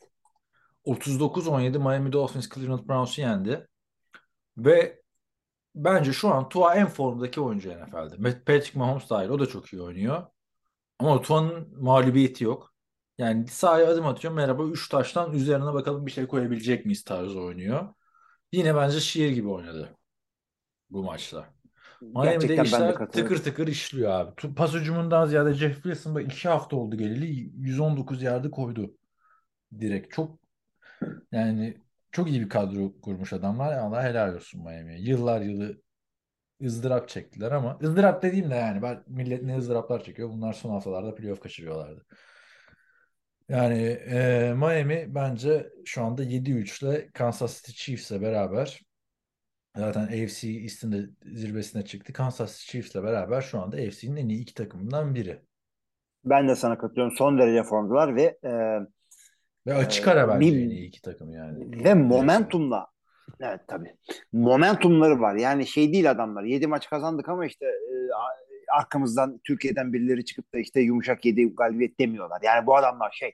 [0.86, 3.68] 39-17 Miami Dolphins Cleveland Browns'u yendi.
[4.58, 5.02] Ve
[5.76, 8.44] bence şu an Tua en formdaki oyuncu NFL'de.
[8.46, 10.28] Patrick Mahomes dahil o da çok iyi oynuyor.
[11.00, 12.74] Ama Tua'nın mağlubiyeti yok.
[13.18, 14.34] Yani sahaya adım atıyor.
[14.34, 17.94] Merhaba 3 taştan üzerine bakalım bir şey koyabilecek miyiz tarzı oynuyor.
[18.52, 19.96] Yine bence şiir gibi oynadı
[20.90, 21.46] bu maçta.
[22.02, 24.54] Miami'de Gerçekten işler tıkır tıkır işliyor abi.
[24.56, 28.94] Pas hücumundan ziyade Jeff Wilson bak 2 hafta oldu geleli 119 yardı koydu.
[29.80, 30.40] Direkt çok
[31.32, 31.78] yani
[32.12, 33.78] çok iyi bir kadro kurmuş adamlar.
[33.78, 35.00] Allah helal olsun Miami'ye.
[35.00, 35.82] Yıllar yılı
[36.64, 40.30] ızdırap çektiler ama ızdırap dediğim de yani ben millet ne ızdıraplar çekiyor.
[40.30, 42.06] Bunlar son haftalarda playoff kaçırıyorlardı.
[43.50, 48.82] Yani e, Miami bence şu anda 7-3 ile Kansas City Chiefs'le beraber
[49.76, 52.14] zaten AFC East'in de zirvesine çıktı.
[52.14, 55.42] Kansas City Chiefs'le beraber şu anda AFC'nin en iyi iki takımından biri.
[56.26, 57.16] Ben de sana katılıyorum.
[57.18, 58.52] Son derece formdalar ve e,
[59.68, 61.84] Ve açık Ee, ara bence bir- en iyi iki takım yani.
[61.84, 62.88] Ve momentumla
[63.42, 63.96] evet tabii.
[64.34, 65.36] Momentumları var.
[65.36, 66.44] Yani şey değil adamlar.
[66.44, 67.96] 7 maç kazandık ama işte e,
[68.78, 72.40] arkamızdan Türkiye'den birileri çıkıp da işte yumuşak 7 galibiyet demiyorlar.
[72.44, 73.30] Yani bu adamlar şey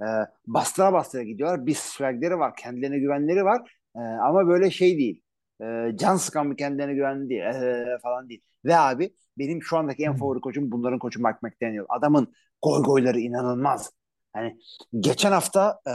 [0.00, 0.06] e,
[0.46, 1.66] bastıra bastıra gidiyorlar.
[1.66, 2.56] Bir swagleri var.
[2.56, 3.72] Kendilerine güvenleri var.
[3.96, 5.22] E, ama böyle şey değil.
[5.62, 7.42] E, can sıkan bir kendilerine güvenli değil.
[7.42, 8.40] E, falan değil.
[8.64, 11.84] Ve abi benim şu andaki en favori koçum bunların koçu Mike McDaniel.
[11.88, 13.92] Adamın goy goyları inanılmaz.
[14.36, 14.58] Yani
[15.00, 15.94] geçen hafta e,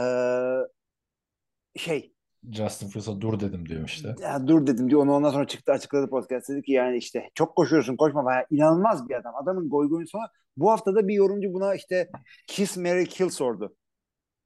[1.78, 2.12] şey
[2.50, 4.14] Justin Fields'a dur dedim diyorum işte.
[4.22, 5.02] ya dur dedim diyor.
[5.02, 6.48] Onu ondan sonra çıktı açıkladı podcast.
[6.48, 8.24] Dedi ki yani işte çok koşuyorsun koşma.
[8.24, 9.34] Bayağı inanılmaz bir adam.
[9.42, 12.08] Adamın goy goyun sonra bu haftada bir yorumcu buna işte
[12.46, 13.76] Kiss Mary Kill sordu.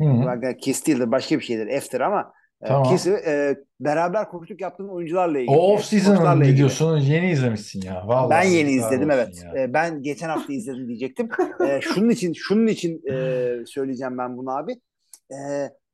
[0.00, 0.56] Hı hı.
[0.56, 1.76] Kiss değil de başka bir şeydir.
[1.76, 2.32] After ama
[2.64, 2.84] Tamam.
[2.84, 5.56] Kiss'i e, beraber koştuk yaptığın oyuncularla ilgili.
[5.56, 6.54] O off-season'ın koçlarla ilgili.
[6.56, 8.02] videosunu yeni izlemişsin ya.
[8.08, 9.44] Vallahi Ben yeni izledim evet.
[9.56, 11.28] E, ben geçen hafta izledim diyecektim.
[11.68, 14.72] E, şunun için şunun için e, söyleyeceğim ben bunu abi.
[15.32, 15.36] E,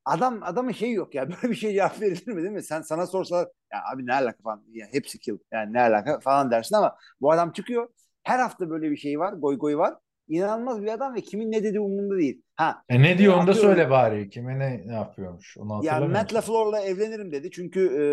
[0.04, 1.28] adam adamın şeyi yok ya.
[1.30, 2.62] Böyle bir şey cevap verilir mi değil mi?
[2.62, 4.62] Sen sana sorsalar ya abi ne alaka falan.
[4.72, 5.38] Ya hepsi kill.
[5.52, 7.88] Yani ne alaka falan dersin ama bu adam çıkıyor.
[8.22, 9.32] Her hafta böyle bir şey var.
[9.32, 9.94] Goy goy var.
[10.32, 12.42] İnanılmaz bir adam ve kimin ne dediği umurunda değil.
[12.56, 14.30] Ha E ne diyor onu da söyle bari.
[14.30, 15.56] Kime ne, ne yapıyormuş?
[15.58, 16.00] Onu ya.
[16.00, 17.50] Matt LaFleur'la evlenirim dedi.
[17.50, 18.04] Çünkü e,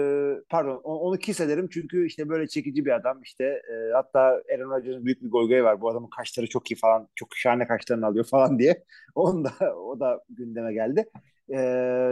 [0.50, 1.70] pardon onu kiss ederim.
[1.72, 3.22] Çünkü işte böyle çekici bir adam.
[3.22, 5.82] İşte e, hatta Aaron Rodgers'ın büyük bir goygoyu var.
[5.82, 7.08] Bu adamın kaşları çok iyi falan.
[7.16, 8.84] Çok şahane kaşlarını alıyor falan diye.
[9.16, 11.06] Onun da o da gündeme geldi.
[11.54, 11.58] E,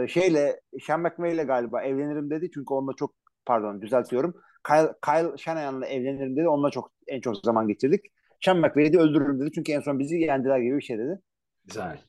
[0.08, 2.50] şeyle Sean McVay ile galiba evlenirim dedi.
[2.54, 3.14] Çünkü onunla çok
[3.46, 4.34] pardon düzeltiyorum.
[4.66, 6.48] Kyle, Kyle Shanahan'la evlenirim dedi.
[6.48, 8.04] Onunla çok en çok zaman geçirdik.
[8.40, 9.50] Sean McVay'i de öldürürüm dedi.
[9.54, 11.20] Çünkü en son bizi yendiler gibi bir şey dedi.
[11.64, 12.00] Güzel.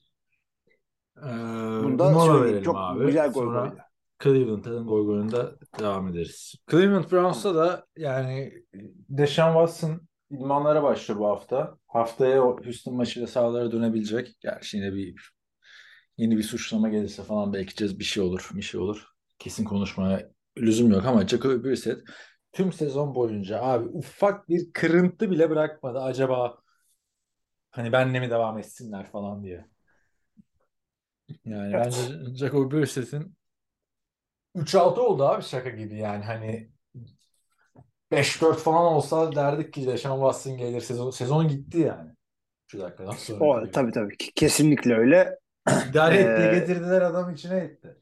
[1.17, 1.21] Ee,
[1.83, 2.43] Bunu da mola söyleyeyim.
[2.43, 3.05] verelim Çok abi.
[3.05, 3.77] güzel goy Sonra goydu.
[4.23, 6.55] Cleveland'ın goy goyunda devam ederiz.
[6.71, 8.53] Cleveland Browns'ta da yani
[9.09, 10.01] Deshaun Watson
[10.31, 11.77] idmanlara başlıyor bu hafta.
[11.87, 14.37] Haftaya Houston maçıyla sahalara dönebilecek.
[14.39, 15.31] Gerçi yine bir
[16.17, 19.05] yeni bir suçlama gelirse falan belki bir şey olur, bir şey olur.
[19.39, 21.99] Kesin konuşmaya lüzum yok ama Jacoby Brissett
[22.51, 25.99] tüm sezon boyunca abi ufak bir kırıntı bile bırakmadı.
[26.01, 26.57] Acaba
[27.71, 29.65] hani benle mi devam etsinler falan diye.
[31.45, 31.77] Yani Evet.
[31.77, 33.35] bence Jacoby Brissett'in
[34.55, 36.71] 3-6 oldu abi şaka gibi yani hani
[38.11, 42.11] 5-4 falan olsa derdik ki Deshaun Watson gelir sezon, sezon gitti yani.
[42.67, 43.45] Şu dakikadan sonra.
[43.45, 45.37] O tabii tabii kesinlikle öyle.
[45.81, 48.01] İdare etti Ee, getirdiler adam içine etti.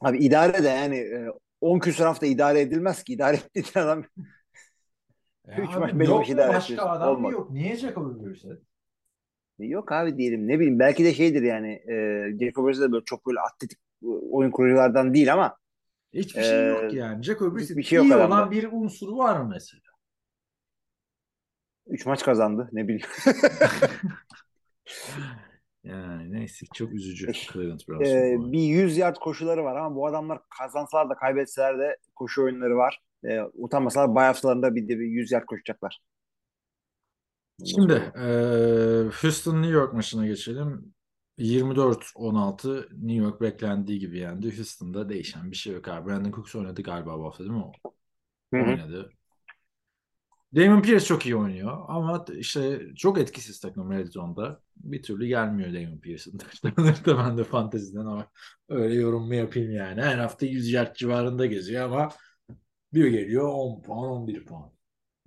[0.00, 1.28] Abi idare de yani e,
[1.60, 3.12] 10 küsur hafta idare edilmez ki.
[3.12, 4.04] İdare ettiğin adam
[5.48, 6.90] E üç abi maç beş yok maç idare başka ediyorsun.
[6.92, 7.32] adam mı Olmadı.
[7.32, 7.50] yok?
[7.50, 8.62] Niye Jacoby Brissett?
[9.58, 13.26] yok abi diyelim ne bileyim belki de şeydir yani e, Jacob Brissett de böyle çok
[13.26, 15.56] böyle atletik e, oyun kuruculardan değil ama
[16.12, 17.22] Hiçbir şey yok Ee, yani.
[17.24, 18.34] Jacoby Brissett şey yok iyi adamda.
[18.34, 19.82] olan bir unsuru var mı mesela?
[21.86, 23.06] 3 maç kazandı ne bileyim.
[25.88, 28.52] Yani neyse çok üzücü Cleveland Ee, Browns'un bu.
[28.52, 33.00] bir 100 yard koşuları var ama bu adamlar kazansalar da kaybetseler de koşu oyunları var.
[33.24, 36.00] Ee, utanmasalar bay haftalarında bir de bir 100 yard koşacaklar.
[37.64, 40.94] Şimdi eee Houston New York maçına geçelim.
[41.38, 44.56] 24-16 New York beklendiği gibi yendi.
[44.56, 46.08] Houston'da değişen bir şey yok abi.
[46.10, 47.72] Brandon Cooks oynadı galiba bu hafta değil mi o?
[48.54, 48.64] Hı hı.
[48.70, 49.10] Oynadı.
[50.54, 54.60] Damon Pierce çok iyi oynuyor ama işte çok etkisiz takım Red Zone'da.
[54.80, 58.30] Bir türlü gelmiyor Damon Pierce'ın taşlarını da ben de fanteziden ama
[58.68, 60.02] öyle yorum mu yapayım yani.
[60.02, 62.08] Her hafta 100 yard civarında geziyor ama
[62.92, 64.72] bir geliyor 10 puan 11 puan.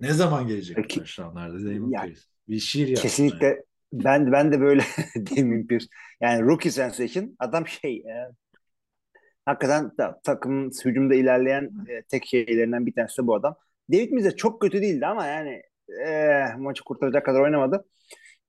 [0.00, 0.98] Ne zaman gelecek Peki.
[0.98, 2.20] taşlanlarda Damon Ya, Pierce?
[2.48, 3.02] Bir şiir yapsın.
[3.02, 4.82] Kesinlikle ben ben de böyle
[5.16, 5.86] Damien Pierce.
[6.20, 8.14] Yani rookie sensation adam şey e,
[9.44, 13.56] hakikaten ta, takımın hücumda ilerleyen e, tek şeylerinden bir tanesi de bu adam.
[13.92, 15.62] David de çok kötü değildi ama yani
[16.06, 17.84] e, maçı kurtaracak kadar oynamadı.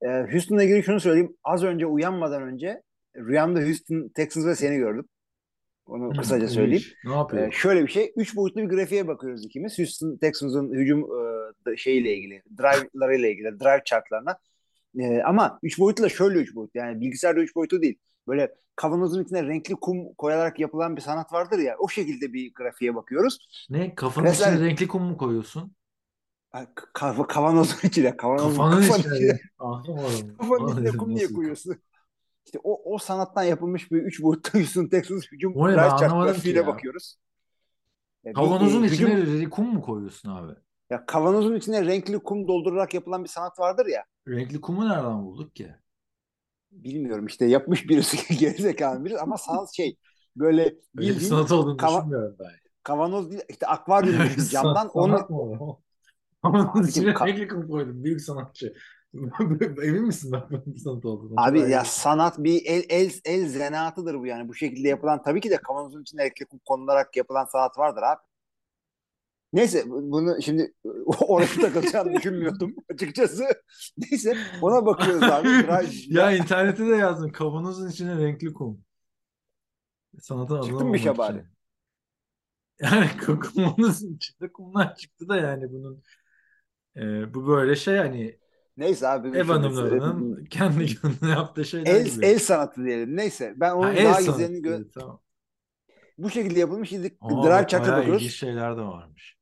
[0.02, 1.36] E, Houston'la ilgili şunu söyleyeyim.
[1.44, 2.82] Az önce uyanmadan önce
[3.16, 5.08] rüyamda Houston, Texans ve seni gördüm.
[5.86, 6.84] Onu Hmm, kısaca söyleyeyim.
[7.04, 7.48] Ne yapıyor?
[7.48, 8.12] Ee, şöyle bir şey.
[8.16, 9.78] Üç boyutlu bir grafiğe bakıyoruz ikimiz.
[9.78, 11.06] Houston Texans'ın hücum
[11.72, 14.38] e, şeyiyle ilgili, drive'larıyla ilgili, drive chartlarına.
[14.98, 16.78] Ee, ama üç boyutlu da şöyle üç boyutlu.
[16.80, 17.98] Yani bilgisayarda üç boyutlu değil.
[18.28, 21.76] Böyle kavanozun içine renkli kum koyarak yapılan bir sanat vardır ya.
[21.78, 23.38] O şekilde bir grafiğe bakıyoruz.
[23.70, 23.94] Ne?
[23.94, 25.74] Kafanın Mesela- içine renkli kum mu koyuyorsun?
[26.54, 28.16] Ha, Ka- kavanozun içine.
[28.16, 29.40] Kavanozun, Kafanın kafanın içine.
[30.38, 31.76] kafanın içine kum niye koyuyorsun?
[32.46, 35.54] İşte o, o sanattan yapılmış bir üç boyutlu Houston Texans hücum
[36.52, 36.66] drive ya.
[36.66, 37.16] bakıyoruz.
[38.24, 40.52] Bir, Kavanozun e, içine hücum- kum mu koyuyorsun abi?
[40.90, 44.04] Ya kavanozun içine renkli kum doldurarak yapılan bir sanat vardır ya.
[44.28, 45.74] Renkli kumu nereden bulduk ki?
[46.70, 49.96] Bilmiyorum işte yapmış birisi gerizekalı birisi ama sanat şey
[50.36, 52.50] böyle Öyle bir bildiğin sanat olduğunu kava- düşünmüyorum ben.
[52.82, 55.28] kavanoz değil işte akvaryum bir camdan onu
[56.44, 58.04] renkli kum koydum.
[58.04, 58.74] Büyük sanatçı.
[59.82, 61.34] Emin misin bunun bir sanat olduğunu?
[61.36, 61.88] abi Çok ya ayrı.
[61.88, 66.02] sanat bir el el el zanaatıdır bu yani bu şekilde yapılan tabii ki de kavanozun
[66.02, 68.20] içine renkli kum konularak yapılan sanat vardır abi.
[69.52, 70.74] Neyse bu- bunu şimdi
[71.06, 73.44] oraya takılacağını düşünmüyordum açıkçası.
[73.98, 75.48] Neyse ona bakıyoruz abi.
[76.08, 77.32] Ya internette de yazdım.
[77.32, 78.84] Kavanozun içine renkli kum.
[80.20, 81.44] Sanatın adını Çıktı mı şey bari?
[82.80, 86.02] Yani kavanozun içinde kumlar çıktı da yani bunun
[86.96, 88.38] e, bu böyle şey hani
[88.76, 89.28] Neyse abi.
[89.32, 92.22] ev hanımlarının kendi kendine yaptığı şeyler el, gibi.
[92.22, 93.16] el sanatı diyelim.
[93.16, 95.20] Neyse ben onun Ha, daha gizlerini gö- tamam.
[96.18, 96.88] bu şekilde yapılmış.
[96.88, 98.22] Şimdi Ama drive bayağı bakıyoruz.
[98.22, 99.36] ilginç şeyler de varmış.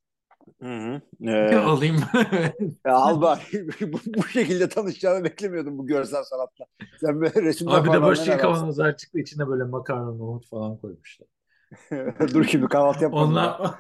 [0.63, 1.01] Hı hı.
[1.29, 1.97] Ee, Alayım.
[2.87, 3.69] ya al bari.
[3.93, 6.67] bu, bu şekilde tanışacağını beklemiyordum bu görsel sanatla.
[7.01, 8.39] Sen böyle resimler Abi de neler varsın?
[8.39, 9.19] kavanozlar çıktı.
[9.19, 11.29] içine böyle makarna, nohut falan koymuşlar.
[12.35, 13.31] Dur şimdi kahvaltı yapalım.
[13.31, 13.61] Onlar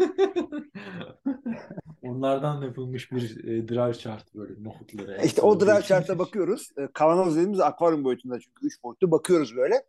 [2.03, 5.20] onlardan yapılmış bir e, drive chart böyle nohutları.
[5.24, 6.68] İşte o drive chart'a bakıyoruz.
[6.78, 9.82] Ee, Kavanoz dediğimiz akvaryum boyutunda çünkü 3 boyutlu bakıyoruz böyle.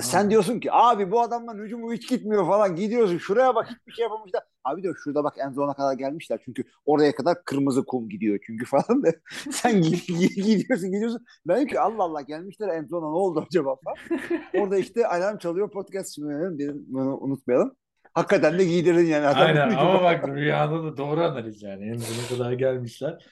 [0.00, 4.02] Sen diyorsun ki abi bu adamların hücumu hiç gitmiyor falan gidiyorsun şuraya bak hiçbir şey
[4.02, 4.42] yapamamışlar.
[4.64, 8.64] Abi diyor şurada bak en zona kadar gelmişler çünkü oraya kadar kırmızı kum gidiyor çünkü
[8.70, 9.12] falan da
[9.50, 11.24] sen gi- gi- gidiyorsun gidiyorsun.
[11.46, 14.20] Ben ki Allah Allah gelmişler en zona ne oldu acaba falan.
[14.54, 17.76] Orada işte alarm çalıyor podcast sunuyorum dedim bunu unutmayalım.
[18.14, 21.88] Hakikaten de giydirdin yani adamın Aynen ama bak rüyada da doğru analiz yani.
[21.88, 23.26] En sona kadar gelmişler.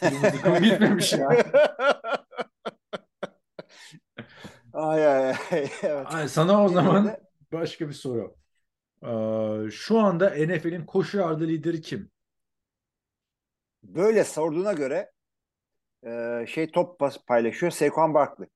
[0.00, 1.28] Kırmızı kum gitmemiş ya.
[4.72, 5.68] Ay ay ay.
[5.82, 6.06] Evet.
[6.10, 7.20] Ay, sana o zaman de-
[7.52, 8.36] başka bir soru.
[9.02, 12.10] Ee, şu anda NFL'in koşu yardı lideri kim?
[13.82, 15.10] Böyle sorduğuna göre
[16.06, 18.48] e, şey top paylaşıyor Saquon Barkley.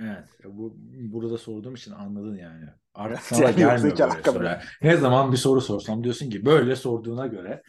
[0.00, 0.24] Evet.
[0.44, 0.74] Bu
[1.12, 2.64] burada sorduğum için anladın yani.
[2.94, 4.78] Artık sana gelmiyor böyle sorular.
[4.82, 7.62] Ne zaman bir soru sorsam diyorsun ki böyle sorduğuna göre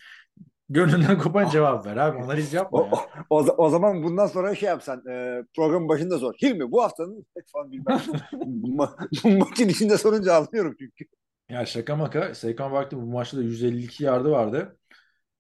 [0.70, 2.24] gönlünden kopan cevap ver abi.
[2.24, 3.00] Analiz yapma O, o,
[3.30, 6.34] o, za- o zaman bundan sonra şey yapsan e, programın başında sor.
[6.42, 8.02] Hilmi bu haftanın falan bilmem.
[8.76, 11.06] Ma bu maçın içinde sorunca anlıyorum çünkü.
[11.50, 12.36] Ya şaka maka.
[12.36, 14.78] Saquon Barkley bu maçta da 152 yardı vardı.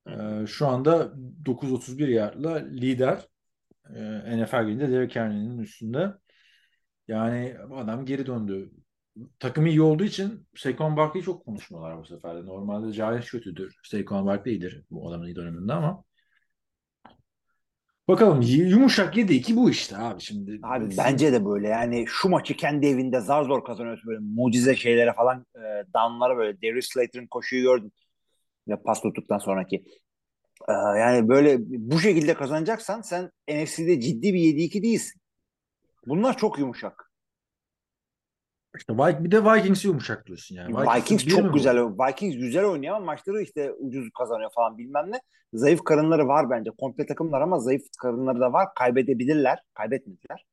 [0.10, 1.14] Ee, şu anda
[1.46, 3.28] 931 yardla lider.
[3.96, 6.14] Ee, NFL gününde Derrick Henry'nin üstünde.
[7.08, 8.72] Yani adam geri döndü.
[9.40, 12.46] Takım iyi olduğu için Saquon Barkley'i çok konuşmuyorlar bu sefer de.
[12.46, 13.76] Normalde Giants kötüdür.
[13.84, 16.04] Saquon Barkley iyidir bu adamın iyi döneminde ama.
[18.08, 20.60] Bakalım yumuşak 7-2 bu işte abi şimdi.
[20.64, 25.14] Abi bence de böyle yani şu maçı kendi evinde zar zor kazanıyorsun böyle mucize şeylere
[25.14, 25.62] falan e,
[25.94, 27.94] downlara böyle Darius Slayton'ın koşuyu gördün.
[28.68, 29.76] Ya pas tuttuktan sonraki.
[30.70, 35.22] E, yani böyle bu şekilde kazanacaksan sen NFC'de ciddi bir 7-2 değilsin.
[36.08, 37.09] Bunlar çok yumuşak.
[38.78, 40.78] İşte bir de Vikings yumuşak diyorsun yani.
[40.78, 41.54] Vikings mi çok bu?
[41.54, 41.78] güzel.
[41.78, 45.22] Vikings güzel oynuyor ama maçları işte ucuz kazanıyor falan bilmem ne.
[45.54, 46.72] Zayıf karınları var bence.
[46.80, 48.68] Komple takımlar ama zayıf karınları da var.
[48.76, 49.60] Kaybedebilirler.
[49.74, 50.46] Kaybetmediler.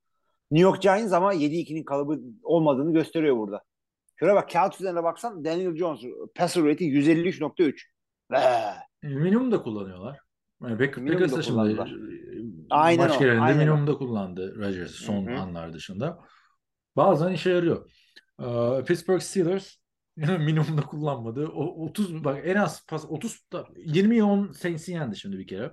[0.51, 3.63] New York Giants ama 7-2'nin kalıbı olmadığını gösteriyor burada.
[4.19, 6.01] Şöyle bak kağıt üzerine baksan Daniel Jones
[6.35, 7.75] passer rate'i 153.3.
[8.31, 8.39] Ve
[9.03, 10.19] Minimum da kullanıyorlar.
[10.63, 11.89] Yani Baker, Minimum Packers da kullandılar.
[11.89, 11.95] e,
[12.71, 13.59] Aynen maç o, aynen o.
[13.59, 15.39] minimum da kullandı Rodgers son Hı hı.
[15.41, 16.19] anlar dışında.
[16.97, 17.91] Bazen işe yarıyor.
[18.41, 19.77] Ee, Pittsburgh Steelers
[20.17, 21.49] minimum da kullanmadı.
[21.49, 25.73] O 30 bak en az pas 30 da 20'ye 10 Saints'i yendi şimdi bir kere.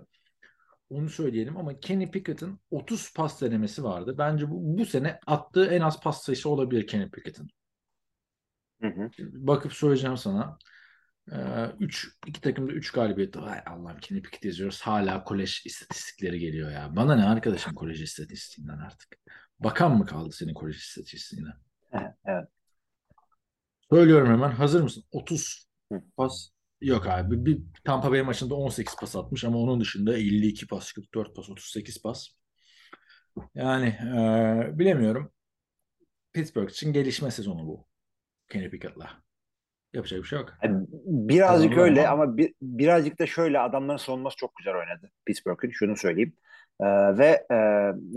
[0.90, 4.16] Onu söyleyelim ama Kenny Pickett'in 30 pas denemesi vardı.
[4.18, 7.10] Bence bu, bu sene attığı en az pas sayısı olabilir Kenny
[8.88, 9.10] hı.
[9.20, 10.58] Bakıp söyleyeceğim sana.
[11.80, 13.38] 3 iki takımda 3 galibiyet.
[13.38, 14.82] Ay Allah'ım Kenny Pickett yazıyoruz.
[14.82, 16.96] Hala kolej istatistikleri geliyor ya.
[16.96, 19.18] Bana ne arkadaşım kolej istatistiğinden artık.
[19.60, 21.50] Bakan mı kaldı senin kolej istatistiğine?
[22.26, 22.48] evet.
[23.94, 24.50] Söylüyorum hemen.
[24.52, 25.04] Hazır mısın?
[25.12, 26.02] 30 Hı.
[26.18, 26.50] pas.
[26.82, 27.46] Yok abi.
[27.46, 32.02] Bir Tampa Bay maçında 18 pas atmış ama onun dışında 52 pas, 44 pas, 38
[32.02, 32.28] pas.
[33.56, 35.32] Yani e, bilemiyorum.
[36.34, 37.88] Pittsburgh için gelişme sezonu bu.
[38.50, 39.10] Kenny Pickett'la.
[39.94, 40.54] Yapacak bir şey yok.
[40.64, 42.24] Yani birazcık Kazandılar öyle ama.
[42.24, 45.72] ama bir, birazcık da şöyle adamların savunması çok güzel oynadı Pittsburgh'ın.
[45.72, 46.34] Şunu söyleyeyim.
[46.82, 46.86] Ee,
[47.18, 47.56] ve e,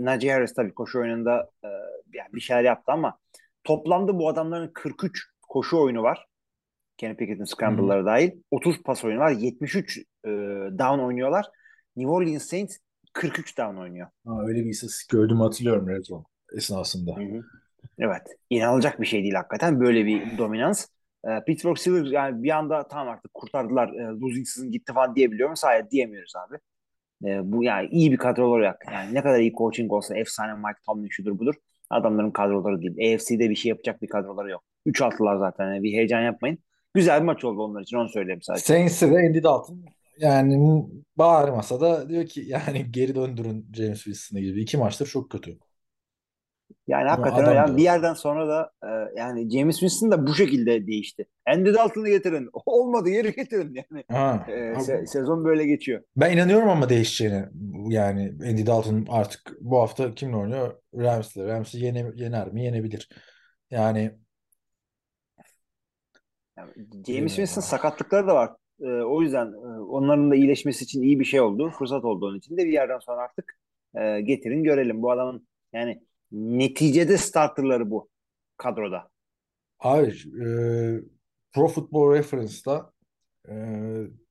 [0.03, 1.67] Najee Harris tabii koşu oyununda e,
[2.13, 3.19] yani bir şeyler yaptı ama
[3.63, 6.27] toplamda bu adamların 43 koşu oyunu var.
[6.97, 8.31] Kenny Pickett'in scramble'ları dahil.
[8.51, 9.31] 30 pas oyunu var.
[9.31, 10.03] 73 e,
[10.79, 11.45] down oynuyorlar.
[11.95, 12.77] New Orleans Saints
[13.13, 14.07] 43 down oynuyor.
[14.25, 16.23] Ha, öyle bir istatistik gördüm hatırlıyorum Zone
[16.55, 17.15] esnasında.
[17.15, 17.43] Hı hı.
[17.99, 18.21] Evet.
[18.49, 19.79] İnanılacak bir şey değil hakikaten.
[19.79, 20.87] Böyle bir dominans.
[21.27, 23.87] Ee, Pittsburgh Steelers yani bir anda tamam artık kurtardılar.
[23.87, 25.63] E, losing season gitti falan diyebiliyor muyuz?
[25.63, 26.55] Hayır diyemiyoruz abi.
[27.29, 30.79] E, bu yani iyi bir kadro olarak yani ne kadar iyi coaching olsa efsane Mike
[30.85, 31.55] Tomlin şudur budur.
[31.89, 33.15] Adamların kadroları değil.
[33.15, 34.63] AFC'de bir şey yapacak bir kadroları yok.
[34.87, 35.65] 3 altılar zaten.
[35.65, 36.57] Yani bir heyecan yapmayın.
[36.93, 37.97] Güzel bir maç oldu onlar için.
[37.97, 38.65] Onu söyleyeyim sadece.
[38.65, 39.85] Saints'e de Andy Dalton
[40.19, 40.83] yani
[41.17, 44.61] bağırmasa da diyor ki yani geri döndürün James Winston'ı gibi.
[44.61, 45.57] iki maçtır çok kötü.
[46.87, 47.57] Yani Ama hakikaten öyle.
[47.57, 51.25] Yani bir yerden sonra da e, yani James Winston da bu şekilde değişti.
[51.47, 52.49] Andy Dalton'ı getirin.
[52.65, 54.03] Olmadı yeri getirin yani.
[54.11, 54.45] Ha.
[54.49, 56.01] E, se- sezon böyle geçiyor.
[56.15, 57.49] Ben inanıyorum ama değişeceğine.
[57.87, 60.75] Yani Andy Dalton artık bu hafta kimle oynuyor?
[60.95, 61.37] Rams'le.
[61.37, 62.63] Rams'i yene, yener mi?
[62.63, 63.09] Yenebilir.
[63.71, 64.11] Yani
[66.57, 66.71] Yani
[67.07, 68.51] James Winston sakatlıkları da var.
[68.81, 71.69] Ee, o yüzden e, onların da iyileşmesi için iyi bir şey oldu.
[71.69, 73.59] Fırsat oldu onun için de bir yerden sonra artık
[73.95, 75.01] e, getirin görelim.
[75.01, 76.01] Bu adamın yani
[76.31, 78.09] neticede starterları bu
[78.57, 79.09] kadroda.
[79.79, 80.45] Abi e,
[81.51, 82.93] Pro Football Reference'da
[83.49, 83.55] e,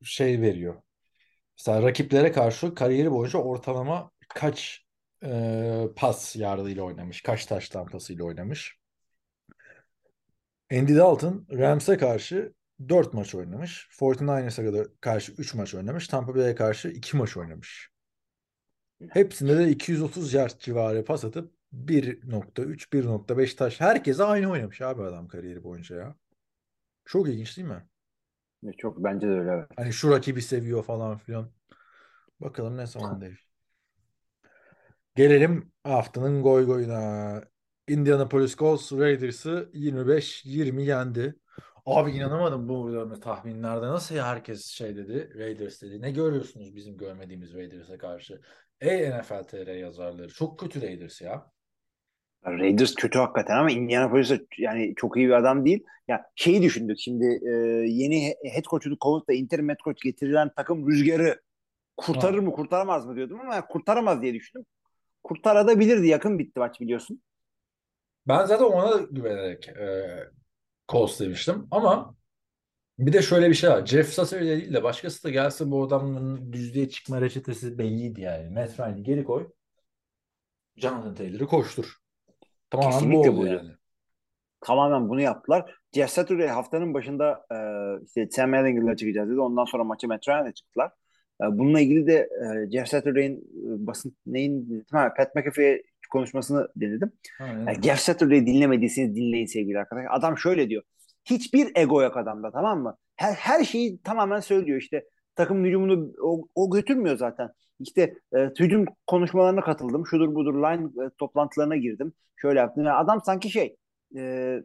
[0.02, 0.74] şey veriyor.
[1.58, 4.86] Mesela rakiplere karşı kariyeri boyunca ortalama kaç
[5.24, 8.78] e, pas yardıyla oynamış, kaç taş tampasıyla oynamış.
[10.72, 12.52] Andy Dalton Rams'e karşı
[12.88, 13.88] 4 maç oynamış.
[13.90, 16.08] 49ers'a kadar karşı 3 maç oynamış.
[16.08, 17.90] Tampa Bay'e karşı 2 maç oynamış.
[19.10, 23.80] Hepsinde de 230 yard civarı pas atıp 1.3, 1.5 taş.
[23.80, 26.14] Herkese aynı oynamış abi adam kariyeri boyunca ya.
[27.04, 27.86] Çok ilginç değil mi?
[28.64, 29.66] Ve Çok bence de öyle.
[29.76, 31.50] Hani şu rakibi seviyor falan filan.
[32.40, 33.38] Bakalım ne zaman değil.
[35.14, 37.42] Gelelim haftanın goy goyuna.
[37.88, 41.34] Indianapolis Colts Raiders'ı 25-20 yendi.
[41.86, 43.86] Abi inanamadım bu tahminlerde.
[43.86, 46.02] Nasıl ya herkes şey dedi, Raiders dedi.
[46.02, 48.40] Ne görüyorsunuz bizim görmediğimiz Raiders'a karşı?
[48.80, 50.28] Ey NFL TR yazarları.
[50.28, 51.50] Çok kötü Raiders ya.
[52.46, 55.84] Raiders kötü hakikaten ama Indianapolis yani çok iyi bir adam değil.
[56.08, 57.50] Ya şeyi düşündük şimdi e,
[57.88, 61.40] yeni he- head coach'u kovup da interim head coach getirilen takım rüzgarı
[61.96, 62.42] kurtarır Ha.
[62.42, 64.66] mı kurtaramaz mı diyordum ama kurtaramaz diye düşündüm.
[65.22, 67.22] Kurtarabilirdi yakın bitti maç biliyorsun.
[68.28, 70.06] Ben zaten ona güvenerek e,
[70.88, 71.66] Colts demiştim.
[71.70, 72.16] Ama
[72.98, 73.86] bir de şöyle bir şey var.
[73.86, 78.50] Jeff Saturday değil de başkası da gelse bu adamın düzlüğe çıkma reçetesi belliydi yani.
[78.50, 79.48] Matt Ryan'i geri koy.
[80.76, 81.96] Jonathan Taylor'ı koştur.
[82.70, 83.52] Tamamen bu Kesinlikle oldu buydu.
[83.54, 83.70] yani.
[84.60, 85.74] Tamamen bunu yaptılar.
[85.92, 87.56] Jeff Saturday haftanın başında e,
[88.06, 89.40] işte Sam Ellinger'la çıkacağız dedi.
[89.40, 90.92] Ondan sonra maçı Matt Ryan'la çıktılar.
[91.42, 92.28] E, bununla ilgili de
[92.66, 97.12] e, Jeff Saturday'in e, basın neyin ha, Pat McAfee konuşmasını dinledim.
[97.40, 97.66] Aynen.
[97.66, 100.10] Yani Jeff Saturday'i dinlemediyseniz dinleyin sevgili arkadaşlar.
[100.18, 100.82] Adam şöyle diyor.
[101.24, 102.96] Hiçbir ego yok adamda tamam mı?
[103.16, 105.04] Her, her şeyi tamamen söylüyor işte.
[105.34, 107.50] Takım hücumunu o, o götürmüyor zaten.
[107.80, 110.06] İşte e, hücum konuşmalarına katıldım.
[110.06, 112.12] Şudur budur line e, toplantılarına girdim.
[112.36, 112.84] Şöyle yaptım.
[112.84, 113.76] Yani adam sanki şey
[114.16, 114.56] e,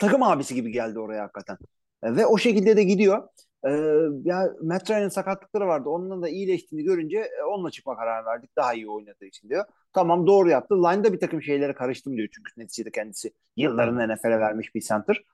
[0.00, 1.58] takım abisi gibi geldi oraya hakikaten.
[2.02, 3.28] E, ve o şekilde de gidiyor.
[3.66, 3.70] E,
[4.24, 5.88] ya Matt Ryan'ın sakatlıkları vardı.
[5.88, 8.56] Ondan da iyileştiğini görünce e, onunla çıkma kararı verdik.
[8.56, 9.64] Daha iyi oynadığı için diyor.
[9.92, 10.74] Tamam doğru yaptı.
[10.82, 12.28] Line'da bir takım şeylere karıştım diyor.
[12.34, 15.24] Çünkü neticede kendisi yıllarını NFL'e vermiş bir center.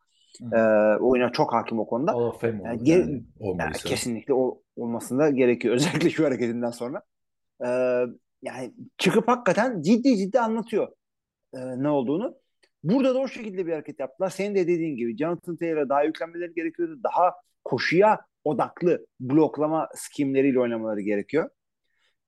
[0.52, 0.58] E,
[1.00, 2.12] oyuna çok hakim o konuda.
[2.12, 3.22] Hall of Fame Yani geri- yani
[3.58, 5.74] Yani kesinlikle o olmasında gerekiyor.
[5.74, 7.02] Özellikle şu hareketinden sonra.
[7.66, 8.00] Ee,
[8.42, 10.88] yani çıkıp hakikaten ciddi ciddi anlatıyor
[11.54, 12.34] e, ne olduğunu.
[12.84, 14.30] Burada da o şekilde bir hareket yaptılar.
[14.30, 17.00] Senin de dediğin gibi Jonathan Taylor'a daha yüklenmeleri gerekiyordu.
[17.04, 17.32] Daha
[17.64, 21.50] koşuya odaklı bloklama skimleriyle oynamaları gerekiyor.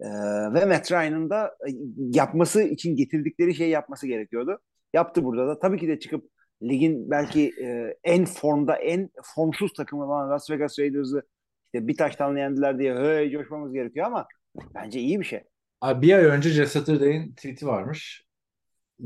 [0.01, 0.07] Ee,
[0.55, 4.59] ve Matt Ryan'ın da e, yapması için getirdikleri şeyi yapması gerekiyordu.
[4.93, 5.59] Yaptı burada da.
[5.59, 6.31] Tabii ki de çıkıp
[6.63, 11.23] ligin belki e, en formda, en formsuz takımı olan Las Vegas Raiders'ı
[11.65, 14.27] işte bir taştan yendiler diye hey coşmamız gerekiyor ama
[14.75, 15.41] bence iyi bir şey.
[15.81, 18.27] Abi bir ay önce Jeff Saturday'in tweet'i varmış.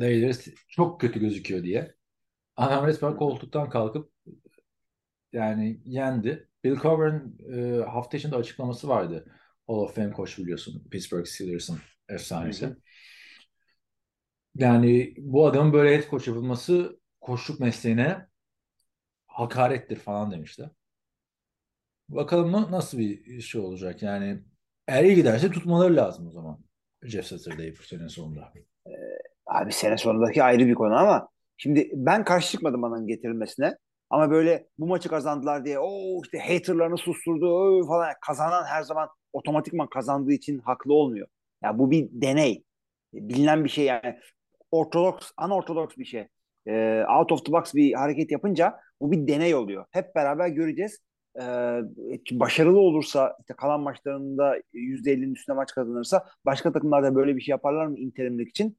[0.01, 1.95] Raiders çok kötü gözüküyor diye.
[2.57, 4.13] Adam resmen koltuktan kalkıp
[5.33, 6.49] yani yendi.
[6.65, 9.25] Bill Cowher'ın e, hafta içinde açıklaması vardı.
[9.67, 10.89] Hall of Fame koç biliyorsun.
[10.91, 11.79] Pittsburgh Steelers'ın
[12.09, 12.67] efsanesi.
[12.67, 12.77] Hı hı.
[14.55, 18.27] Yani bu adamın böyle head coach yapılması koçluk mesleğine
[19.27, 20.71] hakarettir falan demişti.
[22.09, 24.03] Bakalım na- nasıl bir şey olacak.
[24.03, 24.43] Yani
[24.89, 26.65] eğer iyi giderse tutmaları lazım o zaman.
[27.03, 28.53] Jeff Saturday'ı bu sene sonunda.
[29.47, 33.77] Abi sene sonundaki ayrı bir konu ama şimdi ben karşı çıkmadım onun getirilmesine.
[34.11, 39.89] Ama böyle bu maçı kazandılar diye o işte haterlarını susturdu falan kazanan her zaman otomatikman
[39.89, 41.29] kazandığı için haklı olmuyor.
[41.63, 42.65] Ya bu bir deney.
[43.15, 44.19] Bilinen bir şey yani
[44.71, 46.29] ortodoks, unortodoks bir şey.
[46.67, 49.85] Ee, out of the box bir hareket yapınca bu bir deney oluyor.
[49.91, 50.99] Hep beraber göreceğiz.
[51.41, 51.43] Ee,
[52.33, 57.53] başarılı olursa işte kalan maçlarında %50'nin üstüne maç kazanırsa başka takımlar da böyle bir şey
[57.53, 58.79] yaparlar mı interimlik için?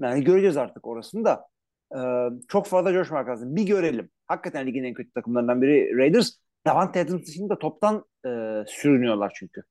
[0.00, 1.51] Yani göreceğiz artık orasını da.
[1.96, 3.56] Ee, çok fazla coşmak lazım.
[3.56, 4.10] Bir görelim.
[4.26, 6.32] Hakikaten ligin en kötü takımlarından biri Raiders.
[6.66, 8.28] Davante Adams dışında toptan e,
[8.66, 9.62] sürünüyorlar çünkü.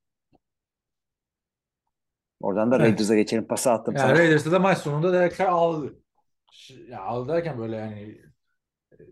[2.40, 2.86] Oradan da Evet.
[2.86, 3.46] Raiders'a geçelim.
[3.46, 4.18] Pası attım Yani sana.
[4.18, 5.94] Raiders'ta da maç sonunda Derek Carr ağladı.
[6.52, 8.18] Ş- Ya ağladı derken böyle yani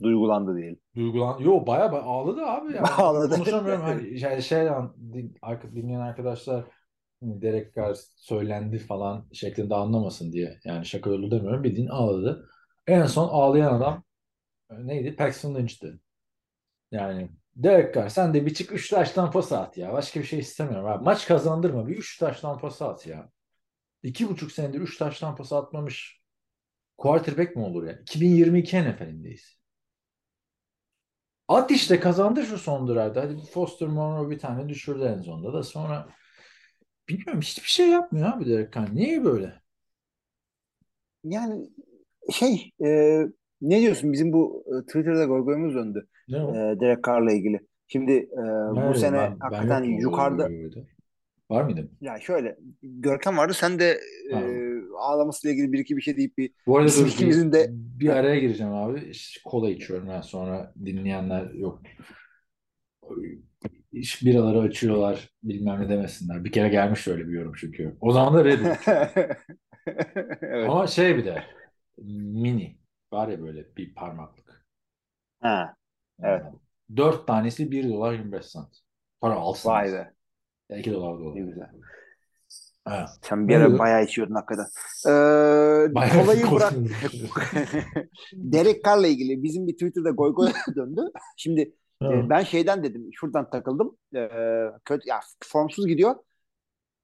[0.03, 0.81] Duygulandı diyelim.
[0.97, 1.39] duygulan...
[1.39, 2.83] Yo bayağı bayağı ağladı abi ya.
[2.99, 3.35] Ağladı.
[3.35, 3.83] Konuşamıyorum.
[3.83, 5.35] Hani şey, şeyden din,
[5.75, 6.65] dinleyen arkadaşlar
[7.21, 10.59] hani Derek Carr söylendi falan şeklinde anlamasın diye.
[10.65, 11.65] Yani şaka yolu demiyorum.
[11.65, 12.49] Bildiğin ağladı.
[12.87, 14.05] En son ağlayan adam
[14.71, 15.17] e, neydi?
[15.17, 16.01] Paxton Lynch'ti.
[16.91, 19.93] Yani Derek Carr sen de bir çık 3 taştan pas at ya.
[19.93, 21.05] Başka bir şey istemiyorum abi.
[21.05, 21.89] Maç kazandırma.
[21.89, 23.31] Bir 3 taştan pas at ya.
[24.05, 26.23] 2,5 senedir 3 taştan pas atmamış
[26.99, 27.93] quarterback mi olur ya?
[27.93, 29.61] 2022 NFL'indeyiz.
[31.49, 33.23] At işte kazandı şu son drive'da.
[33.23, 36.09] Hadi Foster Monroe bir tane düşürdü en sonunda da sonra
[37.09, 38.95] bilmiyorum hiçbir şey yapmıyor abi Derek Carr.
[38.95, 39.63] Niye böyle?
[41.25, 41.71] Yani
[42.33, 43.21] şey e,
[43.63, 46.07] ne diyorsun bizim bu e, Twitter'da goygoyumuz döndü.
[46.29, 46.35] E,
[46.81, 47.61] Derek Carr'la ilgili.
[47.89, 48.37] Şimdi e,
[48.71, 48.99] bu Nerede?
[48.99, 50.49] sene Ben- ben hakikaten o yukarıda.
[51.51, 51.91] Var mıydım?
[52.01, 54.01] ya şöyle Görkem vardı sen de
[54.33, 54.37] e,
[54.99, 58.09] ağlamasıyla ilgili bir iki bir şey deyip bir Bu arada dur, ikimizin bir, de- bir
[58.09, 59.13] araya gireceğim abi.
[59.45, 61.83] Kola içiyorum ben sonra dinleyenler yok.
[63.93, 66.45] İş biraları açıyorlar bilmem ne demesinler.
[66.45, 67.97] Bir kere gelmiş öyle bir yorum çünkü.
[68.01, 68.89] O zaman da Reddit.
[70.43, 70.69] evet.
[70.71, 71.43] Ama şey bir de
[72.05, 72.79] mini
[73.13, 74.65] var ya böyle bir parmaklık.
[75.41, 75.75] Ha,
[76.23, 76.43] Evet.
[76.97, 78.79] Dört tanesi 1 dolar 25 cent.
[79.21, 79.69] Para alsın.
[79.71, 80.15] vay be.
[80.69, 81.37] Ya 2 dolar da Ne olur.
[81.37, 81.71] güzel.
[82.85, 83.07] Ha.
[83.23, 84.67] Sen bir Ne ara bayağı içiyordun hakikaten.
[85.07, 85.11] Ee,
[85.95, 86.73] Bayağı kolayı bırak.
[88.33, 91.01] Derek Carr'la ilgili bizim bir Twitter'da goy goy döndü.
[91.37, 91.61] Şimdi
[92.03, 93.97] e, ben şeyden dedim, şuradan takıldım.
[94.15, 94.29] Ee,
[94.85, 96.15] kötü, ya formsuz gidiyor.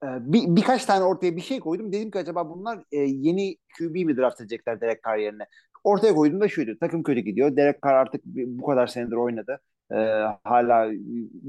[0.03, 1.91] Ee, bir, birkaç tane ortaya bir şey koydum.
[1.91, 5.43] Dedim ki acaba bunlar e, yeni QB mi draft edecekler Derek Carr yerine?
[5.83, 6.77] Ortaya koydum da şuydu.
[6.79, 7.55] Takım kötü gidiyor.
[7.55, 9.59] Derek Carr artık bu kadar senedir oynadı.
[9.91, 9.95] Ee,
[10.43, 10.91] hala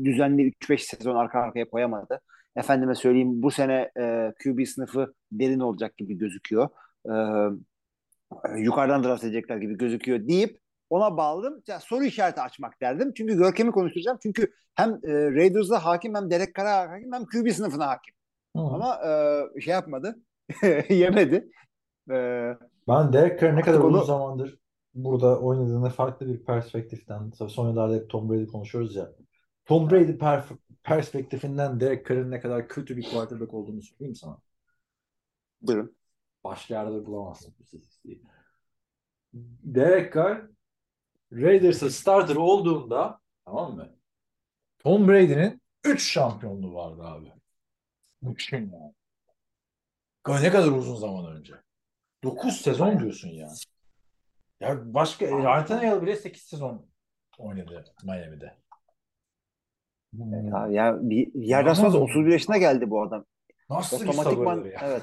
[0.05, 2.20] düzenli 3-5 sezon arka arkaya koyamadı.
[2.57, 6.68] Efendime söyleyeyim bu sene e, QB sınıfı derin olacak gibi gözüküyor.
[7.07, 7.12] Ee,
[8.59, 11.62] yukarıdan draft edecekler gibi gözüküyor deyip ona bağladım.
[11.66, 13.12] Ya, soru işareti açmak derdim.
[13.16, 14.18] Çünkü Görkem'i konuşturacağım.
[14.22, 18.18] Çünkü hem e, Raiders'a hakim hem Derek Carr'a hakim hem QB sınıfına hakim.
[18.59, 18.75] Hı.
[18.75, 19.01] Ama
[19.57, 20.19] e, şey yapmadı.
[20.89, 21.51] Yemedi.
[22.11, 22.15] E,
[22.89, 24.59] Ben Derek Carr'ın ne kadar uzun zamandır
[24.95, 29.13] burada oynadığını farklı bir perspektiften, tabii son yıllarda hep Tom Brady konuşuyoruz ya.
[29.67, 34.39] Tom Brady perf- perspektifinden Derek Carr'ın ne kadar kötü bir quarterback olduğunu söyleyeyim sana.
[35.61, 35.97] buyurun.
[36.45, 38.23] Başka yerde bulamazsın bu statistiği.
[39.65, 40.43] Derek Carr
[41.33, 43.89] Raiders'a starter olduğunda tamam mı?
[44.79, 47.33] Tom Brady'nin 3 şampiyonluğu vardı abi.
[48.27, 48.95] Düşün yani.
[50.43, 51.55] Ne kadar uzun zaman önce.
[52.25, 53.49] 9 sezon diyorsun ya.
[54.61, 56.87] Ya başka Ryan Tannehill bile 8 sezon
[57.39, 58.55] oynadı Miami'de.
[60.12, 63.25] Ya, ya bir yerden sonra da 31 yaşına geldi bu adam.
[63.71, 64.81] Nasıl Otomatikman ya.
[64.83, 65.03] evet.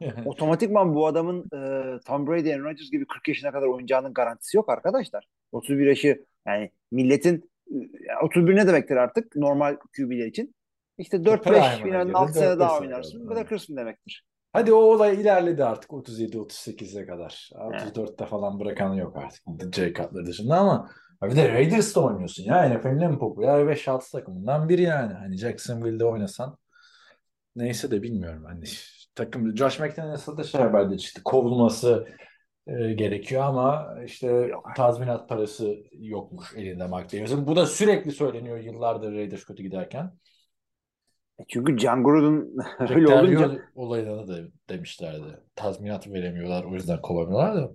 [0.26, 4.68] Otomatikman bu adamın e, Tom Brady, Aaron Rodgers gibi 40 yaşına kadar oynayacağının garantisi yok
[4.68, 5.28] arkadaşlar.
[5.52, 10.54] 31 yaşı yani milletin e, 31 ne demektir artık normal QB'ler için?
[10.98, 13.28] İşte 4-5 prime'ına finalin girdi, 6 sene 4-5 daha oynarsın.
[13.28, 14.24] kadar kırsın demektir.
[14.52, 17.50] Hadi o olay ilerledi artık 37-38'e kadar.
[17.54, 19.42] 34'te falan bırakan yok artık.
[19.74, 20.90] J Cutler dışında ama
[21.22, 22.68] bir de Raiders'ta oynuyorsun ya.
[22.68, 25.12] NFL'in en popüler 5-6 takımından biri yani.
[25.12, 26.58] Hani Jacksonville'de oynasan
[27.56, 28.44] neyse de bilmiyorum.
[28.44, 28.64] Hani
[29.14, 31.22] takım Josh McDaniels'a da şey haberde çıktı.
[31.24, 32.06] Kovulması
[32.66, 37.46] e, gerekiyor ama işte tazminat parası yokmuş elinde McDaniels'ın.
[37.46, 40.12] Bu da sürekli söyleniyor yıllardır Raiders kötü giderken.
[41.40, 42.48] E Çünkü John Gruden
[42.96, 45.40] öyle olunca Rio olaylarını da demişlerdi.
[45.54, 47.70] Tazminat veremiyorlar o yüzden kovamıyorlar da.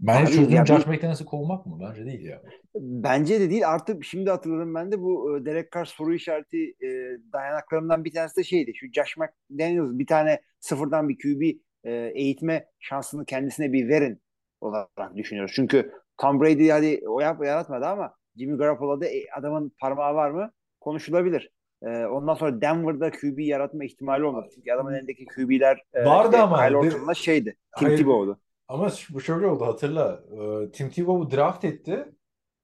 [0.00, 1.78] Bence çocuğun ya Josh McDaniels'ı kovmak mı?
[1.80, 2.42] Bence değil ya.
[2.74, 3.68] bence de değil.
[3.68, 6.88] Artık şimdi hatırladım ben de bu e, Derek Carr soru işareti e,
[7.32, 8.72] dayanaklarından bir tanesi de şeydi.
[8.74, 11.42] Şu Josh McDaniels bir tane sıfırdan bir QB
[11.84, 14.20] e, eğitme şansını kendisine bir verin
[14.60, 15.52] olarak düşünüyoruz.
[15.54, 20.52] Çünkü Tom Brady hadi o yap yaratmadı ama Jimmy Garoppolo'da e, adamın parmağı var mı?
[20.80, 21.50] Konuşulabilir.
[21.82, 24.48] E, ondan sonra Denver'da QB yaratma ihtimali olmadı.
[24.54, 26.66] Çünkü adamın elindeki QB'ler e, Vardı işte ama.
[26.66, 27.56] Kyle Orton'la şeydi.
[27.78, 27.96] Tim.
[27.96, 28.38] Tebow'du.
[28.68, 30.22] Ama bu şöyle oldu hatırla.
[30.32, 32.04] Ee, Tim Tebow'u draft etti.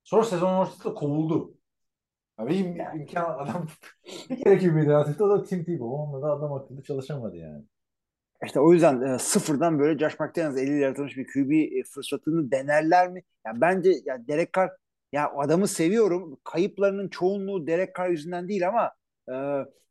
[0.04, 1.54] Sonra sezon ortasında kovuldu.
[2.38, 3.66] Abi im imkan adam
[4.30, 5.22] bir kere QB draft etti.
[5.22, 5.84] O da Tim Tebow.
[5.84, 7.64] Onunla da adam akıllı çalışamadı yani.
[8.44, 13.08] İşte o yüzden e, sıfırdan böyle Josh McDaniels eliyle yaratılmış bir QB e, fırsatını denerler
[13.08, 13.22] mi?
[13.46, 14.70] Yani bence ya Derek Carr
[15.12, 16.38] ya adamı seviyorum.
[16.44, 18.92] Kayıplarının çoğunluğu Derek Carr yüzünden değil ama
[19.28, 19.32] e,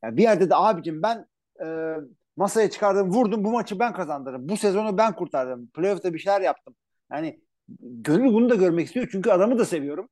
[0.03, 1.25] ya bir yerde de abicim ben
[1.65, 1.95] e,
[2.35, 4.49] masaya çıkardım, vurdum bu maçı ben kazandırdım.
[4.49, 5.67] Bu sezonu ben kurtardım.
[5.67, 6.75] Playoff'ta bir şeyler yaptım.
[7.11, 7.41] Yani
[7.79, 10.09] gönül bunu da görmek istiyor çünkü adamı da seviyorum.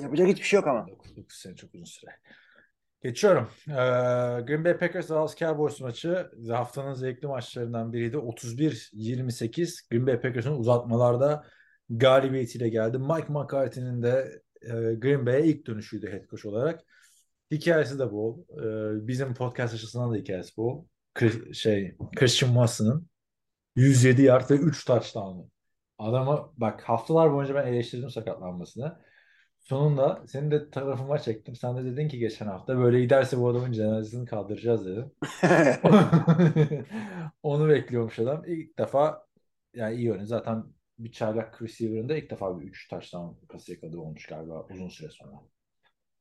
[0.00, 0.86] Yapacak hiçbir şey yok ama.
[1.16, 2.10] 9 sene çok uzun süre.
[3.02, 3.50] Geçiyorum.
[3.68, 3.72] Ee,
[4.42, 8.16] Green Bay Packers Dallas Cowboys maçı haftanın zevkli maçlarından biriydi.
[8.16, 11.44] 31-28 Green Bay Packers'ın uzatmalarda
[11.90, 12.98] galibiyetiyle geldi.
[12.98, 16.80] Mike McCarthy'nin de e, Green Bay'e ilk dönüşüydü head coach olarak.
[17.50, 18.38] Hikayesi de bol.
[18.50, 20.84] Ee, bizim podcast açısından da hikayesi bol.
[21.14, 23.08] Chris- şey, Christian Watson'ın
[23.76, 25.50] 107 yard ve 3 touchdown'ı.
[25.98, 28.98] Adamı bak haftalar boyunca ben eleştirdim sakatlanmasını.
[29.60, 31.56] Sonunda senin de tarafıma çektim.
[31.56, 35.16] Sen de dedin ki geçen hafta böyle giderse bu adamın cenazesini kaldıracağız dedin.
[37.42, 38.44] Onu bekliyormuş adam.
[38.46, 39.26] İlk defa
[39.74, 40.26] yani iyi oynadı.
[40.26, 40.64] Zaten
[40.98, 45.10] bir çaylak receiver'ın da ilk defa bir 3 touchdown pası yakaladığı olmuş galiba uzun süre
[45.10, 45.32] sonra.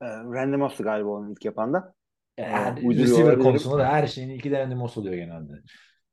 [0.02, 1.94] E, Randy Moss'tu galiba onun ilk yapan da.
[2.38, 3.44] Yani uyduruyor receiver olabilirim.
[3.44, 5.54] konusunda da her şeyin iki tane mos oluyor genelde.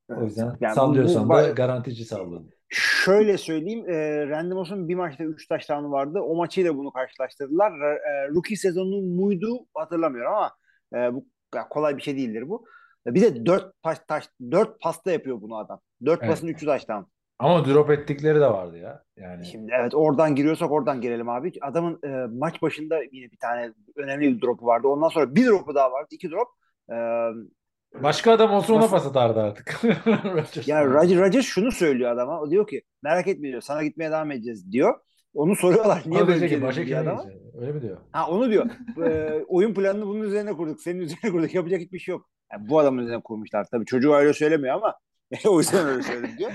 [0.08, 2.50] O yüzden Yani sallıyorsan bu- da garantici salladın.
[2.68, 6.20] Şöyle söyleyeyim, e, Randy Moss'un bir maçta 3 taştanı vardı.
[6.20, 7.72] O maçıyla bunu karşılaştırdılar.
[7.72, 10.52] E, rookie sezonu muydu hatırlamıyorum ama
[10.94, 11.26] e, bu
[11.70, 12.64] kolay bir şey değildir bu.
[13.06, 15.80] E, bir de 4 taş, taş 4 pasta yapıyor bunu adam.
[16.06, 16.30] 4 Evet.
[16.30, 17.06] pasın 3'ü taştan.
[17.38, 19.02] Ama drop ettikleri de vardı ya.
[19.16, 21.52] Yani Şimdi evet oradan giriyorsak oradan girelim abi.
[21.60, 24.88] Adamın e, maç başında yine bir tane önemli bir dropu vardı.
[24.88, 26.08] Ondan sonra bir dropu daha vardı.
[26.10, 26.48] iki drop.
[26.90, 26.96] E,
[28.02, 29.84] başka adam olsa ona pas atardı artık.
[30.06, 30.68] Rodgers.
[30.68, 32.40] Yani Roger, Rodgers şunu söylüyor adama.
[32.40, 33.60] O diyor ki merak etme diyor.
[33.60, 34.94] Sana gitmeye devam edeceğiz diyor.
[35.34, 36.02] Onu soruyorlar.
[36.06, 37.24] Niye böyle ki, başka kime adama.
[37.60, 37.96] Öyle mi diyor?
[38.12, 38.66] Ha onu diyor.
[39.04, 40.80] Ee, oyun planını bunun üzerine kurduk.
[40.80, 41.54] Senin üzerine kurduk.
[41.54, 42.28] Yapacak hiçbir şey yok.
[42.52, 43.66] Yani bu adamın üzerine kurmuşlar.
[43.70, 44.94] Tabii çocuğu öyle söylemiyor ama
[45.48, 46.52] o yüzden öyle söyledim diyor.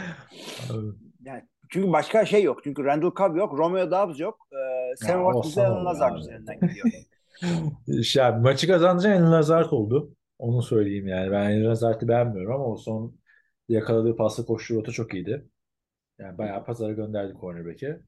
[1.26, 2.60] Yani çünkü başka şey yok.
[2.64, 3.58] Çünkü Randall Cobb yok.
[3.58, 4.48] Romeo Dobbs yok.
[4.54, 6.20] Ee, Sam Ya, Watkins Lazard abi?
[6.20, 6.88] üzerinden gidiyor.
[8.04, 10.16] şey, maçı kazanınca Enil Lazard oldu.
[10.40, 11.32] Onu söyleyeyim yani.
[11.32, 13.20] Ben Enil Lazard'ı beğenmiyorum ama o son
[13.70, 15.46] yakaladığı pasla koşu rota çok iyiydi.
[16.20, 18.00] Yani bayağı pazara gönderdi cornerback'i.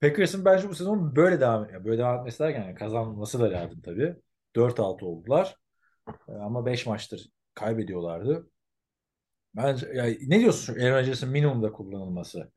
[0.00, 3.80] Packers'ın bence bu sezon böyle devam yani böyle devam etmesi derken yani kazanması da lazım
[3.84, 4.16] tabii.
[4.56, 5.56] 4-6 oldular.
[6.28, 8.46] Ee, Ama 5 maçtır kaybediyorlardı.
[9.56, 12.50] Bence yani ne diyorsun Aaron Rodgers'ın minimumda kullanılması?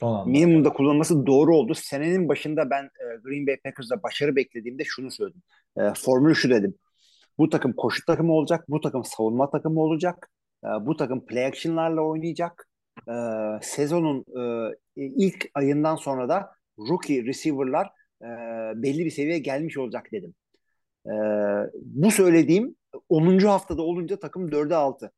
[0.00, 0.30] Son anda.
[0.30, 1.74] Minimumda kullanılması doğru oldu.
[1.74, 5.42] Senenin başında ben e, Green Bay Packers'da başarı beklediğimde şunu söyledim.
[5.76, 6.74] E, formülü şu dedim.
[7.38, 8.64] Bu takım koşu takımı olacak.
[8.68, 10.30] Bu takım savunma takımı olacak.
[10.64, 12.68] E, bu takım play action'larla oynayacak.
[13.08, 13.14] E,
[13.62, 17.86] sezonun e, ilk ayından sonra da rookie receiver'lar
[18.22, 18.26] e,
[18.82, 20.34] belli bir seviyeye gelmiş olacak dedim.
[21.06, 21.12] E,
[21.74, 22.76] bu söylediğim
[23.08, 23.38] 10.
[23.38, 25.12] haftada olunca takım 4'e 6.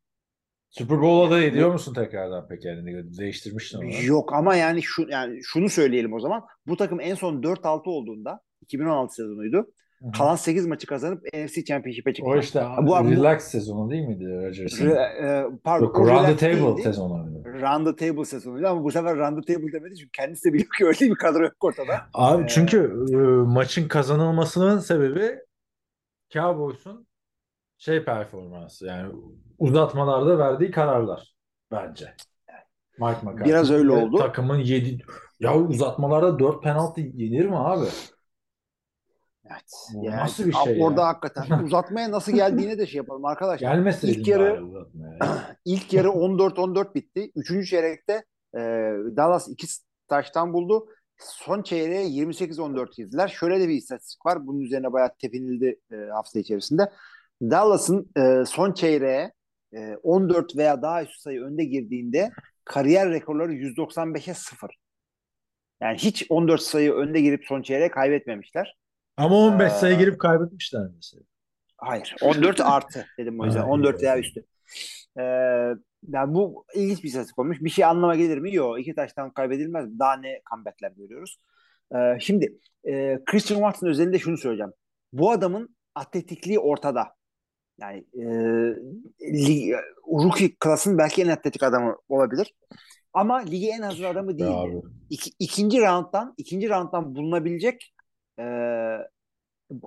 [0.78, 2.68] Super Bowl adayı ediyor musun tekrardan peki?
[2.68, 4.04] Yani değiştirmiştin onu.
[4.04, 6.42] Yok ama yani şu yani şunu söyleyelim o zaman.
[6.66, 9.56] Bu takım en son 4-6 olduğunda 2016 sezonuydu.
[9.56, 10.12] Hı hı.
[10.12, 12.30] Kalan 8 maçı kazanıp NFC Championship'e çıktı.
[12.30, 14.90] O işte bu- bu- relax sezonu değil miydi Rodgers'ın?
[14.90, 16.82] Re- e, pardon, Yok, Round the Table değildi.
[16.82, 17.44] sezonu.
[17.62, 20.70] Round the Table sezonuydu ama bu sefer Round the Table demedi çünkü kendisi de biliyor
[20.78, 22.00] ki öyle bir kadro yok ortada.
[22.14, 22.78] Abi Ee, çünkü
[23.12, 23.16] e,
[23.52, 25.38] maçın kazanılmasının sebebi
[26.32, 27.06] Cowboys'un
[27.78, 29.12] şey performansı yani
[29.58, 31.34] uzatmalarda verdiği kararlar
[31.70, 32.14] bence.
[32.98, 34.18] Mike McCarthy Biraz öyle oldu.
[34.18, 35.02] Takımın 7
[35.40, 37.86] ya uzatmalarda 4 penaltı yenir mi abi?
[39.50, 39.72] Evet.
[39.94, 41.06] Bu Yani nasıl bir şey orada ya?
[41.06, 43.74] hakikaten uzatmaya nasıl geldiğine de şey yapalım arkadaşlar.
[43.74, 44.62] Gelmeseydin İlk yarı-.
[45.64, 47.32] İlk yarı 14-14 bitti.
[47.36, 48.24] Üçüncü çeyrekte
[48.54, 48.60] e,
[49.16, 49.66] Dallas iki
[50.08, 50.86] taştan buldu.
[51.18, 53.28] Son çeyreğe 28-14 girdiler.
[53.28, 54.46] Şöyle de bir istatistik var.
[54.46, 56.92] Bunun üzerine bayağı tepinildi e, hafta içerisinde.
[57.42, 59.32] Dallas'ın e, son çeyreğe
[59.74, 62.30] e, 14 veya daha üst sayı önde girdiğinde
[62.64, 64.70] kariyer rekorları 195'e 0.
[65.80, 68.76] Yani hiç 14 sayı önde girip son çeyreğe kaybetmemişler.
[69.16, 71.22] Ama 15 Ee, sayı girip kaybetmişler mesela.
[71.76, 72.16] Hayır.
[72.22, 73.60] 14 artı dedim o yüzden.
[73.60, 74.02] Ha, 14 iyi.
[74.02, 74.44] veya üstü.
[75.18, 75.22] Ee,
[76.08, 77.60] yani bu ilginç bir istatistik olmuş.
[77.60, 78.54] Bir şey anlama gelir mi?
[78.54, 78.80] Yok.
[78.80, 79.98] İki taştan kaybedilmez.
[79.98, 81.38] Daha ne comebackler görüyoruz.
[81.94, 84.72] Ee, şimdi e, Christian Watson özelinde şunu söyleyeceğim.
[85.12, 87.14] Bu adamın atletikliği ortada.
[87.80, 88.24] Yani e,
[89.32, 89.74] lig,
[90.06, 92.54] rookie klasının belki en atletik adamı olabilir.
[93.12, 94.82] Ama ligi en hazır adamı değil.
[95.10, 97.94] İki, ikinci rounddan ikinci rounddan bulunabilecek
[98.38, 98.44] e,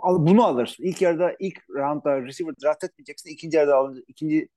[0.04, 0.84] bunu alırsın.
[0.84, 3.30] İlk yarıda ilk roundda receiver draft etmeyeceksin.
[3.30, 4.50] İkinci yarıda alınca, ikinci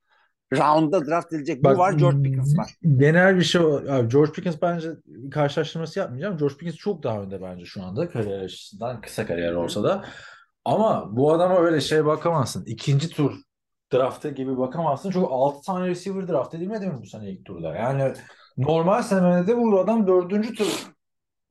[0.53, 1.65] roundda draft edilecek.
[1.65, 1.93] Bak, bu var.
[1.93, 2.75] George Pickens var.
[2.97, 4.89] Genel bir şey abi George Pickens bence
[5.31, 6.37] karşılaştırması yapmayacağım.
[6.39, 10.05] George Pickens çok daha önde bence şu anda kariyer açısından kısa kariyer olsa da.
[10.65, 12.65] Ama bu adama öyle şey bakamazsın.
[12.65, 13.35] İkinci tur
[13.93, 15.11] draftı gibi bakamazsın.
[15.11, 17.77] Çünkü 6 tane receiver draft edilmedi mi bu sene ilk turda?
[17.77, 18.13] Yani
[18.57, 20.91] normal senede bu adam dördüncü tur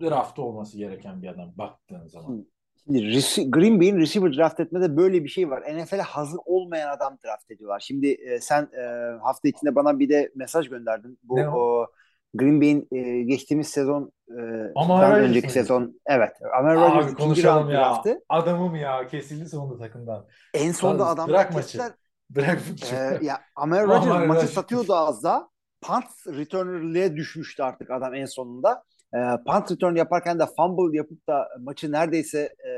[0.01, 2.45] draftı olması gereken bir adam baktığın zaman.
[2.86, 5.62] Şimdi Green Bay'in receiver draft etmede böyle bir şey var.
[5.62, 7.80] NFL'e hazır olmayan adam draft ediyorlar.
[7.80, 8.82] Şimdi e, sen e,
[9.22, 11.20] hafta içinde bana bir de mesaj gönderdin.
[11.24, 11.60] Bu Ne o?
[11.60, 11.88] o,
[12.34, 16.32] Green Bay'in e, geçtiğimiz sezon e, dan Rodgers önceki sezon evet.
[16.59, 17.80] Amar Rodgers konuşalım ya.
[17.80, 18.21] draftı.
[18.30, 20.25] Adamım ya kesildi sonunda takımdan.
[20.53, 21.55] En sonunda Bırak adamlar maçı.
[21.55, 21.91] kestiler.
[22.30, 22.59] Bırak
[22.93, 24.53] Ee, ya Amar Amar Rodgers maçı Rodgers.
[24.53, 25.49] satıyordu az daha.
[25.82, 28.84] Punt returner'liğe düşmüştü artık adam en sonunda.
[29.15, 29.17] Ee,
[29.47, 32.71] punt return yaparken de fumble yapıp da maçı neredeyse e,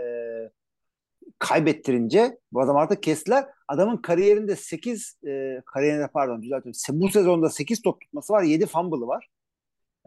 [1.39, 3.45] kaybettirince bu adam artık kestiler.
[3.67, 7.01] Adamın kariyerinde 8 e, kariyerinde pardon düzeltiyorum.
[7.01, 8.43] Bu sezonda 8 top tutması var.
[8.43, 9.27] 7 fumble'ı var.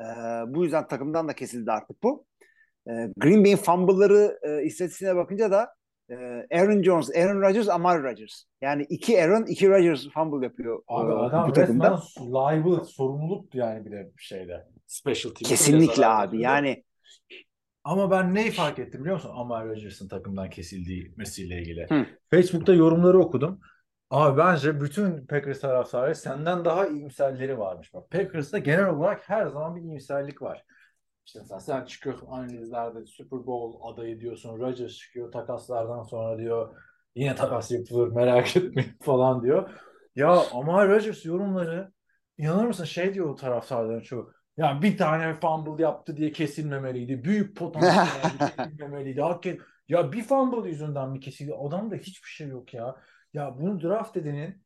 [0.01, 0.05] Ee,
[0.47, 2.27] bu yüzden takımdan da kesildi artık bu.
[2.89, 5.75] Ee, Green Bay'in fumble'ları e, istatistiğine bakınca da
[6.11, 6.15] e,
[6.53, 8.45] Aaron Jones, Aaron Rodgers, Amar Rodgers.
[8.61, 12.03] Yani iki Aaron, iki Rodgers fumble yapıyor Abi e, adam bu takımda.
[12.21, 14.67] liable, sorumluluktu yani bir de bir şeyde.
[14.87, 16.41] Special team'de Kesinlikle abi.
[16.41, 16.85] Yani
[17.85, 19.33] Ama ben neyi fark ettim biliyor musun?
[19.35, 21.87] Amar Rodgers'ın takımdan kesildiği ilgili.
[21.89, 22.07] Hı.
[22.31, 23.61] Facebook'ta yorumları okudum.
[24.11, 27.95] Abi bence bütün Packers taraftarı senden daha iyimserleri varmış.
[27.95, 30.65] Bak Packers'ta genel olarak her zaman bir iyimserlik var.
[31.27, 34.59] İşte mesela sen çıkıyorsun analizlerde Super Bowl adayı diyorsun.
[34.59, 36.77] Rodgers çıkıyor takaslardan sonra diyor
[37.15, 39.71] yine takas yapılır merak etmeyin falan diyor.
[40.17, 41.93] Ya Amar Rodgers yorumları
[42.39, 44.33] inanır mısın şey diyor o taraftarların çoğu.
[44.57, 47.25] Ya bir tane fumble yaptı diye kesilmemeliydi.
[47.25, 49.21] Büyük potansiyel kesilmemeliydi.
[49.21, 51.55] Hakikaten ya bir fumble yüzünden mi kesildi?
[51.55, 52.97] Adamda hiçbir şey yok ya.
[53.35, 54.63] Ya bunu draft edenin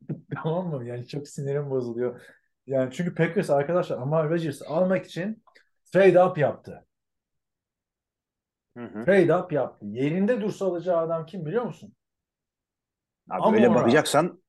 [0.42, 0.84] tamam mı?
[0.84, 2.20] Yani çok sinirim bozuluyor.
[2.66, 5.42] Yani çünkü Packers arkadaşlar Amar Rodgers'ı almak için
[5.92, 6.86] trade up yaptı.
[8.76, 9.04] Hı hı.
[9.04, 9.86] Trade up yaptı.
[9.86, 11.94] Yerinde dursa alacağı adam kim biliyor musun?
[13.30, 14.42] Abi Ama öyle ona- bakacaksan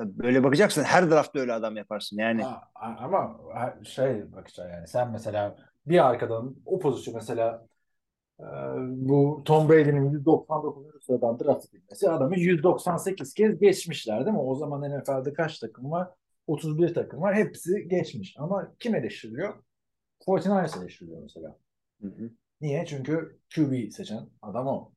[0.00, 2.42] böyle bakacaksan her draftta öyle adam yaparsın yani.
[2.42, 3.40] Ha, ama
[3.84, 7.66] şey bakacaksın yani sen mesela bir arkadan o pozisyon mesela
[8.88, 11.04] bu Tom Brady'nin 199.
[11.04, 14.42] sıradan draft edilmesi adamı 198 kez geçmişler değil mi?
[14.42, 16.08] O zaman NFL'de kaç takım var?
[16.46, 17.34] 31 takım var.
[17.34, 18.34] Hepsi geçmiş.
[18.38, 19.54] Ama kim eleştiriliyor?
[20.26, 21.58] 49ers eleştiriliyor mesela.
[22.00, 22.30] Hı hı.
[22.60, 22.86] Niye?
[22.86, 24.92] Çünkü QB seçen adam o.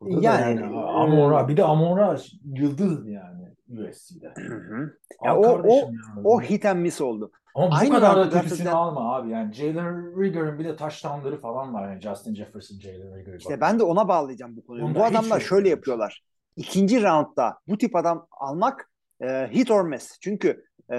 [0.00, 4.32] Burada da Yani, yani, e, Amora bir de Amora yıldız yani USC'de.
[4.36, 4.98] Hı hı.
[5.18, 6.22] Al Ya o- kardeşim ya.
[6.24, 7.30] O hit and miss oldu.
[7.54, 9.30] Ama bu Aynı kadar da kötüsünü alma abi.
[9.30, 11.90] Yani Jalen Rigger'ın bir de touchdownları falan var.
[11.90, 13.34] Yani Justin Jefferson, Jalen Rigger.
[13.34, 14.84] İşte ben de ona bağlayacağım bu konuyu.
[14.84, 15.76] Onda bu adamlar yok şöyle yani.
[15.76, 16.24] yapıyorlar.
[16.56, 18.90] İkinci roundda bu tip adam almak
[19.20, 20.18] e, hit or miss.
[20.20, 20.96] Çünkü e,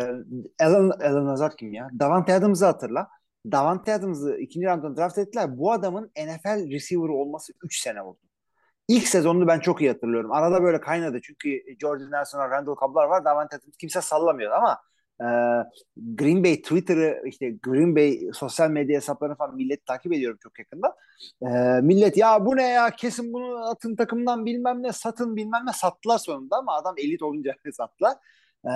[0.61, 1.89] Alan, Alan Lazard kim ya?
[1.99, 3.07] Davante Adams'ı hatırla.
[3.51, 5.57] Davante Adams'ı ikinci roundda draft ettiler.
[5.57, 8.19] Bu adamın NFL receiver olması 3 sene oldu.
[8.89, 10.33] İlk sezonunu ben çok iyi hatırlıyorum.
[10.33, 11.21] Arada böyle kaynadı.
[11.23, 11.49] Çünkü
[11.81, 13.25] Jordan Nelson'a Randall Cobb'lar var.
[13.25, 14.79] Davante Adams kimse sallamıyor ama
[15.21, 15.25] e,
[15.97, 20.95] Green Bay Twitter'ı işte Green Bay sosyal medya hesaplarını falan millet takip ediyorum çok yakında.
[21.41, 21.47] E,
[21.81, 26.17] millet ya bu ne ya kesin bunu atın takımdan bilmem ne satın bilmem ne sattılar
[26.17, 28.13] sonunda ama adam elit olunca sattılar.
[28.65, 28.69] E,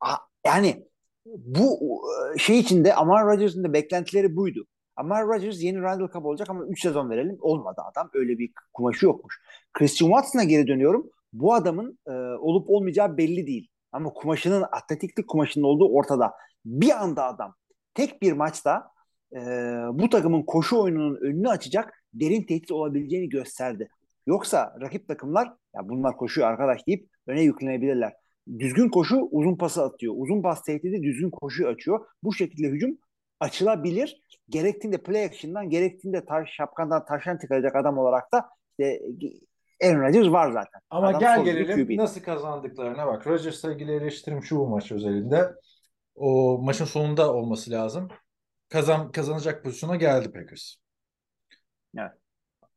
[0.00, 0.16] a-
[0.46, 0.86] yani
[1.26, 2.02] bu
[2.36, 4.66] e, şey içinde Amar Rodgers'ın da beklentileri buydu.
[4.96, 7.36] Amar Rodgers yeni Randall Cobb olacak ama 3 sezon verelim.
[7.40, 8.10] Olmadı adam.
[8.14, 9.40] Öyle bir kumaşı yokmuş.
[9.72, 11.10] Christian Watson'a geri dönüyorum.
[11.32, 13.68] Bu adamın e, olup olmayacağı belli değil.
[13.92, 16.32] Ama kumaşının, atletiklik kumaşının olduğu ortada.
[16.64, 17.54] Bir anda adam
[17.94, 18.90] tek bir maçta
[19.32, 19.38] e,
[19.92, 23.88] bu takımın koşu oyununun önünü açacak derin tehdit olabileceğini gösterdi.
[24.26, 28.12] Yoksa rakip takımlar ya bunlar koşuyor arkadaş deyip öne yüklenebilirler.
[28.58, 30.14] Düzgün koşu uzun pası atıyor.
[30.16, 32.06] Uzun pas tehdidi düzgün koşu açıyor.
[32.22, 32.98] Bu şekilde hücum
[33.40, 34.24] açılabilir.
[34.48, 39.00] Gerektiğinde play action'dan gerektiğinde taş, şapkandan taşan tıkayacak adam olarak da işte
[39.82, 40.80] Aaron Rodgers var zaten.
[40.90, 41.96] Ama Adam gel gelelim QB.
[41.96, 43.26] nasıl kazandıklarına bak.
[43.26, 45.54] Rodgers'la ilgili eleştirim şu bu maç özelinde.
[46.14, 48.08] O maçın sonunda olması lazım.
[48.68, 50.74] Kazan kazanacak pozisyona geldi Packers.
[51.98, 52.12] Evet.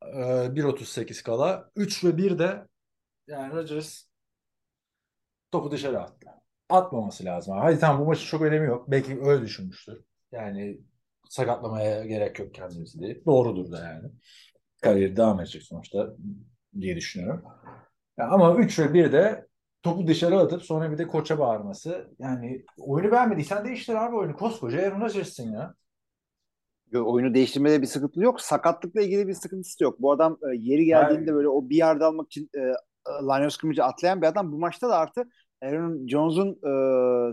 [0.01, 1.71] Ee, 1.38 kala.
[1.75, 2.67] 3 ve 1 de
[3.27, 4.03] yani Rodgers
[5.51, 6.27] topu dışarı attı.
[6.69, 7.57] Atmaması lazım.
[7.57, 8.91] Hadi tamam bu maçın çok önemi yok.
[8.91, 10.06] Belki öyle düşünmüştür.
[10.31, 10.79] Yani
[11.29, 13.25] sakatlamaya gerek yok kendimizi diye.
[13.25, 14.09] Doğrudur da yani.
[14.81, 16.13] Kariyeri devam edecek sonuçta
[16.79, 17.43] diye düşünüyorum.
[18.17, 19.47] Ya ama 3 ve 1 de
[19.83, 22.07] topu dışarı atıp sonra bir de koça bağırması.
[22.19, 24.35] Yani oyunu beğenmediysen değiştir abi oyunu.
[24.35, 25.73] Koskoca Aaron Rodgers'ın ya.
[26.91, 28.41] Yo, oyunu değiştirmede bir sıkıntı yok.
[28.41, 30.01] Sakatlıkla ilgili bir sıkıntısı yok.
[30.01, 32.59] Bu adam e, yeri geldiğinde böyle o bir yard almak için e,
[33.21, 34.51] line of scrimmage'e atlayan bir adam.
[34.51, 35.23] Bu maçta da artı
[35.61, 36.71] Aaron Jones'un e,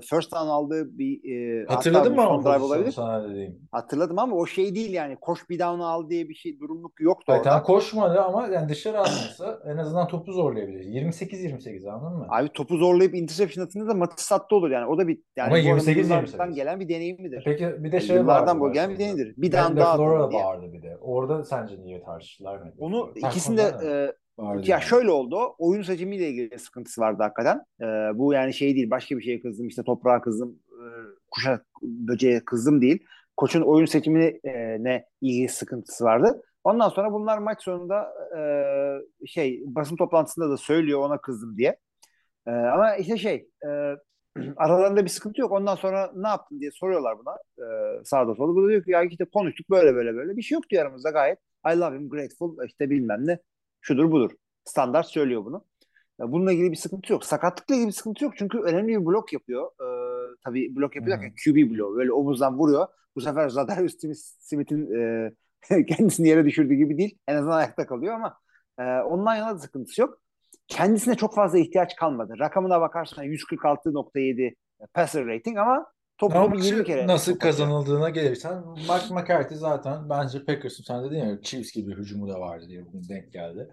[0.01, 1.20] first down aldığı bir
[1.62, 2.91] e, Hatırladın hatta mı son drive olabilir.
[2.93, 3.59] sana dediğim?
[3.72, 5.16] Hatırladım ama o şey değil yani.
[5.20, 7.51] Koş bir down al diye bir şey durumluk yoktu Hayır, orada.
[7.51, 10.85] tamam koşmadı ama yani dışarı atması en azından topu zorlayabilir.
[10.85, 12.27] 28-28 anladın mı?
[12.31, 14.87] Abi topu zorlayıp interception atınca da maçı sattı olur yani.
[14.87, 16.55] O da bir yani Ama bu adamın 28 yıllardan 28.
[16.57, 17.43] gelen bir deneyimidir.
[17.45, 19.35] Peki bir de şey Yıllardan bağırdılar bu gelen bir deneyimdir.
[19.37, 20.43] Bir down daha Flora diye.
[20.45, 20.97] bağırdı bir de.
[21.01, 22.72] Orada sence niye tartıştılar mı?
[22.79, 24.82] Onu ikisinde e, Bağırdı Ya yani.
[24.82, 25.55] şöyle oldu.
[25.59, 27.64] Oyun seçimiyle ilgili sıkıntısı vardı hakikaten.
[27.80, 28.91] Ee, bu yani şey değil.
[28.91, 29.68] Başka bir şeye kızdım.
[29.68, 30.59] işte toprağa kızdım.
[30.72, 30.85] E,
[31.30, 33.05] kuşa böceğe kızdım değil.
[33.37, 36.43] Koçun oyun seçimine e, ne ilgili sıkıntısı vardı.
[36.64, 38.14] Ondan sonra bunlar maç sonunda
[39.22, 41.78] e, şey basın toplantısında da söylüyor ona kızdım diye.
[42.47, 43.68] E, ama işte şey e,
[44.57, 45.53] aralarında bir sıkıntı yok.
[45.53, 47.64] Ondan sonra ne yaptın diye soruyorlar buna e,
[48.05, 48.55] sağda solda.
[48.57, 50.37] Bu da diyor ki ya işte konuştuk böyle böyle böyle.
[50.37, 51.39] Bir şey yoktu aramızda gayet.
[51.74, 53.39] I love him, grateful işte bilmem ne.
[53.85, 54.30] Şudur budur.
[54.64, 55.64] Standart söylüyor bunu.
[56.18, 57.24] Bununla ilgili bir sıkıntı yok.
[57.24, 58.35] Sakatlıkla ilgili bir sıkıntı yok.
[58.39, 59.70] Çünkü önemli bir blok yapıyor.
[59.80, 61.97] Ee, tabii blok yapıyor derken QB bloğu.
[61.97, 62.87] Böyle omuzdan vuruyor.
[63.16, 64.95] Bu sefer Smith- Smith'in
[65.70, 67.18] e, kendisini yere düşürdüğü gibi değil.
[67.28, 68.39] En azından ayakta kalıyor ama
[68.78, 70.18] e, ondan yana da sıkıntısı yok.
[70.68, 72.35] Kendisine çok fazla ihtiyaç kalmadı.
[72.39, 74.55] Rakamına bakarsan 146.7
[74.95, 75.87] passer rating ama
[76.18, 81.04] topu Ama bir maçı 20 kere nasıl kazanıldığına gelirsen Mike McCarthy zaten bence Packers'ın sen
[81.04, 83.68] dedin ya Chiefs gibi bir hücumu da vardı diye bugün denk geldi.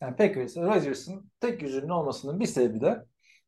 [0.00, 3.04] Yani Packers, Rodgers'ın tek yüzünün olmasının bir sebebi de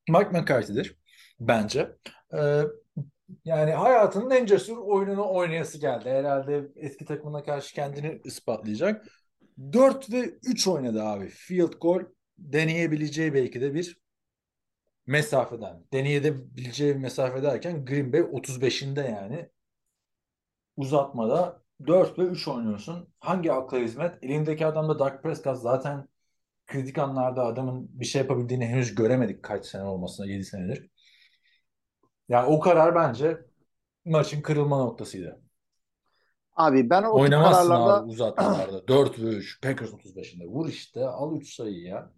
[0.08, 0.96] Mike McCarthy'dir
[1.40, 1.88] bence.
[2.34, 2.62] Ee,
[3.44, 6.10] yani hayatının en cesur oyununu oynayası geldi.
[6.10, 9.06] Herhalde eski takımına karşı kendini ispatlayacak.
[9.72, 11.28] 4 ve 3 oynadı abi.
[11.28, 12.00] Field goal
[12.38, 13.98] deneyebileceği belki de bir
[15.08, 15.84] mesafeden.
[15.92, 19.50] Deneyebileceği bir mesafe derken Green Bay 35'inde yani
[20.76, 23.12] uzatmada 4 ve 3 oynuyorsun.
[23.20, 24.24] Hangi akla hizmet?
[24.24, 26.08] Elindeki adamda Dak Prescott zaten
[26.66, 30.90] kritik anlarda adamın bir şey yapabildiğini henüz göremedik kaç sene olmasına 7 senedir.
[32.28, 33.38] Yani o karar bence
[34.04, 35.40] maçın kırılma noktasıydı.
[36.52, 38.88] Abi ben o Oynamazsın kararlarda abi uzatmalarda.
[38.88, 39.60] 4 ve 3.
[39.60, 40.46] Packers 35'inde.
[40.46, 42.12] Vur işte al 3 sayıyı ya.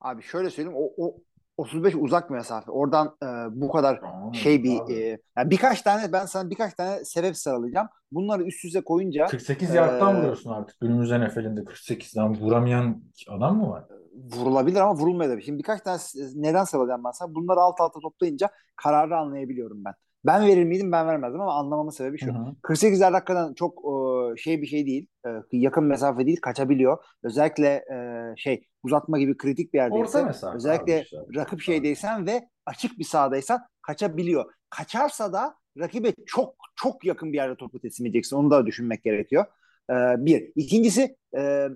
[0.00, 1.16] Abi şöyle söyleyeyim o, o
[1.56, 2.70] 35 uzak mesafe.
[2.70, 4.92] Oradan e, bu kadar Tamam, şey bir abi.
[4.92, 7.88] e, yani birkaç tane ben sana birkaç tane sebep sıralayacağım.
[8.12, 10.80] Bunları üst üste koyunca 48 yardtan vuruyorsun artık.
[10.80, 13.84] Günümüz NFL'inde 48'den vuramayan adam mı var?
[14.16, 15.42] vurulabilir ama vurulmayabilir.
[15.42, 15.98] Şimdi birkaç tane
[16.34, 17.34] neden sıralayacağım ben sana.
[17.34, 19.94] Bunları alt alta toplayınca kararı anlayabiliyorum ben.
[20.26, 22.26] Ben verir miydim ben vermezdim ama anlamamın sebebi şu.
[22.26, 22.54] Hı hı.
[22.62, 25.06] 48 yard hakikaten çok e, şey bir şey değil.
[25.26, 26.98] E, yakın mesafe değil kaçabiliyor.
[27.22, 27.96] Özellikle e,
[28.36, 30.18] şey uzatma gibi kritik bir yerdeyse.
[30.18, 31.16] Orta mesafe Özellikle abi işte.
[31.34, 34.52] rakip şeydeysen ve açık bir sahadaysan kaçabiliyor.
[34.70, 38.36] Kaçarsa da rakibe çok çok yakın bir yerde topu teslim edeceksin.
[38.36, 39.44] Onu da düşünmek gerekiyor.
[39.90, 40.52] Ee, bir.
[40.56, 41.68] İkincisi e,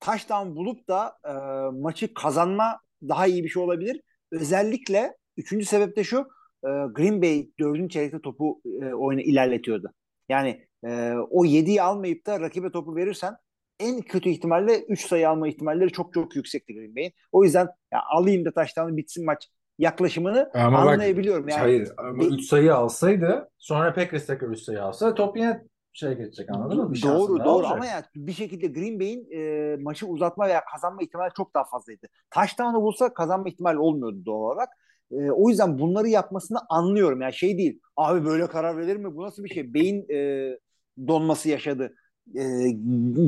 [0.00, 1.32] touchdown bulup da e,
[1.80, 4.00] maçı kazanma daha iyi bir şey olabilir.
[4.32, 6.28] Özellikle üçüncü sebep de şu
[6.64, 9.92] e, Green Bay dördüncü çeyrekte topu e, oyunu ilerletiyordu.
[10.28, 13.36] Yani e, o yediği almayıp da rakibe topu verirsen
[13.80, 17.12] en kötü ihtimalle 3 sayı alma ihtimalleri çok çok yüksekti Green Bay'in.
[17.32, 19.48] O yüzden ya alayım da taştan bitsin maç
[19.78, 21.48] yaklaşımını Ama bak, anlayabiliyorum.
[21.48, 25.62] Yani Hayır ama bir- 3 sayı alsaydı sonra Packers tekrar 3 sayı alsa top yine
[25.92, 26.92] şey geçecek anladın mı?
[26.92, 27.72] Bir doğru doğru olacak.
[27.72, 32.06] ama ya bir şekilde Green Bay'in e, maçı uzatma veya kazanma ihtimali çok daha fazlaydı.
[32.30, 34.68] Touchdown'u bulsa kazanma ihtimali olmuyordu doğal olarak.
[35.12, 37.20] E, o yüzden bunları yapmasını anlıyorum.
[37.20, 37.80] Yani şey değil.
[37.96, 39.16] Abi böyle karar verir mi?
[39.16, 39.74] Bu nasıl bir şey?
[39.74, 40.58] Beyin e,
[41.06, 41.94] donması yaşadı.
[42.34, 42.40] E,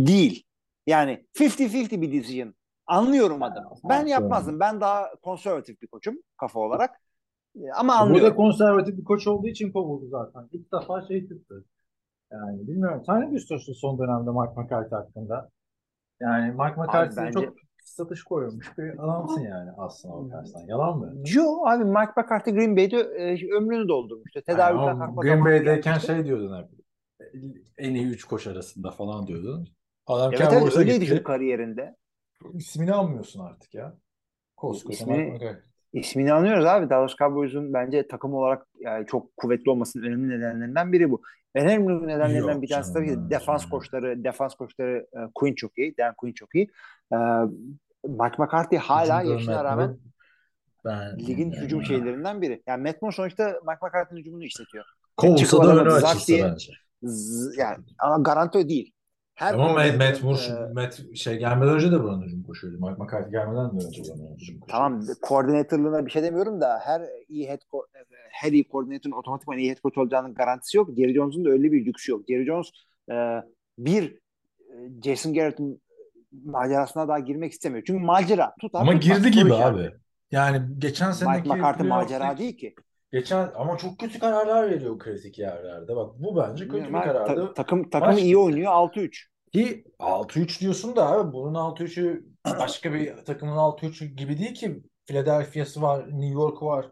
[0.06, 0.42] değil.
[0.86, 2.54] Yani 50-50 bir decision.
[2.86, 3.70] Anlıyorum adamı.
[3.88, 4.60] Ben yapmazdım.
[4.60, 6.90] Ben daha konservatif bir koçum kafa olarak.
[7.56, 8.36] E, ama Bu da anlıyorum.
[8.36, 10.48] konservatif bir koç olduğu için kovuldu zaten.
[10.52, 11.64] İlk defa şey tuttu.
[12.32, 13.02] Yani bilmiyorum.
[13.06, 15.50] Sen ne düşünüyorsun son dönemde Mike McCarthy hakkında?
[16.20, 20.60] Yani Mike McCarthy'nin bence- çok satış koymuş bir adamsın yani aslında bakarsan.
[20.60, 21.26] Yalan mı?
[21.26, 24.42] Joe abi Mike McCarthy Green Bay'de e, ömrünü doldurmuştu.
[24.42, 26.68] Tedaviden Yani Green Bay'deyken şey diyordun hep.
[27.78, 29.68] En iyi 3 koç arasında falan diyordun.
[30.06, 31.22] Adam Evet evet öyleydi gitti.
[31.22, 31.96] kariyerinde.
[32.54, 33.94] İsmini almıyorsun artık ya.
[34.56, 35.56] Koskoca İsmini-.
[35.92, 36.90] İsmini anlıyoruz abi.
[36.90, 41.22] Dallas Cowboys'un bence takım olarak yani çok kuvvetli olmasının önemli nedenlerinden biri bu.
[41.54, 45.96] En önemli nedenlerinden bir tanesi tabii ki defans koçları, defans koçları e, Quinn çok iyi,
[45.98, 46.70] Dan Quinn çok iyi.
[47.12, 47.16] E,
[48.04, 49.98] Mike McCarthy hala Hücumda yaşına rağmen
[50.84, 52.62] ben ligin hücum şeylerinden biri.
[52.66, 54.84] Yani Matt Moore sonuçta Mike McCarthy'nin hücumunu işletiyor.
[55.16, 56.72] Kovulsa da önü açılsa diye- bence.
[57.02, 58.90] Z- yani ama garanti o değil.
[59.34, 60.40] Her Ama Matt, Matt Moore,
[60.70, 62.86] e, Matt şey gelmeden önce de buranın hücum koşuyordu.
[62.86, 64.66] Mike McCarthy gelmeden de önce buranın hücum koşuyordu.
[64.68, 67.60] Tamam koordinatörlüğüne bir şey demiyorum da her iyi head
[68.34, 70.90] her iyi koordinatörün otomatikman iyi head coach olacağının garantisi yok.
[70.96, 72.22] Jerry Jones'un da öyle bir lüksü yok.
[72.28, 72.66] Jerry Jones
[73.10, 73.14] e,
[73.78, 74.18] bir
[74.70, 74.74] e,
[75.04, 75.80] Jason Garrett'ın
[76.44, 77.84] macerasına daha girmek istemiyor.
[77.86, 78.54] Çünkü macera.
[78.60, 79.80] Tutar, Ama tutmaz, girdi gibi işareti.
[79.80, 79.90] abi.
[80.30, 82.74] Yani geçen seneki Mike McCarthy macera değil ki.
[83.12, 85.96] Geçen ama çok kötü kararlar veriyor kritik yerlerde.
[85.96, 87.46] Bak bu bence kötü bir Ma- karardı.
[87.46, 89.28] ta- takım takımı Maç iyi oynuyor 6-3.
[89.52, 92.24] Ki 6-3 diyorsun da abi bunun 6-3'ü
[92.58, 94.82] başka bir takımın 6-3'ü gibi değil ki.
[95.06, 96.86] Philadelphia'sı var, New York var.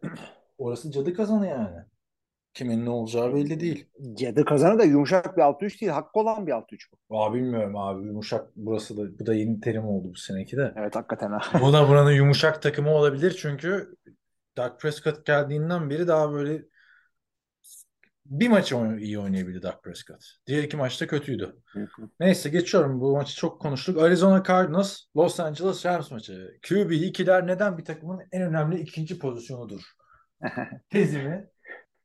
[0.63, 1.77] Orası cadı kazanı yani.
[2.55, 3.87] Kimin ne olacağı belli değil.
[4.19, 5.93] Cadı kazanı da yumuşak bir 6-3 değil.
[5.93, 7.19] Hakkı olan bir 6-3 bu.
[7.19, 10.75] Aa bilmiyorum abi yumuşak burası da bu da yeni terim oldu bu seneki de.
[10.77, 11.41] Evet hakikaten ha.
[11.61, 13.97] Bu da buranın yumuşak takımı olabilir çünkü
[14.57, 16.63] Dak Prescott geldiğinden beri daha böyle
[18.27, 20.25] bir maç oyn- iyi oynayabildi Dak Prescott.
[20.47, 21.57] Diğer iki maçta kötüydü.
[22.21, 23.01] Neyse geçiyorum.
[23.01, 23.99] Bu maçı çok konuştuk.
[24.03, 26.59] Arizona Cardinals, Los Angeles Rams maçı.
[26.69, 29.83] QB ikiler neden bir takımın en önemli ikinci pozisyonudur?
[30.91, 31.51] Tezimi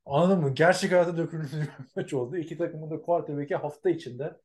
[0.05, 0.53] anladın mı?
[0.53, 2.37] Gerçek hayata dökülmüş bir maç oldu.
[2.37, 4.37] İki takımın da quarterback'i hafta içinde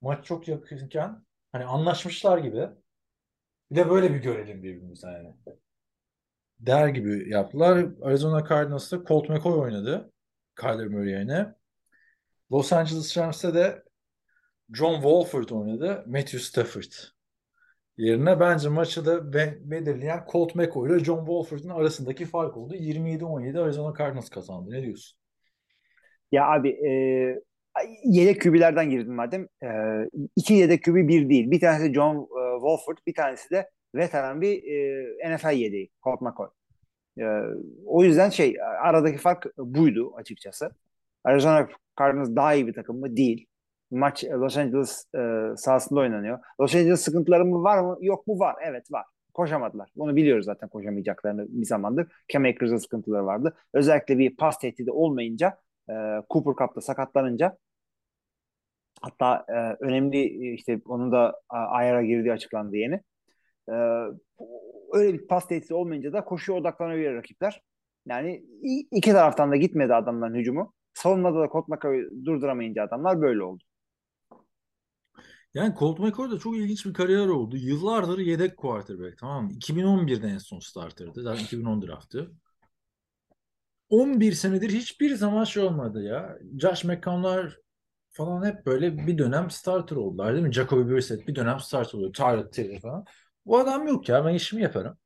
[0.00, 2.68] maç çok yakınken hani anlaşmışlar gibi.
[3.70, 5.34] Bir de böyle bir görelim birbirimize yani.
[6.60, 7.86] Der gibi yaptılar.
[8.02, 10.12] Arizona Cardinals'ta Colt McCoy oynadı.
[10.60, 11.54] Kyler Murray yerine.
[12.52, 13.84] Los Angeles Rams'te de
[14.72, 16.04] John Wolford oynadı.
[16.06, 16.92] Matthew Stafford
[18.00, 18.40] yerine.
[18.40, 22.74] Bence maçı da be- belirleyen Colt McCoy ile John Wolford'un arasındaki fark oldu.
[22.74, 24.70] 27-17 Arizona Cardinals kazandı.
[24.70, 25.18] Ne diyorsun?
[26.32, 26.90] Ya abi e,
[28.04, 29.48] yedek kübilerden girdim madem.
[29.62, 29.68] E,
[30.36, 31.50] iki yedek kübi bir değil.
[31.50, 34.62] Bir tanesi John e, Wolford, bir tanesi de veteran bir
[35.28, 36.48] e, NFL yedeği Colt McCoy.
[37.20, 37.24] E,
[37.86, 40.70] o yüzden şey aradaki fark buydu açıkçası.
[41.24, 41.68] Arizona
[41.98, 43.16] Cardinals daha iyi bir takım mı?
[43.16, 43.46] Değil.
[43.90, 45.18] Maç Los Angeles e,
[45.56, 46.38] sahasında oynanıyor.
[46.60, 47.96] Los Angeles sıkıntıları mı var mı?
[48.00, 48.38] Yok mu?
[48.38, 48.56] Var.
[48.62, 49.04] Evet var.
[49.34, 49.90] Koşamadılar.
[49.96, 52.06] Bunu biliyoruz zaten koşamayacaklarını bir zamandır.
[52.28, 53.56] Cam Akers'ın sıkıntıları vardı.
[53.74, 55.58] Özellikle bir pas tehdidi olmayınca
[55.90, 55.92] e,
[56.30, 57.56] Cooper Cup'ta sakatlanınca
[59.00, 63.00] hatta e, önemli e, işte onun da ayara girdiği açıklandı yeni.
[63.68, 63.74] E,
[64.92, 67.62] öyle bir pas tehdidi olmayınca da koşuya odaklanabilir rakipler.
[68.06, 68.44] Yani
[68.90, 70.72] iki taraftan da gitmedi adamların hücumu.
[70.94, 73.64] Savunmada da McCoy'u durduramayınca adamlar böyle oldu.
[75.54, 77.56] Yani Colt McCoy da çok ilginç bir kariyer oldu.
[77.56, 79.52] Yıllardır yedek quarterback tamam mı?
[79.52, 81.22] 2011'de en son starterdı.
[81.22, 82.30] Zaten 2010 draftı.
[83.88, 86.38] 11 senedir hiçbir zaman şey olmadı ya.
[86.60, 87.58] Josh McCown'lar
[88.10, 90.52] falan hep böyle bir dönem starter oldular değil mi?
[90.52, 92.12] Jacoby Brissett bir dönem starter oluyor.
[92.12, 93.04] Tyrod Taylor falan.
[93.46, 94.24] Bu adam yok ya.
[94.24, 94.98] Ben işimi yaparım.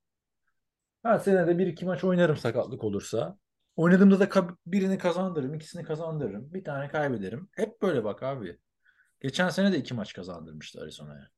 [1.05, 3.39] Ben senede bir iki maç oynarım sakatlık olursa.
[3.77, 6.55] Oynadığımda da birini kazandırırım, ikisini kazandırırım.
[6.55, 7.49] Bir tane kaybederim.
[7.57, 8.59] Hep böyle bak abi.
[9.25, 11.29] Geçen sene de iki maç kazandırmıştı Arizona'ya.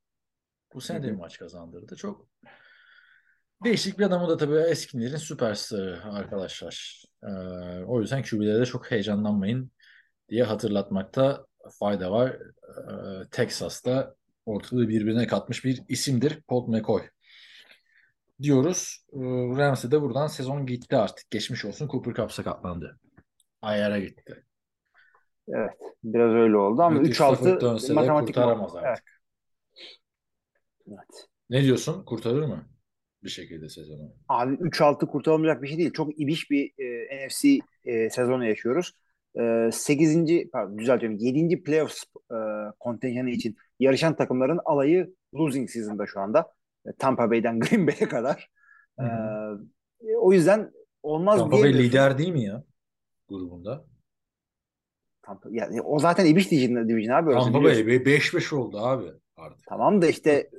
[0.75, 1.97] Bu sene de bir maç kazandırdı.
[1.97, 2.29] Çok
[3.65, 4.23] değişik bir adam.
[4.23, 7.05] O da tabii eskilerin süperstarı arkadaşlar.
[7.23, 7.27] Ee,
[7.87, 9.71] o yüzden QB'lere de çok heyecanlanmayın
[10.29, 11.47] diye hatırlatmakta
[11.79, 12.31] fayda var.
[12.31, 14.15] Ee, Texas'ta
[14.47, 17.03] ortalığı birbirine katmış bir isimdir Colt McCoy.
[18.43, 19.05] Diyoruz.
[19.13, 19.19] Ee,
[19.57, 21.31] Ramsey de buradan sezon gitti artık.
[21.31, 21.89] Geçmiş olsun.
[21.89, 23.01] Cooper Cup sakatlandı.
[23.63, 24.45] Ayara gitti.
[25.49, 25.71] Evet.
[26.05, 29.05] Biraz öyle oldu ama Matthew Stafford 3-6 dönse de matematik kurtaramaz artık.
[30.87, 30.99] Evet.
[30.99, 31.27] evet.
[31.51, 32.05] Ne diyorsun?
[32.05, 32.69] Kurtarır mı?
[33.25, 34.13] Bir şekilde sezonu.
[34.29, 35.93] Abi 3-6 kurtarılmayacak bir şey değil.
[35.93, 38.93] Çok ibiş bir e, NFC e, sezonu yaşıyoruz.
[39.39, 40.51] E, 8.
[40.53, 41.19] pardon düzeltiyorum.
[41.19, 41.63] 7.
[41.63, 42.37] playoff e,
[42.81, 46.53] kontenjanı için yarışan takımların alayı losing season'da şu anda.
[46.87, 48.49] E, Tampa Bay'den Green Bay'e kadar.
[49.01, 49.59] E, Hı
[50.19, 52.65] o yüzden olmaz Tampa Bay lider değil mi ya?
[53.29, 53.85] Grubunda.
[55.27, 57.33] Tampa, yani o zaten ibiş division, division abi.
[57.33, 57.65] Tampa.
[57.65, 59.67] Bay 5-5 oldu abi artık.
[59.69, 60.51] Tamam da işte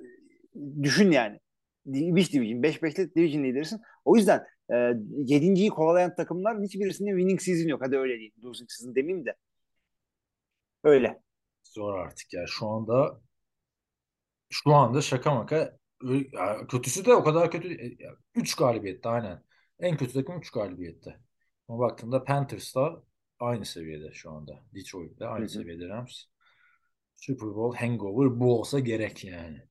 [0.84, 1.39] düşün yani.
[1.85, 2.61] İbiş division.
[2.61, 3.81] 5-5'li division liderisin.
[4.06, 4.76] O yüzden e,
[5.15, 7.81] yedinciyi kovalayan takımlar hiçbirisinin winning season yok.
[7.84, 8.34] Hadi öyle değil.
[8.44, 9.35] Losing season demeyeyim de.
[10.84, 11.22] Öyle.
[11.64, 12.45] Zor artık ya.
[12.48, 13.22] Şu anda
[14.49, 15.77] şu anda şaka maka
[16.34, 17.98] Ya kötüsü de o kadar kötü.
[18.35, 19.44] 3 galibiyette aynen.
[19.80, 21.19] En kötü takım 3 galibiyette.
[21.68, 23.03] Ama baktığımda Panthers da
[23.39, 24.64] aynı seviyede şu anda.
[24.76, 25.49] Detroit'le aynı Hı hı.
[25.49, 26.23] seviyede Rams.
[27.15, 29.61] Super Bowl hangover bu olsa gerek yani.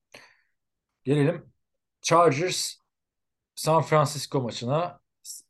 [1.03, 1.53] Gelelim
[2.01, 2.75] Chargers
[3.55, 4.99] San Francisco maçına.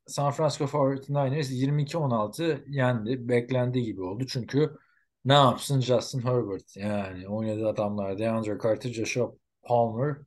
[0.07, 3.29] San Francisco 49ers 22-16 yendi.
[3.29, 4.25] Beklendiği gibi oldu.
[4.27, 4.77] Çünkü
[5.25, 6.77] ne yapsın Justin Herbert?
[6.77, 9.31] Yani oynadığı adamlar DeAndre Carter, Joshua
[9.63, 10.17] Palmer,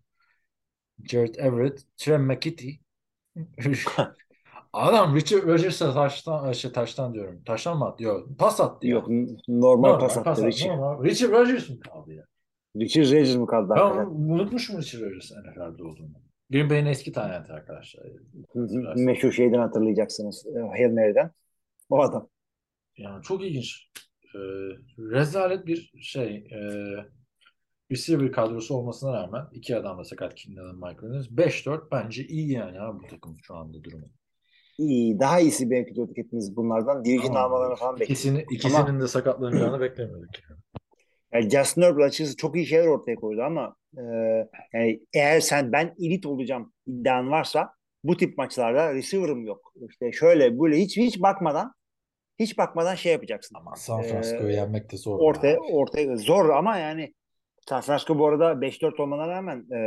[1.05, 2.71] Jared Everett, Trey McKitty.
[4.73, 7.43] Adam Richard Rodgers'a taştan, şey, taştan diyorum.
[7.47, 8.03] Taştan mı attı?
[8.05, 8.29] Yok.
[8.39, 8.87] Pas attı.
[8.89, 10.47] Yok normal, Normal pas pas attı attı.
[10.47, 10.71] Richard.
[10.71, 11.05] Normal.
[11.05, 12.25] Richard Rodgers mı kaldı ya?
[12.77, 14.07] Richard Rodgers mı kaldı Ben hakikaten?
[14.11, 16.11] unutmuşum Richard Rodgers NFL'de olduğunu.
[16.51, 18.07] Green Bay'in eski talenti arkadaşlar.
[18.97, 20.47] Meşhur şeyden hatırlayacaksınız.
[20.47, 21.31] e, Hail Mary'den.
[21.91, 22.29] O adam.
[22.97, 23.91] Yani çok ilginç.
[24.35, 24.39] Ee,
[24.99, 26.37] rezalet bir şey.
[26.37, 26.59] E,
[27.91, 31.29] receiver kadrosu olmasına rağmen iki adam da sakat Keenan Mike Williams.
[31.29, 34.09] 5-4 bence iyi yani abi bu takım şu anda durumu.
[34.81, 35.21] İyi.
[35.21, 37.05] Daha iyisi bekliyorduk hepimiz bunlardan.
[37.05, 38.11] Division Ama almalarını falan bekliyorduk.
[38.11, 40.31] İkisini, ikisinin de sakatlanacağını beklemiyorduk.
[40.51, 40.61] Yani.
[41.33, 44.03] Yani Justin Herbert açıkçası çok iyi şeyler ortaya koydu ama e,
[44.75, 47.71] yani eğer sen ben elit olacağım iddian varsa
[48.05, 49.73] bu tip maçlarda receiver'ım yok.
[49.91, 51.73] İşte şöyle böyle hiç hiç bakmadan
[52.39, 53.57] hiç bakmadan şey yapacaksın.
[53.57, 55.19] Ama San Francisco'yu Ee, yenmek de zor.
[55.19, 55.73] Ortaya abi.
[55.73, 57.15] ortaya zor ama yani
[57.69, 59.81] San Francisco bu arada 5-4 olmana rağmen e,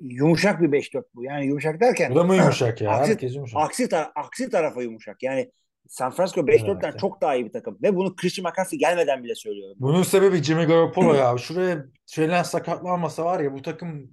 [0.00, 1.24] yumuşak bir 5-4 bu.
[1.24, 2.90] Yani yumuşak derken Bu da mı yumuşak ya?
[2.90, 3.60] Aksi- Herkes yumuşak.
[3.62, 5.22] aksi, tar- aksi tarafa yumuşak.
[5.22, 5.52] Yani
[5.88, 7.00] San Francisco 5-4'ten Evet.
[7.00, 7.78] çok daha iyi bir takım.
[7.82, 9.74] Ve bunu Christian McCaffrey gelmeden bile söylüyor.
[9.78, 11.38] Bunun sebebi Jimmy Garoppolo ya.
[11.38, 14.10] Şuraya şeyler sakatlanmasa var ya bu takım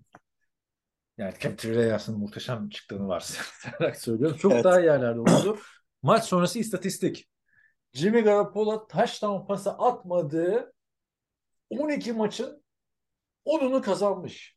[1.18, 4.38] yani Capture Reyes'in muhteşem çıktığını varsayarak söylüyorum.
[4.38, 4.64] Çok Evet.
[4.64, 5.60] daha yerlerde oldu.
[6.03, 7.30] Maç sonrası istatistik.
[7.94, 10.74] Jimmy Garoppolo touchdown pası atmadığı
[11.70, 12.64] 12 maçın
[13.45, 14.56] 10'unu kazanmış.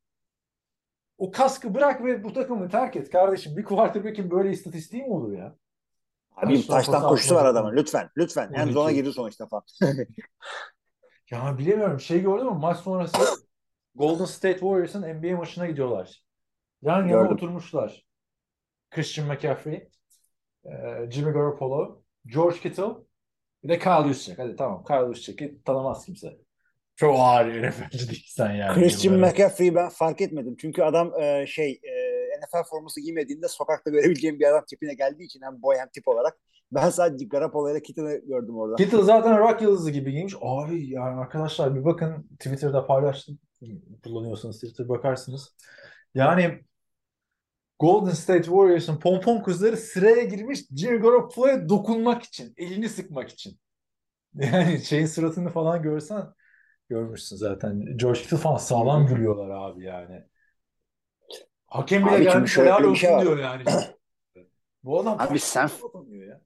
[1.18, 3.56] O kaskı bırak ve bu takımı terk et kardeşim.
[3.56, 5.56] Bir quarterback'in böyle istatistiği mi olur ya?
[6.36, 7.76] Abi Taştan koşusu var adamın.
[7.76, 8.10] Lütfen.
[8.16, 8.50] Lütfen.
[8.52, 8.72] Hem 12.
[8.72, 9.64] zona girdi sonuçta falan.
[11.30, 12.00] Ya bilemiyorum.
[12.00, 12.58] Şey gördün mü?
[12.58, 13.18] Maç sonrası
[13.94, 16.22] Golden State Warriors'ın NBA maçına gidiyorlar.
[16.82, 17.32] Yan yana Gördüm.
[17.36, 18.06] oturmuşlar.
[18.90, 19.88] Christian McCaffrey,
[20.64, 20.70] e,
[21.10, 22.92] Jimmy Garoppolo, George Kittle,
[23.64, 24.38] bir de Kyle Juszczyk.
[24.38, 24.84] Hadi tamam.
[24.84, 26.38] Kyle Juszczyk'i tanımaz kimse.
[26.98, 28.74] Çok ağır NFL'ci değilsen yani.
[28.74, 30.56] Christian McCaffrey'i ben fark etmedim.
[30.60, 31.92] Çünkü adam e, şey e,
[32.38, 36.38] NFL forması giymediğinde sokakta görebileceğim bir adam tipine geldiği için hem boy hem tip olarak
[36.72, 38.76] ben sadece Garoppolo ile Kittle'ı gördüm orada.
[38.76, 40.34] Kittle zaten rock yıldızı gibi giymiş.
[40.40, 43.38] Abi yani arkadaşlar bir bakın Twitter'da paylaştım.
[44.04, 45.56] Kullanıyorsanız Twitter bakarsınız.
[46.14, 46.64] Yani
[47.78, 53.58] Golden State Warriors'ın pompon kızları sıraya girmiş Jimmy Garoppolo'ya dokunmak için, elini sıkmak için.
[54.34, 56.22] Yani şeyin suratını falan görsen
[56.88, 57.96] görmüşsün zaten.
[57.96, 60.24] George Kittle falan sağlam gülüyorlar abi yani.
[61.66, 63.22] Hakem bile Abi gelmiş helal şey olsun var.
[63.22, 63.62] diyor yani.
[64.84, 65.70] Bu adam Abi sen-
[66.08, 66.40] ya.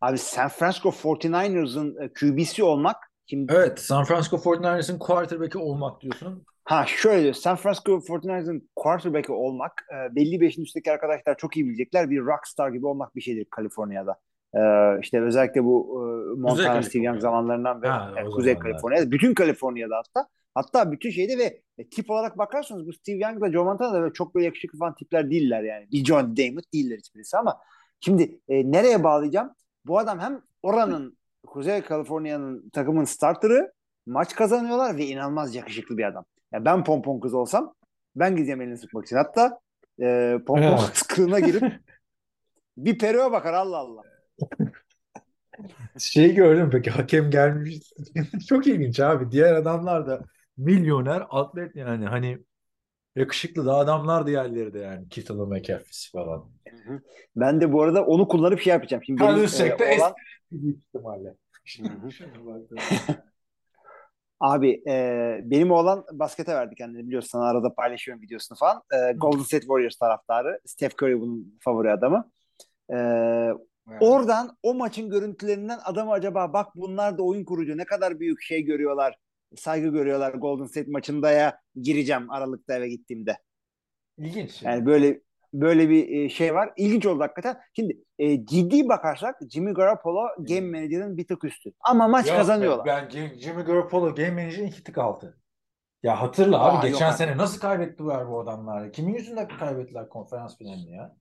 [0.00, 2.96] Abi San Francisco 49ers'ın e, QB'si olmak
[3.26, 6.44] şimdi Evet, San Francisco 49ers'ın quarterback'i olmak diyorsun.
[6.64, 11.66] ha şöyle diyor, San Francisco 49ers'ın quarterback'i olmak e, belli yaşın üstteki arkadaşlar çok iyi
[11.66, 12.10] bilecekler.
[12.10, 14.20] Bir rockstar gibi olmak bir şeydir Kaliforniya'da.
[14.54, 14.60] E,
[15.02, 17.10] işte özellikle bu e, Montana Steve Kaliforniya.
[17.10, 18.72] Young zamanlarından beri Ha, e, o Kuzey zamanlar.
[18.72, 23.52] Kaliforniya'da bütün Kaliforniya'da hatta hatta bütün şeyde ve e, tip olarak bakarsanız bu Steve Young'la
[23.52, 25.88] Joe Montana da böyle çok böyle yakışıklı falan tipler değiller yani.
[25.92, 27.56] Bir John Damon değiller hiçbirisi ama
[28.00, 29.50] şimdi e, nereye bağlayacağım?
[29.86, 33.72] Bu adam hem oranın Kuzey Kaliforniya'nın takımın starterı
[34.06, 36.24] maç kazanıyorlar ve inanılmaz yakışıklı bir adam.
[36.52, 37.74] Ya ben pompon kız olsam
[38.16, 39.16] ben gideceğim elini sıkmak için.
[39.16, 39.60] Hatta
[40.00, 40.90] e, pompon Evet.
[40.92, 41.62] kız kılığına girip
[42.76, 44.02] bir peruğa bakar Allah Allah.
[45.98, 47.92] Şey gördüm peki hakem gelmiş.
[48.48, 49.30] Çok ilginç abi.
[49.30, 50.24] Diğer adamlar da
[50.56, 52.38] milyoner atlet yani hani
[53.16, 56.50] yakışıklı da adamlar diğerleri de yani Kittle'ı McAfee'si falan.
[57.36, 59.02] Ben de bu arada onu kullanıp şey yapacağım.
[59.04, 60.14] Şimdi benim, Carlos e, Jack'te oğlan-
[60.52, 61.34] büyük ihtimalle.
[64.40, 68.82] Abi e, benim oğlan baskete verdi kendini biliyorsun sana arada paylaşıyorum videosunu falan.
[68.92, 70.60] E, Golden State Warriors taraftarı.
[70.64, 72.30] Steph Curry bunun favori adamı.
[72.92, 72.96] E,
[74.00, 78.62] oradan o maçın görüntülerinden adamı acaba bak bunlar da oyun kurucu ne kadar büyük şey
[78.62, 79.16] görüyorlar.
[79.56, 83.38] Saygı görüyorlar Golden State maçında ya gireceğim Aralık'ta eve gittiğimde.
[84.18, 84.62] İlginç.
[84.62, 85.20] Yani böyle
[85.52, 86.72] böyle bir e, şey var.
[86.76, 87.60] İlginç oldu hakikaten.
[87.76, 91.72] Şimdi e, ciddi bakarsak Jimmy Garoppolo game manager'ın bir tık üstü.
[91.80, 92.86] Ama maç Yok, kazanıyorlar.
[92.86, 95.38] Ben Jim- Jimmy Garoppolo Game Manager'in iki tık altı.
[96.02, 98.92] Ya hatırla abi Aa, geçen yok sene nasıl kaybettiler bu adamlar?
[98.92, 101.16] Kimin yüzünden kaybettiler konferans finalini ya?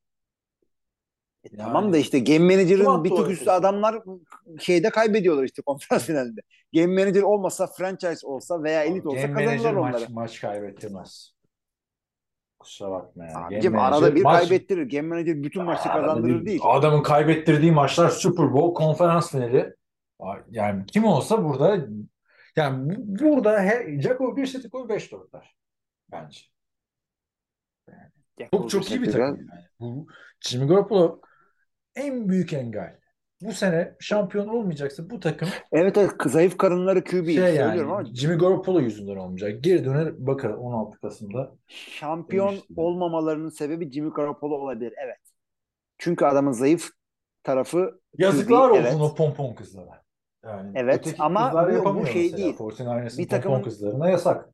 [1.43, 4.03] E, Tamam da işte game manager'ın bir tık üstü adamlar
[4.59, 6.41] şeyde kaybediyorlar işte konferans finalinde.
[6.73, 9.91] Game manager olmasa franchise olsa veya elit olsa Game kazanırlar onları.
[10.01, 11.33] maç, maç kaybettirmez.
[12.59, 13.31] Kusura bakma ya.
[13.45, 14.89] Abicim Game arada manager bir maç- kaybettirir.
[14.89, 16.61] Game Manager bütün maçı Arada kazandırır bir- değil.
[16.63, 19.73] Adamın kaybettirdiği maçlar Super Bowl, konferans finali.
[20.51, 21.87] Yani kim olsa burada
[22.55, 25.55] yani bu- burada he, Jacob bir seti koy 5 dörtler
[26.11, 26.39] bence.
[28.51, 29.21] Çok çok iyi bir takım.
[29.21, 29.47] Yani.
[29.79, 30.07] Bu
[30.41, 31.21] Jimmy Garoppolo
[31.95, 32.99] en büyük engel.
[33.41, 38.05] Bu sene şampiyon olmayacaksa bu takım Evet evet zayıf karınları QB şey söylüyorum yani ama
[38.05, 39.63] Jimmy Garoppolo yüzünden olmayacak.
[39.63, 41.55] Geri döner bakar 16 Kasım'da.
[41.67, 42.77] şampiyon Demiştim.
[42.77, 44.93] olmamalarının sebebi Jimmy Garoppolo olabilir.
[45.05, 45.17] Evet.
[45.97, 46.89] Çünkü adamın zayıf
[47.43, 49.01] tarafı Yazıklar QB, olsun evet.
[49.01, 50.03] o pompon kızlara.
[50.43, 52.37] Yani Evet, ama bu- bu şey mesela.
[52.37, 52.55] değil.
[52.57, 54.49] 49ers'ın Bir takımın- kızlarına yasak.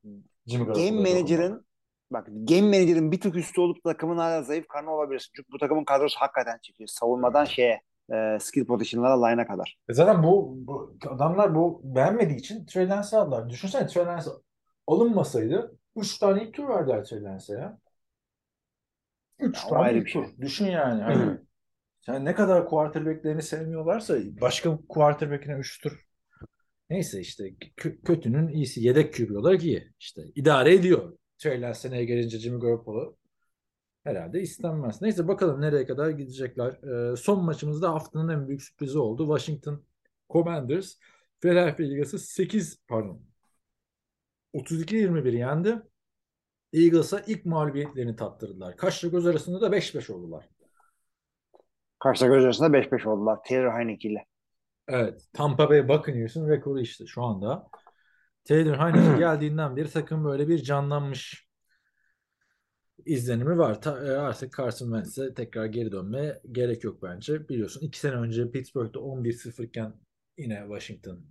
[0.46, 1.66] Jimmy Game Manager'ın
[2.12, 5.32] bak Game Manager'ın bir tık üstü olup takımın hala zayıf karnı olabilirsin.
[5.36, 6.88] Çünkü bu takımın kadrosu hakikaten çekiyor.
[6.88, 7.82] Savunmadan şeye
[8.14, 9.78] e, skill position'lara line'a kadar.
[9.90, 13.50] E Zaten bu, bu adamlar bu beğenmediği için Trey Lance'ı aldılar.
[13.50, 14.30] Düşünsene Trey Lance
[14.88, 17.80] alınmasaydı 3 tane ilk tur verdiler Trey Lance'e ya.
[19.40, 20.24] 3 Ya o tane ilk şey.
[20.24, 20.30] tur.
[20.42, 21.02] Düşün yani.
[21.02, 21.38] Hani
[22.00, 26.06] sen ne kadar quarterback'lerini sevmiyorlarsa başka quarterback'ine 3 tur.
[26.90, 27.44] Neyse işte
[27.78, 29.94] kö- kötünün iyisi yedek QB olarak iyi.
[30.00, 31.18] İşte idare ediyor.
[31.46, 33.16] Lance seneye gelince Jimmy Garoppolo
[34.04, 35.02] herhalde istenmez.
[35.02, 36.72] Neyse bakalım nereye kadar gidecekler.
[37.12, 39.38] Ee, son maçımızda haftanın en büyük sürprizi oldu.
[39.38, 39.84] Washington
[40.30, 40.96] Commanders
[41.40, 43.22] Philadelphia Eagles'ı 8 pardon
[44.54, 45.82] 32-21 yendi.
[46.74, 48.78] Eagles'a ilk mağlubiyetlerini tattırdılar.
[48.78, 50.50] Kaşla göz arasında da 5-5 oldular.
[52.00, 53.40] Karşıda göz arasında 5-5 oldular.
[53.48, 54.26] Taylor Heineke ile.
[54.88, 55.22] Evet.
[55.34, 57.68] Tampa Bay Buccaneers'ın rekoru işte şu anda.
[58.46, 61.50] Taylor Heineke geldiğinden beri takım böyle bir canlanmış
[63.06, 63.82] izlenimi var.
[63.82, 67.50] Ta- e, artık Carson Wentz'e tekrar geri dönmeye gerek yok bence.
[67.50, 69.94] Biliyorsun iki sene önce Pittsburgh'da 11-0 iken
[70.38, 71.26] yine Washington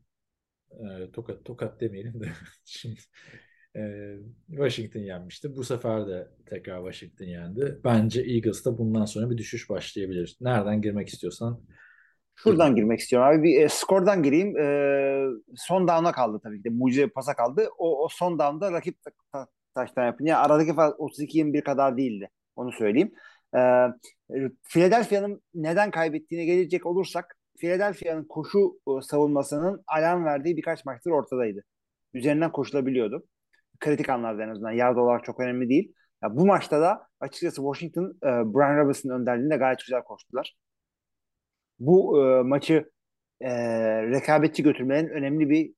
[0.70, 2.28] e, tokat tokat demeyelim de
[2.64, 3.00] şimdi
[3.76, 4.14] e,
[4.48, 5.56] Washington yenmişti.
[5.56, 7.78] Bu sefer de tekrar Washington yendi.
[7.84, 10.36] Bence Eagles'ta bundan sonra bir düşüş başlayabilir.
[10.40, 11.60] Nereden girmek istiyorsan
[12.38, 13.42] Şuradan girmek istiyorum abi.
[13.42, 14.58] Bir e, skordan gireyim.
[14.58, 14.66] E,
[15.56, 16.68] son down'a kaldı tabii ki de.
[16.70, 17.68] Mucize bir pasa kaldı.
[17.78, 22.30] O, o son down'da rakip ta- ta- taştan yapınca aradaki fark 32-21 kadar değildi.
[22.56, 23.12] Onu söyleyeyim.
[23.56, 23.60] E,
[24.64, 31.64] Philadelphia'nın neden kaybettiğine gelecek olursak Philadelphia'nın koşu e, savunmasının alarm verdiği birkaç maçtır ortadaydı.
[32.14, 33.26] Üzerinden koşulabiliyordu.
[33.80, 34.70] Kritik anlarda en azından.
[34.70, 35.92] Yard olarak çok önemli değil.
[36.22, 40.56] Ya bu maçta da açıkçası Washington e, Brian Robinson'ın önderliğinde gayet güzel koştular.
[41.78, 42.90] Bu e, maçı
[43.40, 43.50] e,
[44.02, 45.70] rekabetçi götürmenin önemli bir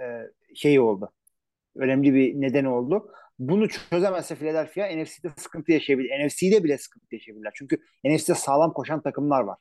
[0.00, 1.12] e, şeyi oldu.
[1.76, 3.10] Önemli bir nedeni oldu.
[3.38, 6.26] Bunu çözemezse Philadelphia NFC'de sıkıntı yaşayabilir.
[6.26, 7.52] NFC'de bile sıkıntı yaşayabilirler.
[7.54, 9.58] Çünkü NFC'de sağlam koşan takımlar var.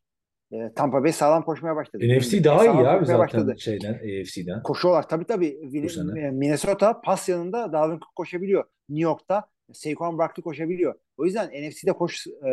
[0.51, 2.03] E, Tampa Bay sağlam koşmaya başladı.
[2.17, 3.17] NFC daha iyi abi zaten
[3.57, 4.63] şeyden AFC'den.
[4.63, 5.09] Koşuyorlar.
[5.09, 5.59] Tabii tabii.
[5.63, 8.63] Vin- Minnesota pas yanında Dalvin Cook koşabiliyor.
[8.89, 10.95] New York'ta Saquon Barkley koşabiliyor.
[11.17, 12.49] O yüzden NFC'de koş, e,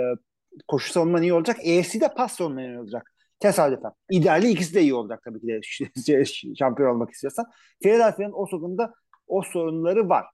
[0.68, 1.56] koşu savunma iyi olacak.
[1.58, 3.12] AFC'de pas savunma iyi olacak.
[3.40, 3.92] Tesadüfen.
[4.10, 7.46] İdeali ikisi de iyi olacak tabii ki de ş- ş- şampiyon olmak istiyorsan.
[7.82, 8.94] Philadelphia'nın o sorununda
[9.26, 10.24] o sorunları var.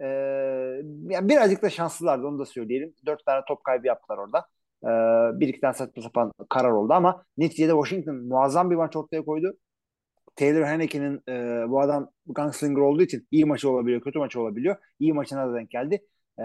[0.00, 0.04] Ee,
[1.10, 2.94] yani birazcık da şanslılardı onu da söyleyelim.
[3.06, 4.46] Dört tane top kaybı yaptılar orada.
[4.84, 9.24] Ee, bir iki tane saçma sapan karar oldu ama neticede Washington muazzam bir maç ortaya
[9.24, 9.56] koydu.
[10.36, 14.76] Taylor Heineke'nin e, bu adam gunslinger olduğu için iyi maçı olabiliyor, kötü maçı olabiliyor.
[15.00, 16.00] İyi maçına da denk geldi.
[16.40, 16.44] E,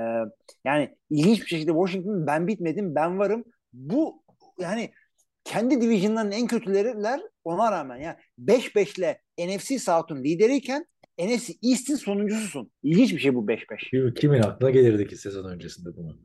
[0.66, 3.44] yani ilginç bir şekilde Washington ben bitmedim, ben varım.
[3.74, 4.24] Bu
[4.60, 4.92] yani
[5.44, 10.86] kendi division'ların en kötüleriler ona rağmen yani 5-5 ile NFC South'un lideriyken
[11.20, 12.72] NFC East'in sonuncususun.
[12.84, 14.14] İlginç bir şey bu 5-5.
[14.14, 16.20] Kimin aklına gelirdi ki sezon öncesinde bunu?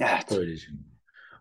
[0.00, 0.24] Evet.
[0.28, 0.84] Söyleyeceğim.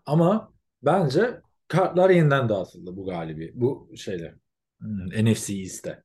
[0.05, 3.51] Ama bence kartlar yeniden dağıtıldı bu galibi.
[3.55, 4.35] Bu şeyle.
[4.79, 6.03] Hmm, NFC East'te.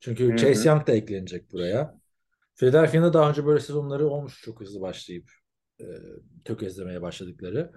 [0.00, 0.68] Çünkü Hı Chase.
[0.68, 1.98] Young da eklenecek buraya.
[2.54, 5.30] Philadelphia'nın daha önce böyle sezonları olmuş çok hızlı başlayıp
[5.80, 5.84] e,
[6.44, 7.72] tökezlemeye başladıkları.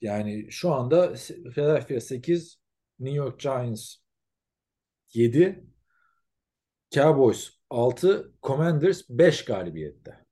[0.00, 1.14] Yani şu anda
[1.54, 2.60] Philadelphia 8,
[2.98, 3.96] New York Giants
[5.14, 5.64] 7,
[6.90, 10.26] Cowboys 6, Commanders 5 galibiyette.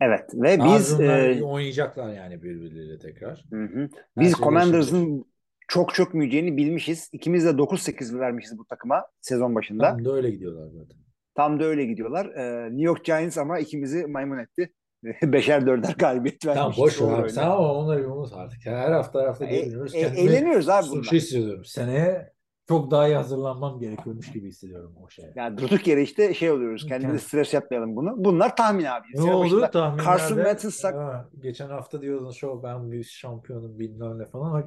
[0.00, 3.44] Evet ve biz e, oynayacaklar yani birbirleriyle tekrar.
[3.50, 3.88] hı hı.
[4.16, 5.24] Biz şey Commanders'ın
[5.68, 7.10] çok çok müyeceğini bilmişiz.
[7.12, 9.90] İkimiz de 9-8 vermişiz bu takıma sezon başında.
[9.90, 10.96] Tam da öyle gidiyorlar zaten.
[11.34, 12.26] Tam da öyle gidiyorlar.
[12.26, 14.72] Ee, New York Giants ama ikimizi maymun etti.
[15.22, 16.58] Beşer dörder galibiyet vermiş.
[16.60, 17.30] Tamam boş ver abi.
[17.30, 18.66] Sen ama onları unut artık.
[18.66, 19.94] Her hafta her hafta E- geliyoruz.
[19.94, 21.10] e- Kendimi eğleniyoruz abi suçlu bundan.
[21.16, 21.64] hissediyorum.
[21.64, 22.32] Seneye
[22.68, 25.32] çok daha iyi hazırlanmam gerekiyormuş gibi hissediyorum o şeye.
[25.36, 26.86] Yani durduk yere işte şey oluyoruz.
[26.88, 28.14] Kendimize stres yapmayalım bunu.
[28.16, 29.06] Bunlar tahmin abi.
[29.14, 30.04] Ne Sene oldu tahminlerde?
[30.04, 34.66] Carson Wentz'in sak- Ha, geçen hafta diyordun şu ben bir şampiyonum bilmem ne falan.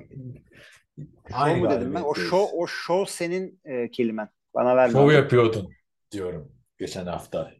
[1.31, 2.01] Show mu dedim ben?
[2.03, 4.29] O show, o show senin e, kelimen.
[4.55, 4.93] Bana verme.
[4.93, 5.69] Şov yapıyordun
[6.11, 7.51] diyorum geçen hafta.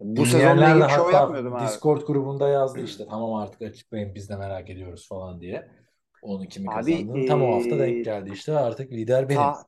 [0.00, 1.64] Bu sezonla ilgili şov yapmıyordum abi.
[1.64, 5.68] Discord grubunda yazdı işte tamam artık açıklayın biz de merak ediyoruz falan diye.
[6.22, 7.26] Onun kimi Abi, kazandığını.
[7.26, 9.40] Tam o hafta denk geldi işte artık lider benim.
[9.40, 9.64] Ta-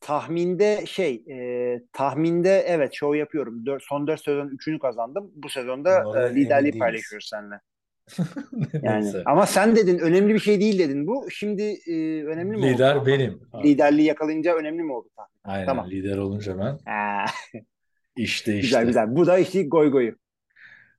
[0.00, 3.66] tahminde şey e, tahminde evet şov yapıyorum.
[3.66, 5.32] Dör- son 4 sezon 3'ünü kazandım.
[5.34, 7.60] Bu sezonda Bunlara e, liderliği paylaşıyoruz seninle.
[8.82, 11.30] Yani ama sen dedin önemli bir şey değil dedin bu.
[11.30, 12.66] Şimdi e, önemli mi oldu?
[12.66, 13.40] Lider benim.
[13.64, 15.36] Liderliği yakalayınca önemli mi oldu tahmin?
[15.44, 15.90] Aynen Tamam.
[15.90, 16.78] lider olunca ben
[18.16, 18.60] işte işte.
[18.60, 19.16] güzel güzel.
[19.16, 20.16] Bu da işte goy goyu.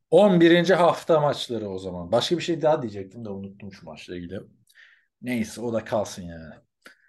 [0.09, 0.69] 11.
[0.69, 2.11] hafta maçları o zaman.
[2.11, 4.39] Başka bir şey daha diyecektim de unuttum şu maçla ilgili.
[5.21, 6.53] Neyse o da kalsın yani.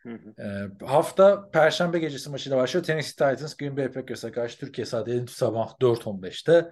[0.02, 0.43] Hı hı.
[0.43, 2.85] Ee, hafta Perşembe gecesi maçıyla başlıyor.
[2.85, 6.70] Tennessee Titans Green Bay Packers'a karşı Türkiye saati sabah 4.15'te.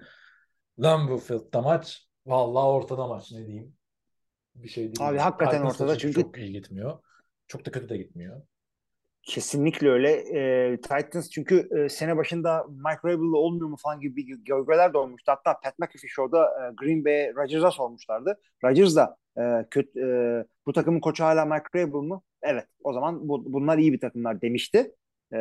[0.79, 2.07] Lambeau Field'da maç.
[2.25, 3.75] Vallahi ortada maç ne diyeyim.
[4.55, 5.09] Bir şey değil.
[5.09, 6.99] Abi hakikaten Titans ortada çünkü- çok iyi gitmiyor.
[7.47, 8.41] Çok da kötü de gitmiyor.
[9.27, 10.11] Kesinlikle öyle.
[10.11, 14.97] E, Titans çünkü e, sene başında Mike Vrabel'la olmuyor mu falan gibi bir gölgeler de
[14.97, 15.31] olmuştu.
[15.31, 18.39] Hatta Pat McAfee Show'da e, Green Bay Rodgers'a sormuşlardı.
[18.63, 22.21] Rodgers da e, kötü, e, bu takımın koçu hala Mike Vrabel mı?
[22.41, 22.65] Evet.
[22.83, 24.91] O zaman bu, bunlar iyi bir takımlar demişti.
[25.33, 25.37] E,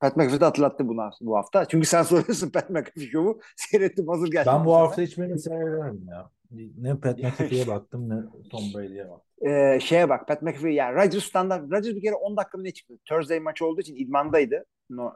[0.00, 1.64] Pat McAfee de hatırlattı bunu bu hafta.
[1.64, 4.46] Çünkü sen soruyorsun Pat McAfee Show'u seyrettim hazır geldi.
[4.52, 6.30] Ben bu hafta hiç beni sevemedim ya.
[6.50, 8.14] Ne Pat McAfee'ye baktım ne
[8.50, 9.48] Tom Brady'ye baktım.
[9.48, 12.94] e, şeye bak Pat McAfee yani Rodgers standart Rodgers bir kere 10 dakika ne çıktı?
[13.04, 14.64] Thursday maçı olduğu için idmandaydı.
[14.90, 15.12] No,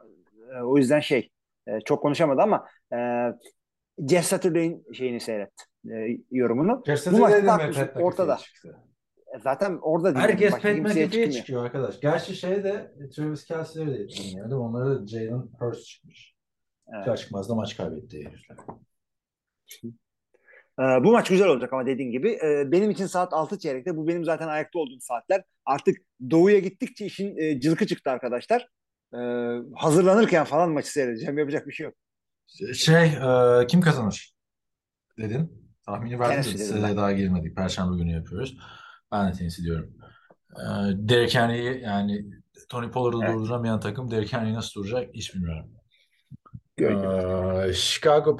[0.55, 1.29] e, o yüzden şey
[1.67, 2.97] e, çok konuşamadı ama e,
[4.09, 5.53] Jeff Saturday'in şeyini seyret
[5.85, 6.83] e, yorumunu.
[7.45, 8.37] Pat McAfee ortada.
[8.37, 8.77] çıktı.
[9.35, 10.25] E, zaten orada değil.
[10.25, 11.99] Herkes Pat McAfee'ye çıkıyor arkadaş.
[11.99, 14.55] Gerçi şeyde Travis Kelsey'leri de dinliyordu.
[14.57, 16.35] Onlara da Jalen Hurst çıkmış.
[17.07, 17.17] Evet.
[17.17, 18.57] Çıkmaz da maç kaybetti herifler.
[20.79, 22.31] E, bu maç güzel olacak ama dediğin gibi.
[22.31, 23.97] E, benim için saat 6 çeyrekte.
[23.97, 25.43] Bu benim zaten ayakta olduğum saatler.
[25.65, 25.97] Artık
[26.31, 28.67] doğuya gittikçe işin e, cılkı çıktı arkadaşlar.
[29.13, 29.19] E,
[29.75, 31.37] hazırlanırken falan maçı seyredeceğim.
[31.37, 31.95] Yapacak bir şey yok.
[32.73, 34.33] Şey, e, kim kazanır?
[35.17, 35.71] Dedin.
[35.85, 37.55] Tahmini verdin de daha girmedik.
[37.55, 38.57] Perşembe günü yapıyoruz.
[39.11, 39.93] Ben de Tennessee diyorum.
[40.51, 40.63] E,
[41.09, 42.25] Derrick Henry'i yani
[42.69, 43.33] Tony Pollard'ı Evet.
[43.33, 45.71] durduramayan takım Henry nasıl duracak hiç bilmiyorum.
[46.81, 48.37] Ee, Chicago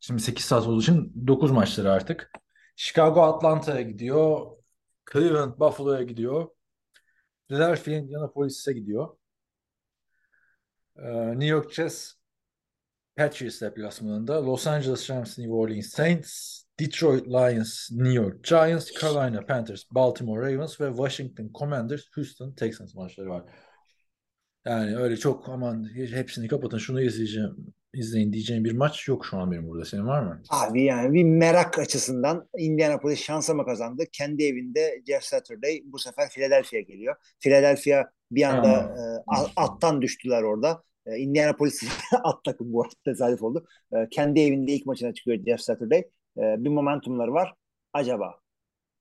[0.00, 2.30] şimdi 8 saat olduğu için 9 maçları artık.
[2.76, 4.46] Chicago Atlanta'ya gidiyor.
[5.12, 6.48] Cleveland Buffalo'ya gidiyor.
[7.48, 9.16] Philadelphia Indianapolis'e gidiyor.
[10.96, 12.12] Ee, New York Jets
[13.16, 14.46] Patriots deplasmanında.
[14.46, 16.62] Los Angeles Rams New Orleans Saints.
[16.80, 19.00] Detroit Lions New York Giants.
[19.00, 23.44] Carolina Panthers Baltimore Ravens ve Washington Commanders Houston Texans maçları var.
[24.68, 27.56] Yani öyle çok aman hepsini kapatın şunu izleyeceğim
[27.94, 29.84] izleyin diyeceğim bir maç yok şu an benim burada.
[29.84, 30.42] Senin var mı?
[30.50, 34.04] Abi yani bir merak açısından Indianapolis şansa mı kazandı?
[34.12, 37.16] Kendi evinde Jeff Saturday bu sefer Philadelphia geliyor.
[37.40, 38.94] Philadelphia bir anda Ha.
[39.38, 40.82] e, attan düştüler orada.
[41.06, 41.82] E, Indianapolis
[42.24, 43.66] at takım bu arada tesadüf oldu.
[43.92, 45.98] E, kendi evinde ilk maçına çıkıyor Jeff Saturday.
[45.98, 47.54] E, bir momentumları var.
[47.92, 48.34] Acaba?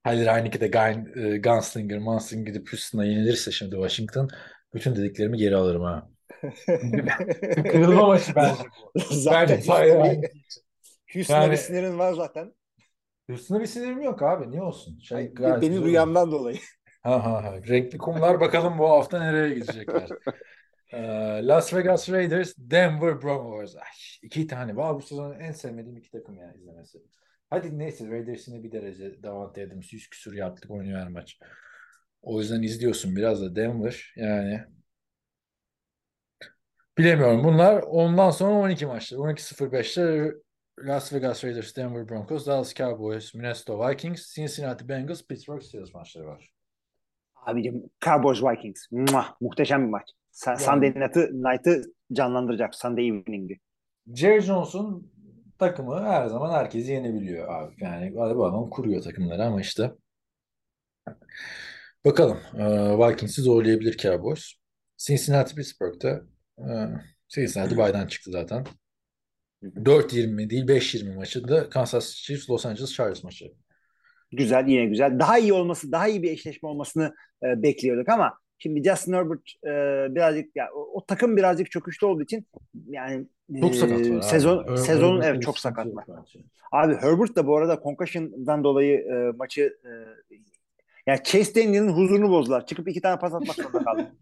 [0.03, 4.29] Hayır Heinicke Gun, e, Gunslinger, Manslinger gidip Houston'a yenilirse şimdi Washington
[4.77, 6.09] bütün dediklerimi geri alırım ha.
[7.71, 8.63] Kırılma maçı bence
[8.95, 8.99] bu.
[9.11, 10.21] zaten Bence
[11.13, 12.53] Houston'a Yani- bir sinirin var zaten.
[13.29, 14.51] Houston'a bir sinirim yok abi.
[14.51, 14.99] Niye olsun?
[14.99, 16.57] Şey, Ay, gayet benim rüyamdan dolayı.
[17.03, 17.53] Ha ha ha.
[17.67, 20.09] Renkli kumlar bakalım bu hafta nereye gidecekler.
[20.93, 23.75] Ee, Las Vegas Raiders, Denver Broncos.
[23.75, 23.81] Ay,
[24.21, 24.75] iki tane.
[24.75, 26.99] Valla bu sezonun en sevmediğim iki takım ya izlemesi.
[27.49, 31.39] Hadi neyse Raiders yine bir derece Davante Adams 100 küsur yardlık oynuyor her maç.
[32.21, 34.59] O yüzden izliyorsun biraz da Denver yani.
[36.97, 37.43] Bilemiyorum.
[37.43, 39.17] Bunlar ondan sonra 12 maçlar.
[39.17, 40.33] 12.05'te
[40.79, 46.49] Las Vegas Raiders, Denver Broncos, Dallas Cowboys, Minnesota Vikings, Cincinnati Bengals, Pittsburgh Steelers maçları var.
[47.35, 48.91] Abicim Cowboys Vikings.
[48.91, 50.09] Muah, muhteşem bir maç.
[50.33, 51.81] Sa- Yani- Sunday night'ı, night'ı
[52.13, 52.75] canlandıracak.
[52.75, 53.59] Sunday evening'i.
[54.13, 55.11] Jerry Jones'un
[55.59, 57.75] takımı her zaman herkesi yenebiliyor abi.
[57.79, 59.91] Yani bu adam kuruyor takımları ama işte
[62.05, 62.37] bakalım.
[62.57, 62.63] Ee,
[62.97, 64.53] Vikings'i zorlayabilir Cowboys.
[64.97, 66.21] Cincinnati Pittsburgh'da
[66.59, 66.65] e,
[67.27, 68.65] Cincinnati baydan çıktı zaten.
[69.63, 73.45] 4-20 değil 5-20 maçında Kansas Chiefs Los Angeles Chargers maçı.
[74.31, 75.19] Güzel yine güzel.
[75.19, 77.13] Daha iyi olması, daha iyi bir eşleşme olmasını
[77.43, 82.23] e, bekliyorduk ama şimdi Justin Herbert e, birazcık ya o, o takım birazcık çöküşte olduğu
[82.23, 82.47] için
[82.87, 83.27] yani
[83.61, 84.23] Çok e, sakat var abi.
[84.23, 86.05] sezon Her- sezonun evet çok sakat var.
[86.71, 89.89] Abi Herbert da bu arada concussion'dan dolayı e, maçı e,
[91.07, 92.65] yani Chase Daniel'in huzurunu bozdular.
[92.65, 94.11] Çıkıp iki tane pas atmak zorunda kaldı.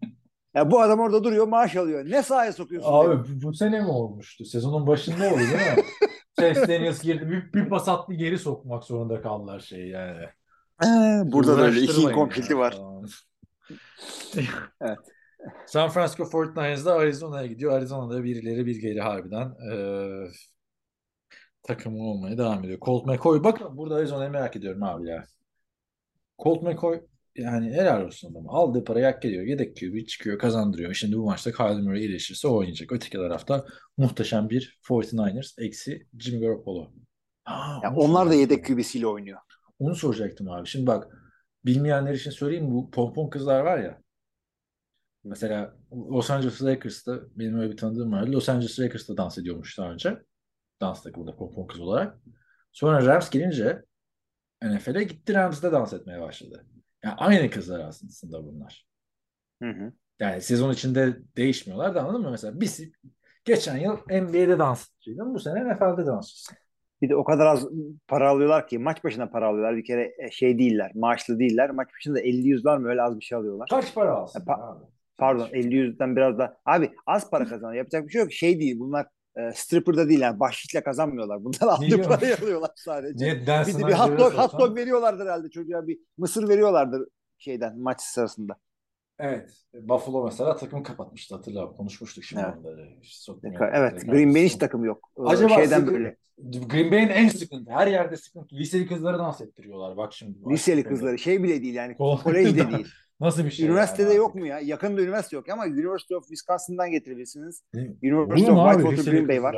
[0.54, 2.04] Ya bu adam orada duruyor, maaş alıyor.
[2.10, 2.92] Ne sahaya sokuyorsun?
[2.92, 4.44] Abi bu, bu sene mi olmuştu?
[4.44, 5.84] Sezonun başında oldu değil mi?
[6.40, 7.30] Chase Daniels girdi.
[7.30, 10.24] Bir, bir pas attı geri sokmak zorunda kaldılar şeyi yani.
[10.84, 12.78] Ee, burada da öyle iki inkompleti var.
[14.80, 14.98] Evet.
[15.66, 17.72] San Francisco 49ers'da Arizona'ya gidiyor.
[17.72, 19.54] Arizona'da birileri bir geri harbiden.
[19.72, 20.28] Ee,
[21.62, 22.78] takımı olmaya devam ediyor.
[22.80, 23.44] Colt McCoy.
[23.44, 25.24] Bakın burada Arizona'yı merak ediyorum abi ya.
[26.38, 27.00] Colt McCoy
[27.36, 28.50] yani helal olsun adamı.
[28.50, 29.44] Aldığı parayı hak ediyor.
[29.44, 30.94] Yedek QB çıkıyor kazandırıyor.
[30.94, 32.92] Şimdi bu maçta Kyler Murray iyileşirse o oynayacak.
[32.92, 36.92] Öteki tarafta muhteşem bir 49ers eksi Jimmy Garoppolo.
[37.44, 39.38] Ha, onlar da yedek QB'siyle oynuyor.
[39.78, 40.68] Onu soracaktım abi.
[40.68, 41.08] Şimdi bak
[41.64, 44.02] bilmeyenler için söyleyeyim bu pompon kızlar var ya.
[45.24, 48.32] Mesela Los Angeles Lakers'ta benim öyle bir tanıdığım vardı.
[48.32, 50.18] Los Angeles Lakers'ta dans ediyormuş daha önce.
[50.80, 52.18] Dans takımında pompon kız olarak.
[52.72, 53.82] Sonra Rams gelince
[54.74, 56.66] NFL'e gitti Rams'da dans etmeye başladı.
[57.04, 58.86] Yani aynı kızlar aslında bunlar.
[59.62, 59.92] Hı hı.
[60.20, 62.30] Yani sezon içinde değişmiyorlar da anladın mı?
[62.30, 62.80] Mesela biz
[63.44, 65.34] geçen yıl NBA'de dansçıydın.
[65.34, 66.56] Bu sene NFL'de dansçısın.
[67.02, 67.66] Bir de o kadar az
[68.08, 69.76] para alıyorlar ki maç başına para alıyorlar.
[69.76, 71.70] Bir kere e, şey değiller, maaşlı değiller.
[71.70, 73.68] Maç başında 50-100 var mı öyle az bir şey alıyorlar.
[73.70, 74.40] Kaç para alsın?
[74.40, 74.84] Pa- abi?
[75.18, 76.56] Pardon 50-100'den biraz da.
[76.64, 77.78] Abi az para kazanıyor.
[77.78, 78.32] Yapacak bir şey yok.
[78.32, 79.06] Şey değil bunlar
[79.36, 81.44] e, stripper'da değil yani bahşişle kazanmıyorlar.
[81.44, 83.26] Bunlar aldığı parayı alıyorlar sadece.
[83.26, 87.08] Ne Bir de bir hot dog, hot dog veriyorlardır herhalde çocuğa bir mısır veriyorlardır
[87.38, 88.56] şeyden maç sırasında.
[89.18, 89.50] Evet.
[89.74, 91.72] Buffalo mesela takımı kapatmıştı hatırla.
[91.72, 92.54] Konuşmuştuk şimdi Evet.
[92.60, 92.88] onları.
[93.02, 93.72] Sokmuyor.
[93.72, 95.10] Evet Green Bay'in hiç takımı yok.
[95.18, 96.16] Ee, Acaba şeyden sıkı- böyle.
[96.68, 97.70] Green Bay'in en sıkıntı.
[97.70, 98.56] Her yerde sıkıntı.
[98.56, 99.96] Liseli kızları dans ettiriyorlar.
[99.96, 100.38] Bak şimdi.
[100.50, 101.96] Liseli kızları şey bile değil yani.
[101.96, 102.86] Kol- Kolejde değil.
[103.20, 103.66] Nasıl bir şey?
[103.66, 104.40] Üniversitede yani yok artık?
[104.40, 104.60] mu ya?
[104.60, 107.62] Yakında üniversite yok ama University of Wisconsin'dan getirebilirsiniz.
[107.74, 107.80] Ne?
[108.02, 108.72] University Olur of?
[108.74, 109.56] Whitewater Green Bay var.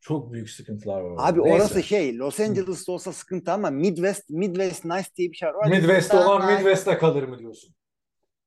[0.00, 1.30] Çok büyük sıkıntılar var.
[1.30, 1.54] Abi Neyse.
[1.56, 5.70] orası şey Los Angeles'ta olsa sıkıntı ama Midwest Midwest Nice diye bir şey var.
[6.10, 7.74] Daha olan naif- Midwest'te kalır mı diyorsun?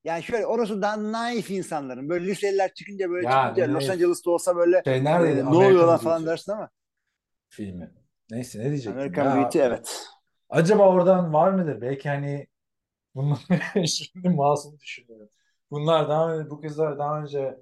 [0.03, 2.09] Yani şöyle orası daha naif insanların.
[2.09, 3.75] Böyle liseliler çıkınca böyle Ya, çıkınca naif.
[3.75, 5.37] Los Angeles'ta olsa böyle Şey e, neredeydi?
[5.37, 6.69] ne American oluyorlar falan dersin ama.
[7.49, 7.91] Filmi.
[8.31, 8.93] Neyse ne diyecektim?
[8.93, 10.07] American Ya, Beauty evet.
[10.49, 11.81] Acaba oradan var mıdır?
[11.81, 12.47] Belki hani
[13.15, 13.39] bunlar
[13.85, 15.29] şimdi masum düşünüyorum.
[15.71, 17.57] Bunlar daha önce, bu kızlar daha önce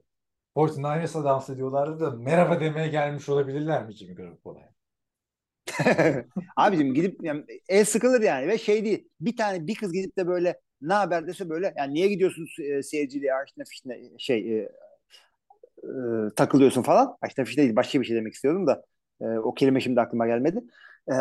[0.56, 4.74] 49ers'la dans ediyorlardı da merhaba demeye gelmiş olabilirler mi Jimmy Garoppolo'ya?
[6.56, 9.10] Abicim gidip yani, el sıkılır yani ve şey değil.
[9.22, 12.84] Bir tane bir kız gidip de böyle ne haber dese böyle yani niye gidiyorsun e,
[12.84, 14.70] seyirciyle aşna fişne şey e,
[15.84, 15.90] e,
[16.36, 17.18] takılıyorsun falan.
[17.22, 18.84] Aşna fiş değil başka bir şey demek istiyordum da
[19.22, 20.60] e, o kelime şimdi aklıma gelmedi.
[21.08, 21.16] E,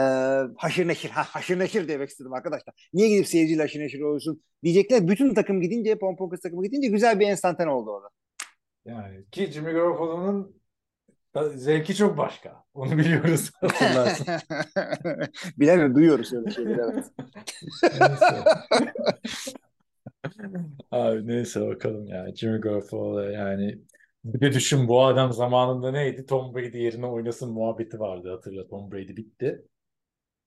[0.56, 2.90] haşır neşir ha, haşır neşir demek istedim arkadaşlar.
[2.94, 5.08] Niye gidip seyirciyle haşır neşir oluyorsun diyecekler.
[5.08, 8.08] Bütün takım gidince pompon kız takımı gidince güzel bir enstantane oldu orada.
[8.84, 10.58] Yani ki Jimmy Garoppolo'nun
[11.54, 12.64] zevki çok başka.
[12.74, 13.50] Onu biliyoruz.
[15.58, 17.04] Bilemiyorum duyuyoruz öyle şeyleri evet.
[17.82, 18.44] Neyse.
[20.90, 22.34] Abi neyse bakalım ya.
[22.34, 23.78] Jimmy Garoppolo yani
[24.34, 26.26] bir de düşün bu adam zamanında neydi?
[26.26, 28.68] Tom Brady yerine oynasın muhabbeti vardı hatırla.
[28.68, 29.64] Tom Brady bitti.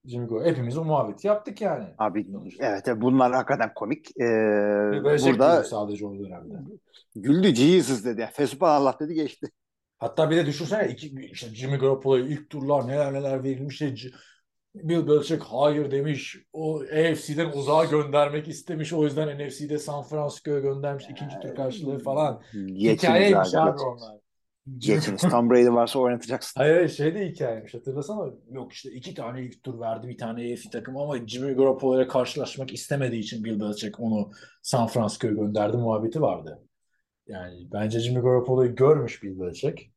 [0.06, 0.49] Jimmy Garoppolo.
[0.49, 1.86] Hepimiz o muhabbeti yaptık yani.
[1.98, 2.28] Abi
[2.60, 4.08] evet bunlar hakikaten komik.
[4.18, 4.24] Ee,
[5.03, 6.53] burada sadece o dönemde.
[7.16, 8.30] güldü Jesus dedi.
[8.34, 9.48] Fesubhanallah dedi geçti.
[9.99, 13.82] Hatta bir de düşünsene iki, işte Jimmy Garoppolo'ya ilk turlar neler neler verilmiş.
[14.76, 16.38] Bill Belichick hayır demiş.
[16.53, 18.93] O AFC'den uzağa göndermek istemiş.
[18.93, 21.06] O yüzden NFC'de San Francisco'ya göndermiş.
[21.10, 22.41] ikinci tur karşılığı falan.
[22.53, 23.81] Geçiniz Hikayeymiş abi.
[23.81, 24.22] onlar.
[24.77, 25.22] Geçiniz.
[25.22, 26.61] Tom Brady varsa oynatacaksın.
[26.61, 28.34] Hayır şey de hikayeymiş hatırlasana.
[28.52, 32.73] Yok işte iki tane ilk tur verdi bir tane AFC takım ama Jimmy Garoppolo'ya karşılaşmak
[32.73, 34.31] istemediği için Bill Belichick onu
[34.61, 36.64] San Francisco'ya gönderdi muhabbeti vardı.
[37.27, 39.91] Yani bence Jimmy Garoppolo'yu görmüş Bill Belichick.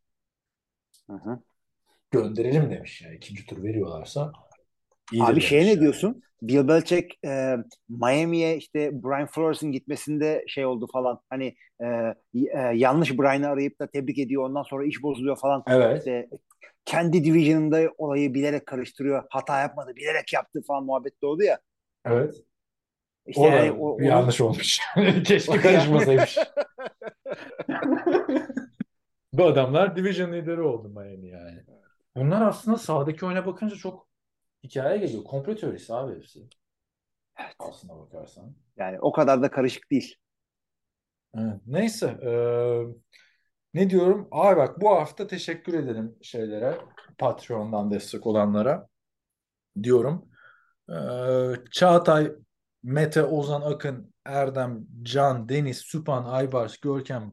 [1.11, 1.39] Hı hı.
[2.11, 4.33] Gönderelim demiş yani ikinci tur veriyorlarsa.
[5.13, 6.23] İyidir Abi şeye ne diyorsun?
[6.43, 7.57] Bill Belichick e,
[7.89, 11.21] Miami'ye işte Brian Flores'ın gitmesinde şey oldu falan.
[11.31, 11.87] Hani e,
[12.35, 14.45] e, yanlış Brian'ı arayıp da tebrik ediyor.
[14.45, 15.63] Ondan sonra iş bozuluyor falan.
[15.67, 15.99] Evet.
[15.99, 16.29] İşte
[16.85, 19.25] kendi division'ında olayı bilerek karıştırıyor.
[19.31, 21.59] Hata yapmadı, bilerek yaptı falan muhabbet de oldu ya.
[22.05, 22.35] Evet.
[23.27, 24.79] İşte O yani o, bir onu- yanlış olmuş.
[25.25, 26.39] Keşke karışmasaymış.
[29.33, 31.63] Bu adamlar division lideri oldu Miami yani.
[32.17, 34.09] Bunlar aslında sahadaki oyuna bakınca çok
[34.65, 35.25] hikaye geliyor.
[35.25, 36.49] Komplo teorisi abi hepsi.
[37.41, 37.55] Evet.
[37.59, 38.55] Aslına bakarsan.
[38.77, 40.17] yani o kadar da karışık değil.
[41.35, 41.61] Evet.
[41.67, 42.19] Neyse.
[42.23, 42.87] eee,
[43.75, 44.29] ne diyorum?
[44.31, 46.79] Abi bak bu hafta teşekkür ederim şeylere.
[47.19, 48.89] Patreon'dan destek olanlara.
[49.83, 50.29] Diyorum.
[50.89, 52.33] Eee, Çağatay,
[52.83, 57.33] Mete, Ozan Akın, Erdem, Can, Deniz, Süpan, Aybars, Görkem,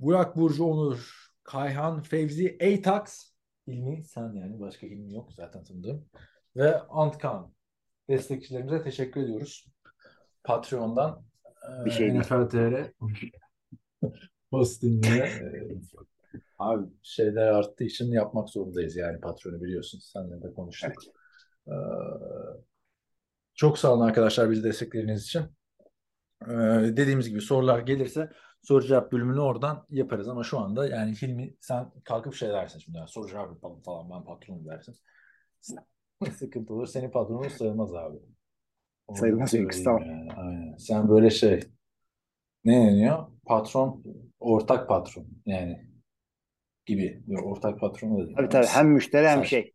[0.00, 3.27] Burak Burcu, Onur, Kayhan, Fevzi, Eytax,
[3.68, 6.04] İlmi, sen yani başka ilmi yok zaten tanıdığım.
[6.56, 7.52] Ve Antkan.
[8.08, 9.66] Destekçilerimize teşekkür ediyoruz.
[10.44, 11.24] Patreon'dan
[11.84, 12.20] Bir şey değil.
[12.20, 12.92] NFL TR
[14.50, 15.80] Posting'e eee,
[16.58, 19.98] abi şeyler arttığı için yapmak zorundayız yani patronu biliyorsun.
[19.98, 20.92] Seninle de konuştuk.
[20.94, 21.14] Evet.
[21.68, 21.72] Ee,
[23.54, 25.42] çok sağ olun arkadaşlar bizi destekleriniz için.
[26.42, 26.48] Ee,
[26.96, 28.30] dediğimiz gibi sorular gelirse
[28.62, 32.98] soru cevap bölümünü oradan yaparız ama şu anda yani Hilmi sen kalkıp şey dersin şimdi
[32.98, 34.94] yani soru cevap yapalım falan ben patronum dersin.
[36.38, 36.86] Sıkıntı olur.
[36.86, 38.16] Senin patronun sayılmaz abi.
[39.08, 39.52] Onu Sayılmaz,
[39.84, 40.02] tamam.
[40.06, 40.32] yani.
[40.36, 40.76] Aynen.
[40.76, 41.60] Sen böyle şey
[42.64, 43.26] ne deniyor?
[43.46, 44.02] Patron,
[44.40, 45.88] ortak patron yani
[46.86, 47.22] gibi.
[47.26, 48.36] Yok, ortak patron da değil.
[48.36, 49.48] Tabii tabii hem müşteri hem Saç.
[49.48, 49.74] şey.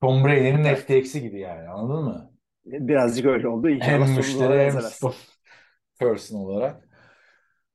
[0.00, 2.32] Tom Brady'nin FTX'i gibi yani anladın mı?
[2.64, 3.68] Birazcık öyle oldu.
[3.70, 4.92] İnşallah Hem müşteri hem yazarız.
[4.92, 5.14] spor
[5.98, 6.88] person olarak.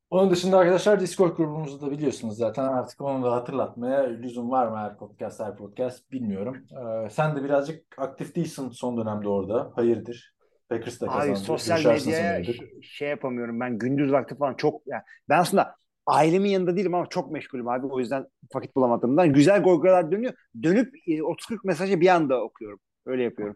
[0.10, 4.78] Onun dışında arkadaşlar Discord grubumuzu da biliyorsunuz zaten artık onu da hatırlatmaya lüzum var mı
[4.78, 6.58] her podcast her podcast bilmiyorum.
[6.72, 9.72] Ee, sen de birazcık aktif değilsin son dönemde orada.
[9.76, 10.36] Hayırdır?
[10.70, 11.36] Packers da kazandı.
[11.36, 12.44] sosyal Düşersin medyaya
[12.82, 13.60] şey, yapamıyorum.
[13.60, 15.76] Ben gündüz vakti falan çok yani ben aslında
[16.06, 17.86] ailemin yanında değilim ama çok meşgulüm abi.
[17.86, 18.26] O yüzden
[18.56, 20.34] vakit bulamadığımdan güzel goygolar dönüyor.
[20.64, 22.80] Dönüp e, 30-40 mesajı bir anda okuyorum.
[23.06, 23.56] Öyle yapıyorum.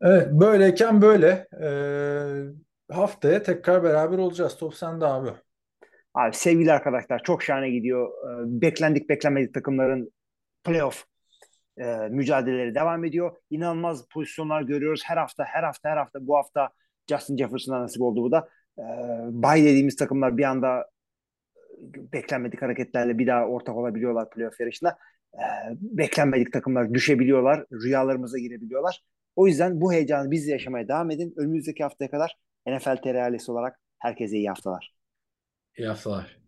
[0.00, 1.48] Evet böyleyken böyle.
[1.62, 4.56] Ee, haftaya tekrar beraber olacağız.
[4.56, 5.30] Top sende abi.
[6.14, 8.08] Abi sevgili arkadaşlar çok şahane gidiyor.
[8.08, 10.12] Ee, Beklendik beklenmedik takımların
[10.64, 11.04] playoff
[11.78, 13.36] e, mücadeleleri devam ediyor.
[13.50, 15.02] İnanılmaz pozisyonlar görüyoruz.
[15.04, 16.70] Her hafta her hafta her hafta bu hafta
[17.10, 18.48] Justin Jefferson'a nasip oldu bu da.
[18.78, 18.82] Ee,
[19.30, 20.86] bay dediğimiz takımlar bir anda
[22.12, 24.96] beklenmedik hareketlerle bir daha ortak olabiliyorlar playoff yarışına.
[25.34, 25.38] Ee,
[25.80, 27.64] beklenmedik takımlar düşebiliyorlar.
[27.72, 29.02] Rüyalarımıza girebiliyorlar.
[29.36, 31.34] O yüzden bu heyecanı biz de yaşamaya devam edin.
[31.36, 32.36] Önümüzdeki haftaya kadar
[32.66, 33.16] NFL TR
[33.48, 34.94] olarak herkese iyi haftalar.
[35.78, 36.38] İyi haftalar.